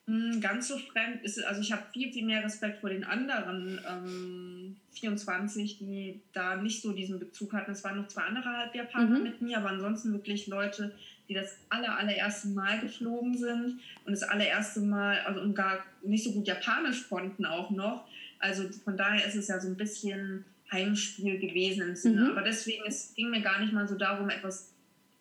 Hm, 0.07 0.41
ganz 0.41 0.69
so 0.69 0.79
fremd 0.79 1.25
ist 1.25 1.37
es, 1.37 1.45
also 1.45 1.61
ich 1.61 1.73
habe 1.73 1.83
viel, 1.93 2.13
viel 2.13 2.25
mehr 2.25 2.45
Respekt 2.45 2.79
vor 2.79 2.91
den 2.91 3.03
anderen 3.03 3.81
ähm, 3.89 4.77
24, 4.93 5.79
die 5.79 6.21
da 6.33 6.55
nicht 6.55 6.81
so 6.81 6.93
diesen 6.93 7.19
Bezug 7.19 7.53
hatten. 7.53 7.73
Es 7.73 7.83
waren 7.83 7.97
noch 7.97 8.07
zwei 8.07 8.23
andere 8.23 8.45
Halbjapaner 8.45 9.19
mhm. 9.19 9.23
mit 9.25 9.43
mir, 9.43 9.59
aber 9.59 9.71
ansonsten 9.71 10.13
wirklich 10.13 10.47
Leute, 10.47 10.95
die 11.29 11.35
das 11.35 11.59
aller, 11.71 11.99
allererste 11.99 12.49
Mal 12.49 12.79
geflogen 12.81 13.37
sind 13.37 13.81
und 14.05 14.13
das 14.13 14.23
allererste 14.23 14.81
Mal, 14.81 15.19
also 15.27 15.41
und 15.41 15.57
gar 15.57 15.85
nicht 16.03 16.23
so 16.23 16.31
gut 16.31 16.47
Japanisch 16.47 17.09
konnten 17.09 17.45
auch 17.45 17.71
noch. 17.71 18.07
Also 18.47 18.65
von 18.85 18.97
daher 18.97 19.27
ist 19.27 19.35
es 19.35 19.49
ja 19.49 19.61
so 19.61 19.69
ein 19.69 19.77
bisschen 19.77 20.45
Heimspiel 20.71 21.39
gewesen 21.39 21.89
im 21.89 21.97
Sinne. 21.97 22.23
Mhm. 22.23 22.31
Aber 22.31 22.43
deswegen, 22.43 22.85
es 22.87 23.15
ging 23.15 23.31
mir 23.31 23.43
gar 23.43 23.61
nicht 23.61 23.73
mal 23.73 23.89
so 23.89 23.97
darum, 23.97 24.31
etwas 24.31 24.73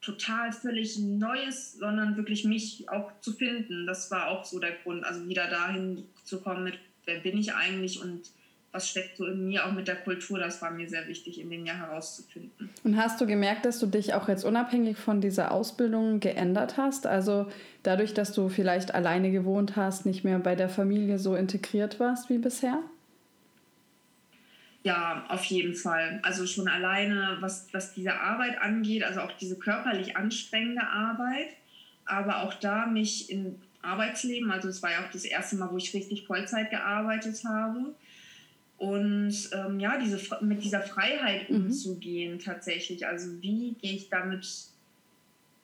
total 0.02 0.52
völlig 0.52 1.00
Neues, 1.00 1.74
sondern 1.74 2.16
wirklich 2.16 2.46
mich 2.46 2.88
auch 2.90 3.12
zu 3.22 3.34
finden. 3.34 3.88
Das 3.88 4.12
war 4.12 4.28
auch 4.28 4.46
so 4.46 4.60
der 4.60 4.74
Grund, 4.84 5.04
also 5.04 5.28
wieder 5.28 5.50
dahin 5.50 6.04
zu 6.24 6.42
kommen 6.42 6.64
mit, 6.64 6.76
wer 7.06 7.20
bin 7.20 7.38
ich 7.38 7.54
eigentlich 7.54 8.02
und 8.02 8.30
was 8.72 8.90
steckt 8.90 9.18
so 9.18 9.26
in 9.26 9.48
mir, 9.48 9.66
auch 9.66 9.72
mit 9.72 9.88
der 9.88 9.96
Kultur, 9.96 10.38
das 10.38 10.62
war 10.62 10.70
mir 10.70 10.88
sehr 10.90 11.08
wichtig, 11.08 11.40
in 11.40 11.50
dem 11.50 11.66
Jahr 11.66 11.78
herauszufinden. 11.78 12.70
Und 12.84 12.98
hast 12.98 13.22
du 13.22 13.26
gemerkt, 13.26 13.66
dass 13.66 13.80
du 13.80 13.88
dich 13.88 14.14
auch 14.14 14.28
jetzt 14.28 14.44
unabhängig 14.44 14.98
von 14.98 15.22
dieser 15.22 15.52
Ausbildung 15.52 16.20
geändert 16.20 16.76
hast? 16.76 17.08
Also 17.08 17.48
dadurch, 17.84 18.14
dass 18.14 18.34
du 18.34 18.50
vielleicht 18.50 18.94
alleine 18.94 19.32
gewohnt 19.32 19.78
hast, 19.78 20.06
nicht 20.06 20.26
mehr 20.26 20.40
bei 20.40 20.56
der 20.56 20.68
Familie 20.68 21.20
so 21.20 21.36
integriert 21.36 22.02
warst 22.02 22.30
wie 22.30 22.38
bisher? 22.38 22.80
Ja, 24.86 25.26
auf 25.30 25.44
jeden 25.46 25.74
Fall. 25.74 26.20
Also 26.22 26.46
schon 26.46 26.68
alleine, 26.68 27.38
was, 27.40 27.68
was 27.72 27.96
diese 27.96 28.14
Arbeit 28.20 28.62
angeht, 28.62 29.04
also 29.04 29.22
auch 29.22 29.32
diese 29.32 29.58
körperlich 29.58 30.16
anstrengende 30.16 30.84
Arbeit, 30.84 31.48
aber 32.06 32.44
auch 32.44 32.54
da 32.54 32.86
mich 32.86 33.32
im 33.32 33.56
Arbeitsleben, 33.82 34.52
also 34.52 34.68
es 34.70 34.84
war 34.84 34.92
ja 34.92 35.04
auch 35.04 35.12
das 35.12 35.26
erste 35.26 35.56
Mal, 35.56 35.72
wo 35.72 35.78
ich 35.78 35.92
richtig 35.96 36.28
Vollzeit 36.28 36.70
gearbeitet 36.70 37.44
habe. 37.46 37.96
Und 38.78 39.34
ähm, 39.54 39.80
ja, 39.80 39.98
diese, 39.98 40.20
mit 40.42 40.64
dieser 40.64 40.82
Freiheit 40.82 41.50
mhm. 41.50 41.66
umzugehen 41.66 42.38
tatsächlich. 42.38 43.08
Also 43.08 43.42
wie 43.42 43.74
gehe 43.82 43.94
ich 43.94 44.10
damit 44.10 44.48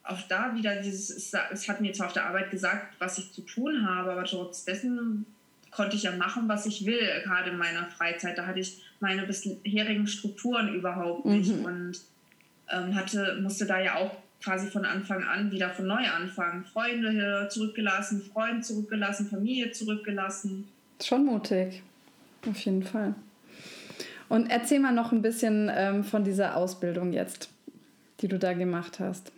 auch 0.04 0.22
da 0.30 0.56
wieder 0.56 0.82
dieses, 0.82 1.32
es 1.52 1.70
hat 1.70 1.80
mir 1.80 1.94
zwar 1.94 2.08
auf 2.08 2.14
der 2.14 2.26
Arbeit 2.26 2.50
gesagt, 2.50 2.96
was 2.98 3.20
ich 3.20 3.32
zu 3.34 3.42
tun 3.42 3.88
habe, 3.88 4.14
aber 4.14 4.24
trotz 4.24 4.66
dessen 4.66 5.28
konnte 5.70 5.96
ich 5.96 6.04
ja 6.04 6.12
machen, 6.16 6.50
was 6.50 6.66
ich 6.66 6.88
will, 6.88 7.22
gerade 7.24 7.52
in 7.52 7.58
meiner 7.58 7.86
Freizeit. 7.86 8.36
Da 8.36 8.48
hatte 8.48 8.60
ich 8.60 8.82
meine 9.02 9.24
bisherigen 9.24 10.08
Strukturen 10.08 10.74
überhaupt 10.74 11.26
nicht 11.26 11.56
mhm. 11.56 11.66
und 11.66 12.02
ähm, 12.70 12.96
hatte, 12.96 13.40
musste 13.42 13.66
da 13.66 13.80
ja 13.80 13.96
auch 13.96 14.16
quasi 14.42 14.68
von 14.68 14.86
Anfang 14.86 15.24
an 15.24 15.52
wieder 15.52 15.70
von 15.70 15.88
neu 15.88 16.08
anfangen. 16.08 16.66
Freunde 16.66 17.48
zurückgelassen, 17.50 18.22
Freunde 18.22 18.62
zurückgelassen, 18.62 19.28
Familie 19.28 19.72
zurückgelassen. 19.72 20.68
Schon 21.02 21.26
mutig, 21.26 21.84
auf 22.48 22.60
jeden 22.60 22.84
Fall. 22.84 23.16
Und 24.30 24.50
erzähl 24.50 24.80
mal 24.80 24.94
noch 24.94 25.12
ein 25.12 25.22
bisschen 25.22 25.70
ähm, 25.74 26.04
von 26.04 26.24
dieser 26.24 26.56
Ausbildung 26.56 27.12
jetzt, 27.12 27.50
die 28.22 28.28
du 28.28 28.40
da 28.40 28.54
gemacht 28.54 29.00
hast. 29.00 29.32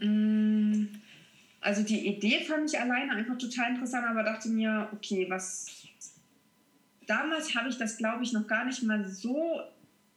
Mm, 0.00 0.84
also 1.60 1.82
die 1.82 2.06
Idee 2.06 2.40
fand 2.44 2.72
ich 2.72 2.78
alleine 2.78 3.12
einfach 3.12 3.36
total 3.38 3.70
interessant, 3.70 4.06
aber 4.06 4.22
dachte 4.22 4.48
mir, 4.48 4.88
okay, 4.92 5.26
was 5.28 5.83
damals 7.06 7.54
habe 7.54 7.68
ich 7.68 7.78
das, 7.78 7.96
glaube 7.96 8.22
ich, 8.22 8.32
noch 8.32 8.46
gar 8.46 8.64
nicht 8.64 8.82
mal 8.82 9.06
so 9.08 9.60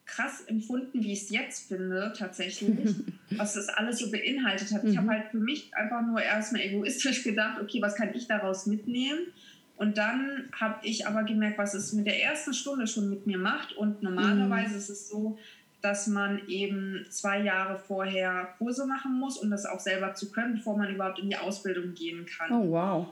krass 0.05 0.41
empfunden, 0.47 1.03
wie 1.03 1.11
ich 1.11 1.23
es 1.23 1.29
jetzt 1.29 1.67
finde, 1.67 2.13
tatsächlich, 2.17 2.95
was 3.31 3.53
das 3.53 3.67
alles 3.69 3.99
so 3.99 4.09
beinhaltet 4.09 4.71
hat. 4.71 4.83
Ich 4.85 4.97
habe 4.97 5.07
mhm. 5.07 5.11
halt 5.11 5.31
für 5.31 5.37
mich 5.37 5.73
einfach 5.75 6.01
nur 6.01 6.21
erstmal 6.21 6.61
egoistisch 6.61 7.23
gedacht, 7.25 7.61
okay, 7.61 7.81
was 7.81 7.95
kann 7.95 8.13
ich 8.13 8.27
daraus 8.27 8.65
mitnehmen? 8.65 9.19
Und 9.75 9.97
dann 9.97 10.49
habe 10.53 10.79
ich 10.83 11.05
aber 11.05 11.23
gemerkt, 11.23 11.59
was 11.59 11.75
es 11.75 11.93
mit 11.93 12.07
der 12.07 12.23
ersten 12.23 12.53
Stunde 12.53 12.87
schon 12.87 13.09
mit 13.09 13.27
mir 13.27 13.37
macht. 13.37 13.73
Und 13.73 14.01
normalerweise 14.01 14.71
mhm. 14.71 14.77
ist 14.77 14.89
es 14.89 15.09
so, 15.09 15.37
dass 15.81 16.07
man 16.07 16.41
eben 16.47 17.05
zwei 17.09 17.41
Jahre 17.41 17.77
vorher 17.77 18.55
Kurse 18.57 18.87
machen 18.87 19.19
muss, 19.19 19.37
um 19.37 19.51
das 19.51 19.67
auch 19.67 19.79
selber 19.79 20.15
zu 20.15 20.31
können, 20.31 20.55
bevor 20.55 20.77
man 20.77 20.93
überhaupt 20.93 21.19
in 21.19 21.29
die 21.29 21.37
Ausbildung 21.37 21.93
gehen 21.93 22.25
kann. 22.25 22.51
Oh, 22.51 22.71
wow. 22.71 23.07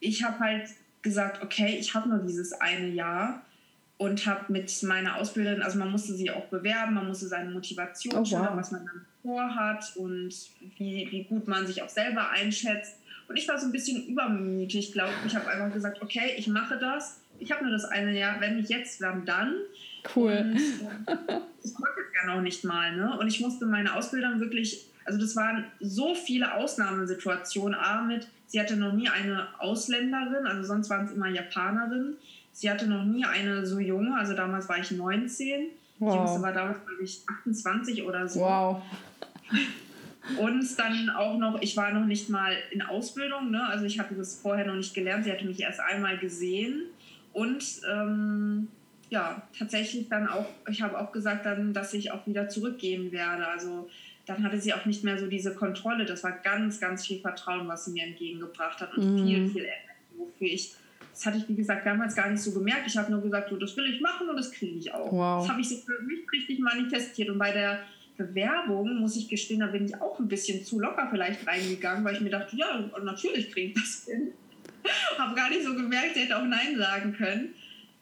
Ich 0.00 0.24
habe 0.24 0.38
halt 0.40 0.68
gesagt, 1.02 1.42
okay, 1.42 1.76
ich 1.78 1.94
habe 1.94 2.08
nur 2.08 2.18
dieses 2.18 2.52
eine 2.52 2.88
Jahr 2.88 3.42
und 3.98 4.26
habe 4.26 4.52
mit 4.52 4.82
meiner 4.84 5.16
Ausbilderin, 5.16 5.62
also 5.62 5.78
man 5.78 5.90
musste 5.90 6.14
sie 6.14 6.30
auch 6.30 6.46
bewerben, 6.46 6.94
man 6.94 7.06
musste 7.08 7.26
seine 7.26 7.50
Motivation 7.50 8.14
oh, 8.14 8.30
wow. 8.30 8.50
was 8.54 8.70
man 8.70 8.86
dann 8.86 9.04
vorhat 9.22 9.96
und 9.96 10.32
wie, 10.76 11.08
wie 11.10 11.24
gut 11.24 11.48
man 11.48 11.66
sich 11.66 11.82
auch 11.82 11.88
selber 11.88 12.30
einschätzt. 12.30 12.96
Und 13.28 13.36
ich 13.36 13.46
war 13.46 13.58
so 13.58 13.66
ein 13.66 13.72
bisschen 13.72 14.06
übermütig, 14.06 14.92
glaube 14.92 15.12
ich. 15.20 15.32
Ich 15.32 15.36
habe 15.36 15.48
einfach 15.48 15.72
gesagt, 15.72 16.00
okay, 16.00 16.32
ich 16.36 16.46
mache 16.46 16.78
das. 16.78 17.20
Ich 17.38 17.52
habe 17.52 17.62
nur 17.62 17.72
das 17.72 17.84
eine 17.84 18.18
Jahr, 18.18 18.40
wenn 18.40 18.56
nicht 18.56 18.70
jetzt, 18.70 19.02
dann 19.02 19.26
dann. 19.26 19.54
Cool. 20.14 20.32
Und, 20.32 20.56
äh, 21.06 21.40
ich 21.62 21.74
konnte 21.74 22.00
es 22.00 22.22
ja 22.22 22.34
noch 22.34 22.40
nicht 22.40 22.64
mal. 22.64 22.96
Ne? 22.96 23.18
Und 23.18 23.28
ich 23.28 23.40
musste 23.40 23.66
meine 23.66 23.94
Ausbildung 23.94 24.40
wirklich, 24.40 24.86
also 25.08 25.18
das 25.18 25.34
waren 25.36 25.64
so 25.80 26.14
viele 26.14 26.54
Ausnahmesituationen. 26.54 27.74
A, 27.74 28.02
mit 28.02 28.28
Sie 28.46 28.58
hatte 28.58 28.76
noch 28.76 28.94
nie 28.94 29.08
eine 29.08 29.46
Ausländerin, 29.58 30.46
also 30.46 30.66
sonst 30.66 30.88
waren 30.88 31.04
es 31.04 31.12
immer 31.12 31.28
Japanerinnen. 31.28 32.16
Sie 32.52 32.70
hatte 32.70 32.86
noch 32.86 33.04
nie 33.04 33.24
eine 33.24 33.66
so 33.66 33.78
junge, 33.78 34.16
also 34.16 34.34
damals 34.34 34.68
war 34.68 34.78
ich 34.78 34.90
19. 34.90 35.66
Wow. 35.98 36.12
Die 36.12 36.16
Jüngste 36.16 36.42
war 36.42 36.52
damals, 36.52 36.78
glaube 36.86 37.02
ich, 37.02 37.20
28 37.26 38.02
oder 38.04 38.26
so. 38.26 38.40
Wow. 38.40 38.82
Und 40.38 40.78
dann 40.78 41.10
auch 41.10 41.38
noch, 41.38 41.60
ich 41.60 41.76
war 41.76 41.92
noch 41.92 42.06
nicht 42.06 42.30
mal 42.30 42.52
in 42.70 42.82
Ausbildung, 42.82 43.50
ne? 43.50 43.66
also 43.66 43.84
ich 43.84 43.98
hatte 43.98 44.14
das 44.14 44.36
vorher 44.36 44.66
noch 44.66 44.74
nicht 44.74 44.94
gelernt. 44.94 45.24
Sie 45.24 45.32
hatte 45.32 45.44
mich 45.44 45.60
erst 45.60 45.80
einmal 45.80 46.18
gesehen. 46.18 46.84
Und 47.32 47.64
ähm, 47.90 48.68
ja, 49.10 49.42
tatsächlich 49.58 50.08
dann 50.08 50.28
auch, 50.28 50.46
ich 50.68 50.82
habe 50.82 50.98
auch 50.98 51.12
gesagt 51.12 51.46
dann, 51.46 51.72
dass 51.72 51.94
ich 51.94 52.12
auch 52.12 52.26
wieder 52.26 52.48
zurückgehen 52.48 53.12
werde. 53.12 53.46
Also 53.46 53.88
dann 54.28 54.44
hatte 54.44 54.60
sie 54.60 54.74
auch 54.74 54.84
nicht 54.84 55.04
mehr 55.04 55.18
so 55.18 55.26
diese 55.26 55.54
Kontrolle. 55.54 56.04
Das 56.04 56.22
war 56.22 56.32
ganz, 56.32 56.80
ganz 56.80 57.06
viel 57.06 57.20
Vertrauen, 57.20 57.66
was 57.66 57.86
sie 57.86 57.92
mir 57.92 58.04
entgegengebracht 58.04 58.80
hat 58.80 58.94
und 58.96 59.14
mm. 59.14 59.26
viel, 59.26 59.48
viel 59.48 59.62
Energie, 59.62 60.18
wofür 60.18 60.48
ich, 60.48 60.74
das 61.12 61.26
hatte 61.26 61.38
ich, 61.38 61.48
wie 61.48 61.54
gesagt, 61.54 61.86
damals 61.86 62.14
gar 62.14 62.30
nicht 62.30 62.42
so 62.42 62.52
gemerkt. 62.52 62.82
Ich 62.86 62.96
habe 62.96 63.10
nur 63.10 63.22
gesagt, 63.22 63.50
so, 63.50 63.56
das 63.56 63.76
will 63.76 63.92
ich 63.92 64.00
machen 64.00 64.28
und 64.28 64.36
das 64.36 64.52
kriege 64.52 64.78
ich 64.78 64.92
auch. 64.92 65.10
Wow. 65.10 65.42
Das 65.42 65.50
habe 65.50 65.60
ich 65.60 65.68
so 65.68 65.76
für 65.76 66.02
mich 66.02 66.20
richtig 66.32 66.60
manifestiert. 66.60 67.30
Und 67.30 67.38
bei 67.38 67.52
der 67.52 67.80
Bewerbung, 68.16 69.00
muss 69.00 69.16
ich 69.16 69.28
gestehen, 69.28 69.60
da 69.60 69.66
bin 69.66 69.86
ich 69.86 70.00
auch 70.00 70.18
ein 70.18 70.28
bisschen 70.28 70.64
zu 70.64 70.78
locker 70.78 71.08
vielleicht 71.10 71.46
reingegangen, 71.46 72.04
weil 72.04 72.14
ich 72.14 72.20
mir 72.20 72.30
dachte, 72.30 72.54
ja, 72.56 72.88
natürlich 73.02 73.50
kriege 73.50 73.68
ich 73.68 73.74
das 73.74 74.06
hin. 74.06 74.32
habe 75.18 75.34
gar 75.34 75.50
nicht 75.50 75.64
so 75.64 75.74
gemerkt, 75.74 76.14
sie 76.14 76.20
hätte 76.20 76.36
auch 76.36 76.44
Nein 76.44 76.76
sagen 76.76 77.14
können. 77.14 77.54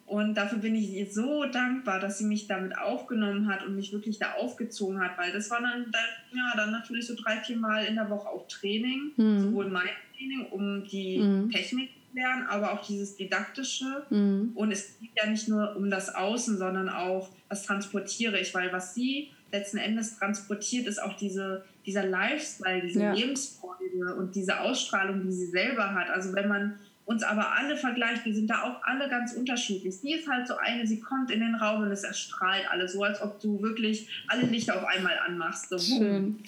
Und 0.06 0.34
dafür 0.34 0.58
bin 0.58 0.76
ich 0.76 0.92
ihr 0.92 1.10
so 1.10 1.46
dankbar, 1.46 1.98
dass 1.98 2.18
sie 2.18 2.26
mich 2.26 2.46
damit 2.46 2.78
aufgenommen 2.78 3.48
hat 3.48 3.66
und 3.66 3.74
mich 3.74 3.92
wirklich 3.92 4.18
da 4.18 4.34
aufgezogen 4.34 5.00
hat, 5.00 5.18
weil 5.18 5.32
das 5.32 5.50
war 5.50 5.60
dann, 5.60 5.92
ja, 6.32 6.52
dann 6.56 6.70
natürlich 6.70 7.06
so 7.06 7.14
drei, 7.16 7.38
vier 7.38 7.56
Mal 7.56 7.84
in 7.86 7.96
der 7.96 8.08
Woche 8.08 8.28
auch 8.28 8.46
Training, 8.46 9.10
mhm. 9.16 9.40
sowohl 9.40 9.68
mein 9.68 9.88
Training, 10.16 10.46
um 10.52 10.84
die 10.84 11.18
mhm. 11.18 11.50
Technik 11.50 11.90
zu 11.90 12.16
lernen, 12.16 12.46
aber 12.46 12.72
auch 12.72 12.86
dieses 12.86 13.16
Didaktische. 13.16 14.06
Mhm. 14.10 14.52
Und 14.54 14.70
es 14.70 14.96
geht 15.00 15.10
ja 15.16 15.28
nicht 15.28 15.48
nur 15.48 15.74
um 15.74 15.90
das 15.90 16.14
Außen, 16.14 16.56
sondern 16.56 16.88
auch, 16.88 17.28
was 17.48 17.64
transportiere 17.64 18.38
ich, 18.38 18.54
weil 18.54 18.72
was 18.72 18.94
sie 18.94 19.32
letzten 19.50 19.78
Endes 19.78 20.18
transportiert, 20.18 20.86
ist 20.86 21.02
auch 21.02 21.16
diese, 21.16 21.64
dieser 21.84 22.04
Lifestyle, 22.06 22.82
diese 22.82 23.00
ja. 23.00 23.12
Lebensfreude 23.12 24.14
und 24.16 24.36
diese 24.36 24.60
Ausstrahlung, 24.60 25.22
die 25.24 25.32
sie 25.32 25.46
selber 25.46 25.94
hat. 25.94 26.10
Also 26.10 26.32
wenn 26.32 26.48
man 26.48 26.78
uns 27.06 27.22
aber 27.22 27.52
alle 27.52 27.76
vergleicht, 27.76 28.24
wir 28.24 28.34
sind 28.34 28.50
da 28.50 28.62
auch 28.62 28.82
alle 28.82 29.08
ganz 29.08 29.32
unterschiedlich. 29.32 29.96
Sie 29.96 30.12
ist 30.12 30.28
halt 30.28 30.46
so 30.48 30.56
eine, 30.56 30.86
sie 30.86 31.00
kommt 31.00 31.30
in 31.30 31.40
den 31.40 31.54
Raum 31.54 31.82
und 31.82 31.92
es 31.92 32.02
erstrahlt 32.02 32.68
alles, 32.68 32.92
so 32.92 33.04
als 33.04 33.22
ob 33.22 33.40
du 33.40 33.62
wirklich 33.62 34.08
alle 34.26 34.42
Lichter 34.42 34.76
auf 34.76 34.84
einmal 34.84 35.16
anmachst. 35.24 35.68
So, 35.70 35.78
Schön. 35.78 36.40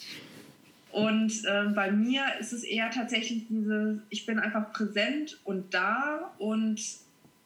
Und 0.91 1.45
äh, 1.45 1.67
bei 1.75 1.93
mir 1.93 2.23
ist 2.41 2.53
es 2.53 2.65
eher 2.65 2.91
tatsächlich 2.91 3.47
diese, 3.49 4.03
ich 4.11 4.27
bin 4.27 4.41
einfach 4.41 4.73
präsent 4.73 5.39
und 5.45 5.73
da 5.73 6.33
und 6.39 6.81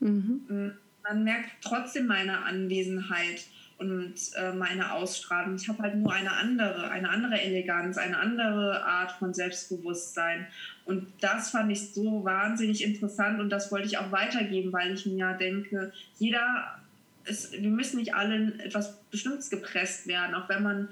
mhm. 0.01 0.73
man 1.03 1.25
merkt 1.25 1.51
trotzdem 1.61 2.07
meine 2.07 2.45
Anwesenheit 2.45 3.47
und 3.79 4.15
äh, 4.37 4.53
meine 4.53 4.93
Ausstrahlung. 4.93 5.57
Ich 5.57 5.69
habe 5.69 5.83
halt 5.83 5.97
nur 5.97 6.13
eine 6.13 6.33
andere, 6.33 6.91
eine 6.91 7.09
andere 7.09 7.41
Eleganz, 7.41 7.99
eine 7.99 8.19
andere 8.19 8.85
Art 8.85 9.13
von 9.13 9.35
Selbstbewusstsein. 9.35 10.47
Und 10.85 11.07
das 11.21 11.51
fand 11.51 11.71
ich 11.73 11.93
so 11.93 12.25
wahnsinnig 12.25 12.85
interessant 12.85 13.41
und 13.41 13.51
das 13.51 13.71
wollte 13.73 13.87
ich 13.87 13.99
auch 13.99 14.13
weitergeben, 14.13 14.73
weil 14.73 14.95
ich 14.95 15.07
mir 15.07 15.17
ja 15.17 15.33
denke, 15.35 15.93
jeder, 16.19 16.79
ist, 17.25 17.53
wir 17.53 17.71
müssen 17.71 17.99
nicht 17.99 18.15
alle 18.15 18.37
in 18.37 18.61
etwas 18.61 19.01
Bestimmtes 19.11 19.51
gepresst 19.51 20.07
werden, 20.07 20.35
auch 20.35 20.49
wenn 20.49 20.63
man 20.63 20.89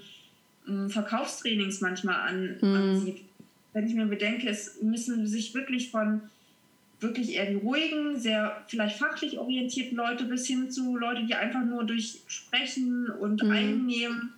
äh, 0.68 0.88
Verkaufstrainings 0.88 1.80
manchmal 1.80 2.20
an, 2.28 2.56
mhm. 2.60 2.74
ansieht. 2.74 3.24
Wenn 3.72 3.86
ich 3.86 3.94
mir 3.94 4.06
bedenke, 4.06 4.48
es 4.48 4.82
müssen 4.82 5.26
sich 5.26 5.54
wirklich 5.54 5.90
von 5.90 6.22
wirklich 7.00 7.34
eher 7.34 7.46
die 7.46 7.56
ruhigen, 7.56 8.18
sehr 8.18 8.64
vielleicht 8.68 8.98
fachlich 8.98 9.38
orientierten 9.38 9.96
Leute 9.96 10.24
bis 10.24 10.46
hin 10.46 10.70
zu 10.70 10.96
Leute, 10.96 11.24
die 11.24 11.34
einfach 11.34 11.64
nur 11.64 11.84
durch 11.84 12.20
Sprechen 12.26 13.08
und 13.08 13.42
mhm. 13.42 13.50
Einnehmen 13.50 14.32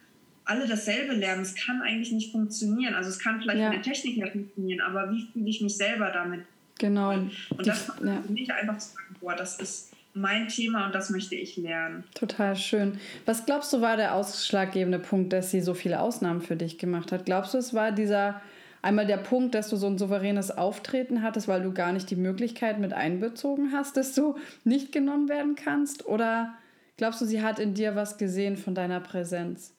alle 0.44 0.66
dasselbe 0.66 1.14
lernen. 1.14 1.42
Es 1.42 1.54
kann 1.54 1.82
eigentlich 1.82 2.12
nicht 2.12 2.32
funktionieren. 2.32 2.94
Also 2.94 3.10
es 3.10 3.18
kann 3.18 3.40
vielleicht 3.40 3.60
ja. 3.60 3.66
in 3.66 3.72
der 3.72 3.82
Technik 3.82 4.16
ja 4.16 4.26
funktionieren, 4.26 4.80
aber 4.80 5.10
wie 5.12 5.26
fühle 5.32 5.48
ich 5.48 5.60
mich 5.60 5.76
selber 5.76 6.10
damit? 6.10 6.42
Genau. 6.78 7.12
Und 7.12 7.32
das 7.64 7.92
ja. 8.04 8.22
nicht 8.28 8.50
einfach 8.50 8.78
zu 8.78 8.94
sagen, 8.94 9.16
boah, 9.20 9.36
das 9.36 9.60
ist 9.60 9.92
mein 10.14 10.48
Thema 10.48 10.86
und 10.86 10.94
das 10.94 11.10
möchte 11.10 11.34
ich 11.36 11.56
lernen. 11.56 12.04
Total 12.14 12.56
schön. 12.56 12.98
Was 13.24 13.46
glaubst 13.46 13.72
du 13.72 13.80
war 13.80 13.96
der 13.96 14.14
ausschlaggebende 14.14 14.98
Punkt, 14.98 15.32
dass 15.32 15.50
sie 15.50 15.60
so 15.60 15.74
viele 15.74 16.00
Ausnahmen 16.00 16.42
für 16.42 16.56
dich 16.56 16.78
gemacht 16.78 17.12
hat? 17.12 17.24
Glaubst 17.24 17.54
du, 17.54 17.58
es 17.58 17.72
war 17.72 17.92
dieser 17.92 18.42
einmal 18.82 19.06
der 19.06 19.16
Punkt, 19.16 19.54
dass 19.54 19.70
du 19.70 19.76
so 19.76 19.86
ein 19.86 19.96
souveränes 19.96 20.50
Auftreten 20.50 21.22
hattest, 21.22 21.48
weil 21.48 21.62
du 21.62 21.72
gar 21.72 21.92
nicht 21.92 22.10
die 22.10 22.16
Möglichkeit 22.16 22.78
mit 22.78 22.92
einbezogen 22.92 23.72
hast, 23.72 23.96
dass 23.96 24.14
du 24.14 24.36
nicht 24.64 24.92
genommen 24.92 25.28
werden 25.28 25.54
kannst? 25.54 26.04
Oder 26.06 26.54
glaubst 26.96 27.20
du, 27.20 27.24
sie 27.24 27.42
hat 27.42 27.58
in 27.58 27.74
dir 27.74 27.94
was 27.94 28.18
gesehen 28.18 28.56
von 28.56 28.74
deiner 28.74 29.00
Präsenz? 29.00 29.74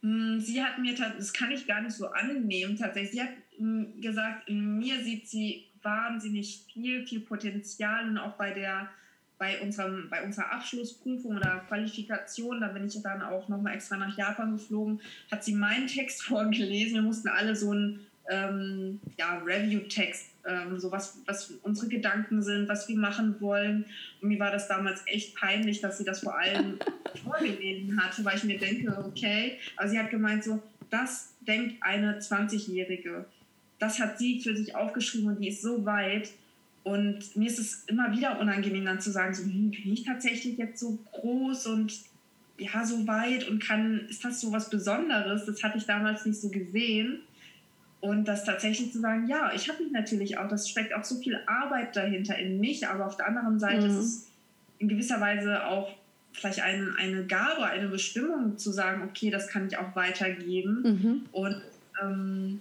Hm, 0.00 0.40
sie 0.40 0.62
hat 0.62 0.78
mir, 0.78 0.94
das 0.94 1.32
kann 1.32 1.50
ich 1.50 1.66
gar 1.66 1.82
nicht 1.82 1.94
so 1.94 2.08
annehmen 2.08 2.76
tatsächlich, 2.76 3.12
sie 3.12 3.22
hat 3.22 3.30
hm, 3.56 4.00
gesagt, 4.00 4.48
in 4.48 4.78
mir 4.78 5.02
sieht 5.02 5.28
sie 5.28 5.66
wahnsinnig 5.82 6.64
viel, 6.72 7.06
viel 7.06 7.20
Potenzial 7.20 8.08
und 8.08 8.18
auch 8.18 8.36
bei 8.36 8.52
der 8.52 8.88
bei, 9.44 9.60
unserem, 9.60 10.08
bei 10.08 10.24
unserer 10.24 10.50
Abschlussprüfung 10.52 11.36
oder 11.36 11.62
Qualifikation, 11.68 12.62
da 12.62 12.68
bin 12.68 12.86
ich 12.86 13.00
dann 13.02 13.20
auch 13.20 13.46
nochmal 13.48 13.74
extra 13.74 13.98
nach 13.98 14.16
Japan 14.16 14.52
geflogen, 14.52 15.00
hat 15.30 15.44
sie 15.44 15.54
meinen 15.54 15.86
Text 15.86 16.22
vorgelesen. 16.24 16.94
Wir 16.94 17.02
mussten 17.02 17.28
alle 17.28 17.54
so 17.54 17.72
einen 17.72 18.00
ähm, 18.30 19.00
ja, 19.18 19.36
Review-Text, 19.44 20.30
ähm, 20.46 20.80
so 20.80 20.90
was, 20.90 21.18
was 21.26 21.50
unsere 21.62 21.88
Gedanken 21.88 22.42
sind, 22.42 22.70
was 22.70 22.88
wir 22.88 22.96
machen 22.96 23.38
wollen. 23.40 23.84
Und 24.22 24.28
mir 24.28 24.38
war 24.38 24.50
das 24.50 24.66
damals 24.66 25.02
echt 25.04 25.36
peinlich, 25.36 25.82
dass 25.82 25.98
sie 25.98 26.04
das 26.04 26.20
vor 26.20 26.38
allem 26.38 26.78
vorgelesen 27.22 28.02
hatte, 28.02 28.24
weil 28.24 28.38
ich 28.38 28.44
mir 28.44 28.58
denke, 28.58 28.96
okay, 29.04 29.58
aber 29.76 29.88
sie 29.90 29.98
hat 29.98 30.08
gemeint 30.08 30.42
so, 30.42 30.62
das 30.88 31.34
denkt 31.46 31.82
eine 31.82 32.18
20-Jährige 32.18 33.26
das 33.78 33.98
hat 33.98 34.18
sie 34.18 34.40
für 34.40 34.56
sich 34.56 34.74
aufgeschrieben 34.74 35.28
und 35.28 35.40
die 35.40 35.48
ist 35.48 35.62
so 35.62 35.84
weit. 35.84 36.30
Und 36.84 37.34
mir 37.34 37.48
ist 37.48 37.58
es 37.58 37.84
immer 37.86 38.12
wieder 38.12 38.38
unangenehm, 38.38 38.84
dann 38.84 39.00
zu 39.00 39.10
sagen, 39.10 39.34
so, 39.34 39.42
hm, 39.42 39.70
bin 39.70 39.92
ich 39.92 40.04
tatsächlich 40.04 40.58
jetzt 40.58 40.78
so 40.78 40.98
groß 41.12 41.66
und 41.66 41.94
ja, 42.58 42.84
so 42.84 43.06
weit 43.06 43.48
und 43.48 43.60
kann, 43.60 44.06
ist 44.08 44.24
das 44.24 44.40
so 44.40 44.52
was 44.52 44.70
Besonderes? 44.70 45.46
Das 45.46 45.62
hatte 45.62 45.78
ich 45.78 45.86
damals 45.86 46.24
nicht 46.24 46.40
so 46.40 46.50
gesehen. 46.50 47.20
Und 48.00 48.28
das 48.28 48.44
tatsächlich 48.44 48.92
zu 48.92 49.00
sagen, 49.00 49.26
ja, 49.28 49.50
ich 49.54 49.68
habe 49.70 49.82
mich 49.82 49.90
natürlich 49.90 50.36
auch, 50.36 50.46
das 50.46 50.68
steckt 50.68 50.94
auch 50.94 51.04
so 51.04 51.18
viel 51.20 51.40
Arbeit 51.46 51.96
dahinter 51.96 52.38
in 52.38 52.60
mich, 52.60 52.86
aber 52.86 53.06
auf 53.06 53.16
der 53.16 53.28
anderen 53.28 53.58
Seite 53.58 53.88
mhm. 53.88 53.98
ist 53.98 54.04
es 54.04 54.26
in 54.78 54.88
gewisser 54.88 55.22
Weise 55.22 55.66
auch 55.66 55.90
vielleicht 56.34 56.60
ein, 56.60 56.92
eine 56.98 57.24
Gabe, 57.24 57.64
eine 57.64 57.88
Bestimmung 57.88 58.58
zu 58.58 58.72
sagen, 58.72 59.08
okay, 59.08 59.30
das 59.30 59.48
kann 59.48 59.66
ich 59.66 59.78
auch 59.78 59.96
weitergeben. 59.96 60.82
Mhm. 60.82 61.22
Und 61.32 61.62
ähm, 62.02 62.60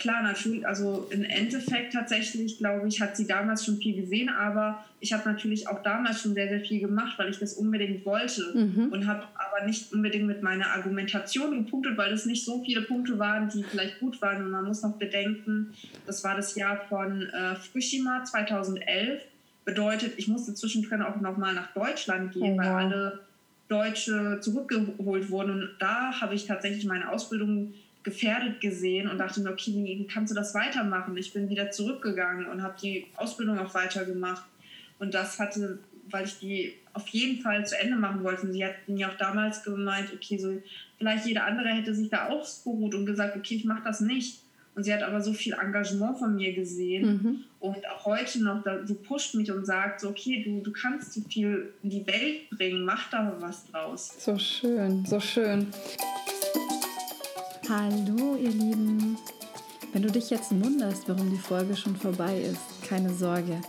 klar, 0.00 0.22
natürlich, 0.22 0.66
also 0.66 1.06
im 1.10 1.22
Endeffekt 1.22 1.92
tatsächlich, 1.92 2.58
glaube 2.58 2.88
ich, 2.88 3.00
hat 3.00 3.16
sie 3.16 3.26
damals 3.26 3.64
schon 3.64 3.76
viel 3.76 3.94
gesehen, 3.94 4.28
aber 4.30 4.84
ich 4.98 5.12
habe 5.12 5.28
natürlich 5.30 5.68
auch 5.68 5.82
damals 5.82 6.22
schon 6.22 6.34
sehr, 6.34 6.48
sehr 6.48 6.60
viel 6.60 6.80
gemacht, 6.80 7.18
weil 7.18 7.30
ich 7.30 7.38
das 7.38 7.54
unbedingt 7.54 8.04
wollte 8.04 8.42
mhm. 8.54 8.88
und 8.90 9.06
habe 9.06 9.24
aber 9.34 9.66
nicht 9.66 9.92
unbedingt 9.92 10.26
mit 10.26 10.42
meiner 10.42 10.68
Argumentation 10.68 11.64
gepunktet, 11.64 11.96
weil 11.96 12.12
es 12.12 12.26
nicht 12.26 12.44
so 12.44 12.64
viele 12.64 12.82
Punkte 12.82 13.18
waren, 13.18 13.48
die 13.50 13.62
vielleicht 13.62 14.00
gut 14.00 14.20
waren. 14.20 14.42
Und 14.42 14.50
man 14.50 14.64
muss 14.64 14.82
noch 14.82 14.96
bedenken, 14.96 15.74
das 16.06 16.24
war 16.24 16.34
das 16.34 16.54
Jahr 16.54 16.80
von 16.88 17.22
äh, 17.22 17.54
Fukushima 17.56 18.24
2011. 18.24 19.22
Bedeutet, 19.64 20.14
ich 20.16 20.26
musste 20.26 20.54
zwischendrin 20.54 21.02
auch 21.02 21.20
nochmal 21.20 21.54
nach 21.54 21.72
Deutschland 21.74 22.32
gehen, 22.32 22.54
oh, 22.54 22.58
weil 22.58 22.68
alle 22.68 23.20
Deutsche 23.68 24.38
zurückgeholt 24.40 25.30
wurden. 25.30 25.52
Und 25.52 25.70
da 25.78 26.20
habe 26.20 26.34
ich 26.34 26.46
tatsächlich 26.46 26.86
meine 26.86 27.10
Ausbildung 27.10 27.74
gefährdet 28.02 28.60
gesehen 28.60 29.08
und 29.08 29.18
dachte 29.18 29.40
mir, 29.40 29.50
okay, 29.50 29.72
wie 29.72 30.06
kannst 30.06 30.30
du 30.30 30.34
das 30.34 30.54
weitermachen? 30.54 31.16
Ich 31.16 31.32
bin 31.32 31.50
wieder 31.50 31.70
zurückgegangen 31.70 32.46
und 32.46 32.62
habe 32.62 32.74
die 32.80 33.06
Ausbildung 33.16 33.58
auch 33.58 33.74
weitergemacht. 33.74 34.44
Und 34.98 35.14
das 35.14 35.38
hatte, 35.38 35.78
weil 36.08 36.24
ich 36.24 36.38
die 36.38 36.74
auf 36.92 37.08
jeden 37.08 37.42
Fall 37.42 37.64
zu 37.66 37.78
Ende 37.78 37.96
machen 37.96 38.24
wollte. 38.24 38.46
Und 38.46 38.52
sie 38.52 38.64
hatten 38.64 38.96
ja 38.96 39.08
auch 39.08 39.16
damals 39.16 39.62
gemeint, 39.62 40.12
okay, 40.14 40.38
so 40.38 40.60
vielleicht 40.98 41.26
jeder 41.26 41.44
andere 41.44 41.68
hätte 41.68 41.94
sich 41.94 42.08
da 42.08 42.28
ausgeruht 42.28 42.94
und 42.94 43.06
gesagt, 43.06 43.36
okay, 43.36 43.56
ich 43.56 43.64
mache 43.64 43.82
das 43.84 44.00
nicht. 44.00 44.40
Und 44.74 44.84
sie 44.84 44.94
hat 44.94 45.02
aber 45.02 45.20
so 45.20 45.32
viel 45.32 45.52
Engagement 45.54 46.18
von 46.18 46.36
mir 46.36 46.54
gesehen 46.54 47.04
mhm. 47.06 47.44
und 47.58 47.86
auch 47.90 48.06
heute 48.06 48.42
noch, 48.42 48.62
da, 48.62 48.86
sie 48.86 48.94
pusht 48.94 49.34
mich 49.34 49.50
und 49.50 49.66
sagt 49.66 50.00
so, 50.00 50.10
okay, 50.10 50.44
du, 50.44 50.62
du 50.62 50.72
kannst 50.72 51.12
so 51.12 51.20
viel 51.22 51.74
in 51.82 51.90
die 51.90 52.06
Welt 52.06 52.48
bringen, 52.50 52.84
mach 52.84 53.10
da 53.10 53.36
was 53.40 53.66
draus. 53.66 54.14
So 54.18 54.38
schön, 54.38 55.04
so 55.04 55.18
schön. 55.18 55.66
Hallo 57.70 58.34
ihr 58.34 58.50
Lieben. 58.50 59.16
Wenn 59.92 60.02
du 60.02 60.10
dich 60.10 60.28
jetzt 60.28 60.50
wunderst, 60.50 61.08
warum 61.08 61.30
die 61.30 61.38
Folge 61.38 61.76
schon 61.76 61.94
vorbei 61.94 62.40
ist, 62.40 62.82
keine 62.82 63.14
Sorge. 63.14 63.60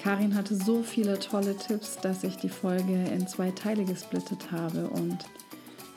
Karin 0.00 0.36
hatte 0.36 0.54
so 0.54 0.84
viele 0.84 1.18
tolle 1.18 1.56
Tipps, 1.56 1.96
dass 1.96 2.22
ich 2.22 2.36
die 2.36 2.50
Folge 2.50 2.92
in 2.92 3.26
zwei 3.26 3.50
Teile 3.50 3.84
gesplittet 3.84 4.52
habe 4.52 4.88
und 4.90 5.24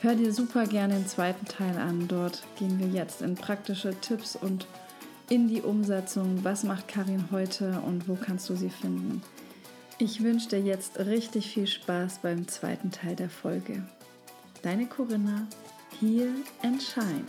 hör 0.00 0.16
dir 0.16 0.34
super 0.34 0.66
gerne 0.66 0.94
den 0.94 1.06
zweiten 1.06 1.46
Teil 1.46 1.78
an. 1.78 2.08
Dort 2.08 2.42
gehen 2.58 2.80
wir 2.80 2.88
jetzt 2.88 3.22
in 3.22 3.36
praktische 3.36 3.94
Tipps 4.00 4.34
und 4.34 4.66
in 5.28 5.46
die 5.46 5.62
Umsetzung. 5.62 6.42
Was 6.42 6.64
macht 6.64 6.88
Karin 6.88 7.26
heute 7.30 7.80
und 7.86 8.08
wo 8.08 8.16
kannst 8.16 8.50
du 8.50 8.56
sie 8.56 8.70
finden? 8.70 9.22
Ich 9.98 10.20
wünsche 10.24 10.48
dir 10.48 10.62
jetzt 10.62 10.98
richtig 10.98 11.52
viel 11.52 11.68
Spaß 11.68 12.22
beim 12.22 12.48
zweiten 12.48 12.90
Teil 12.90 13.14
der 13.14 13.30
Folge. 13.30 13.84
Deine 14.62 14.86
Corinna, 14.86 15.46
Heal 16.00 16.34
and 16.64 16.82
Shine. 16.82 17.26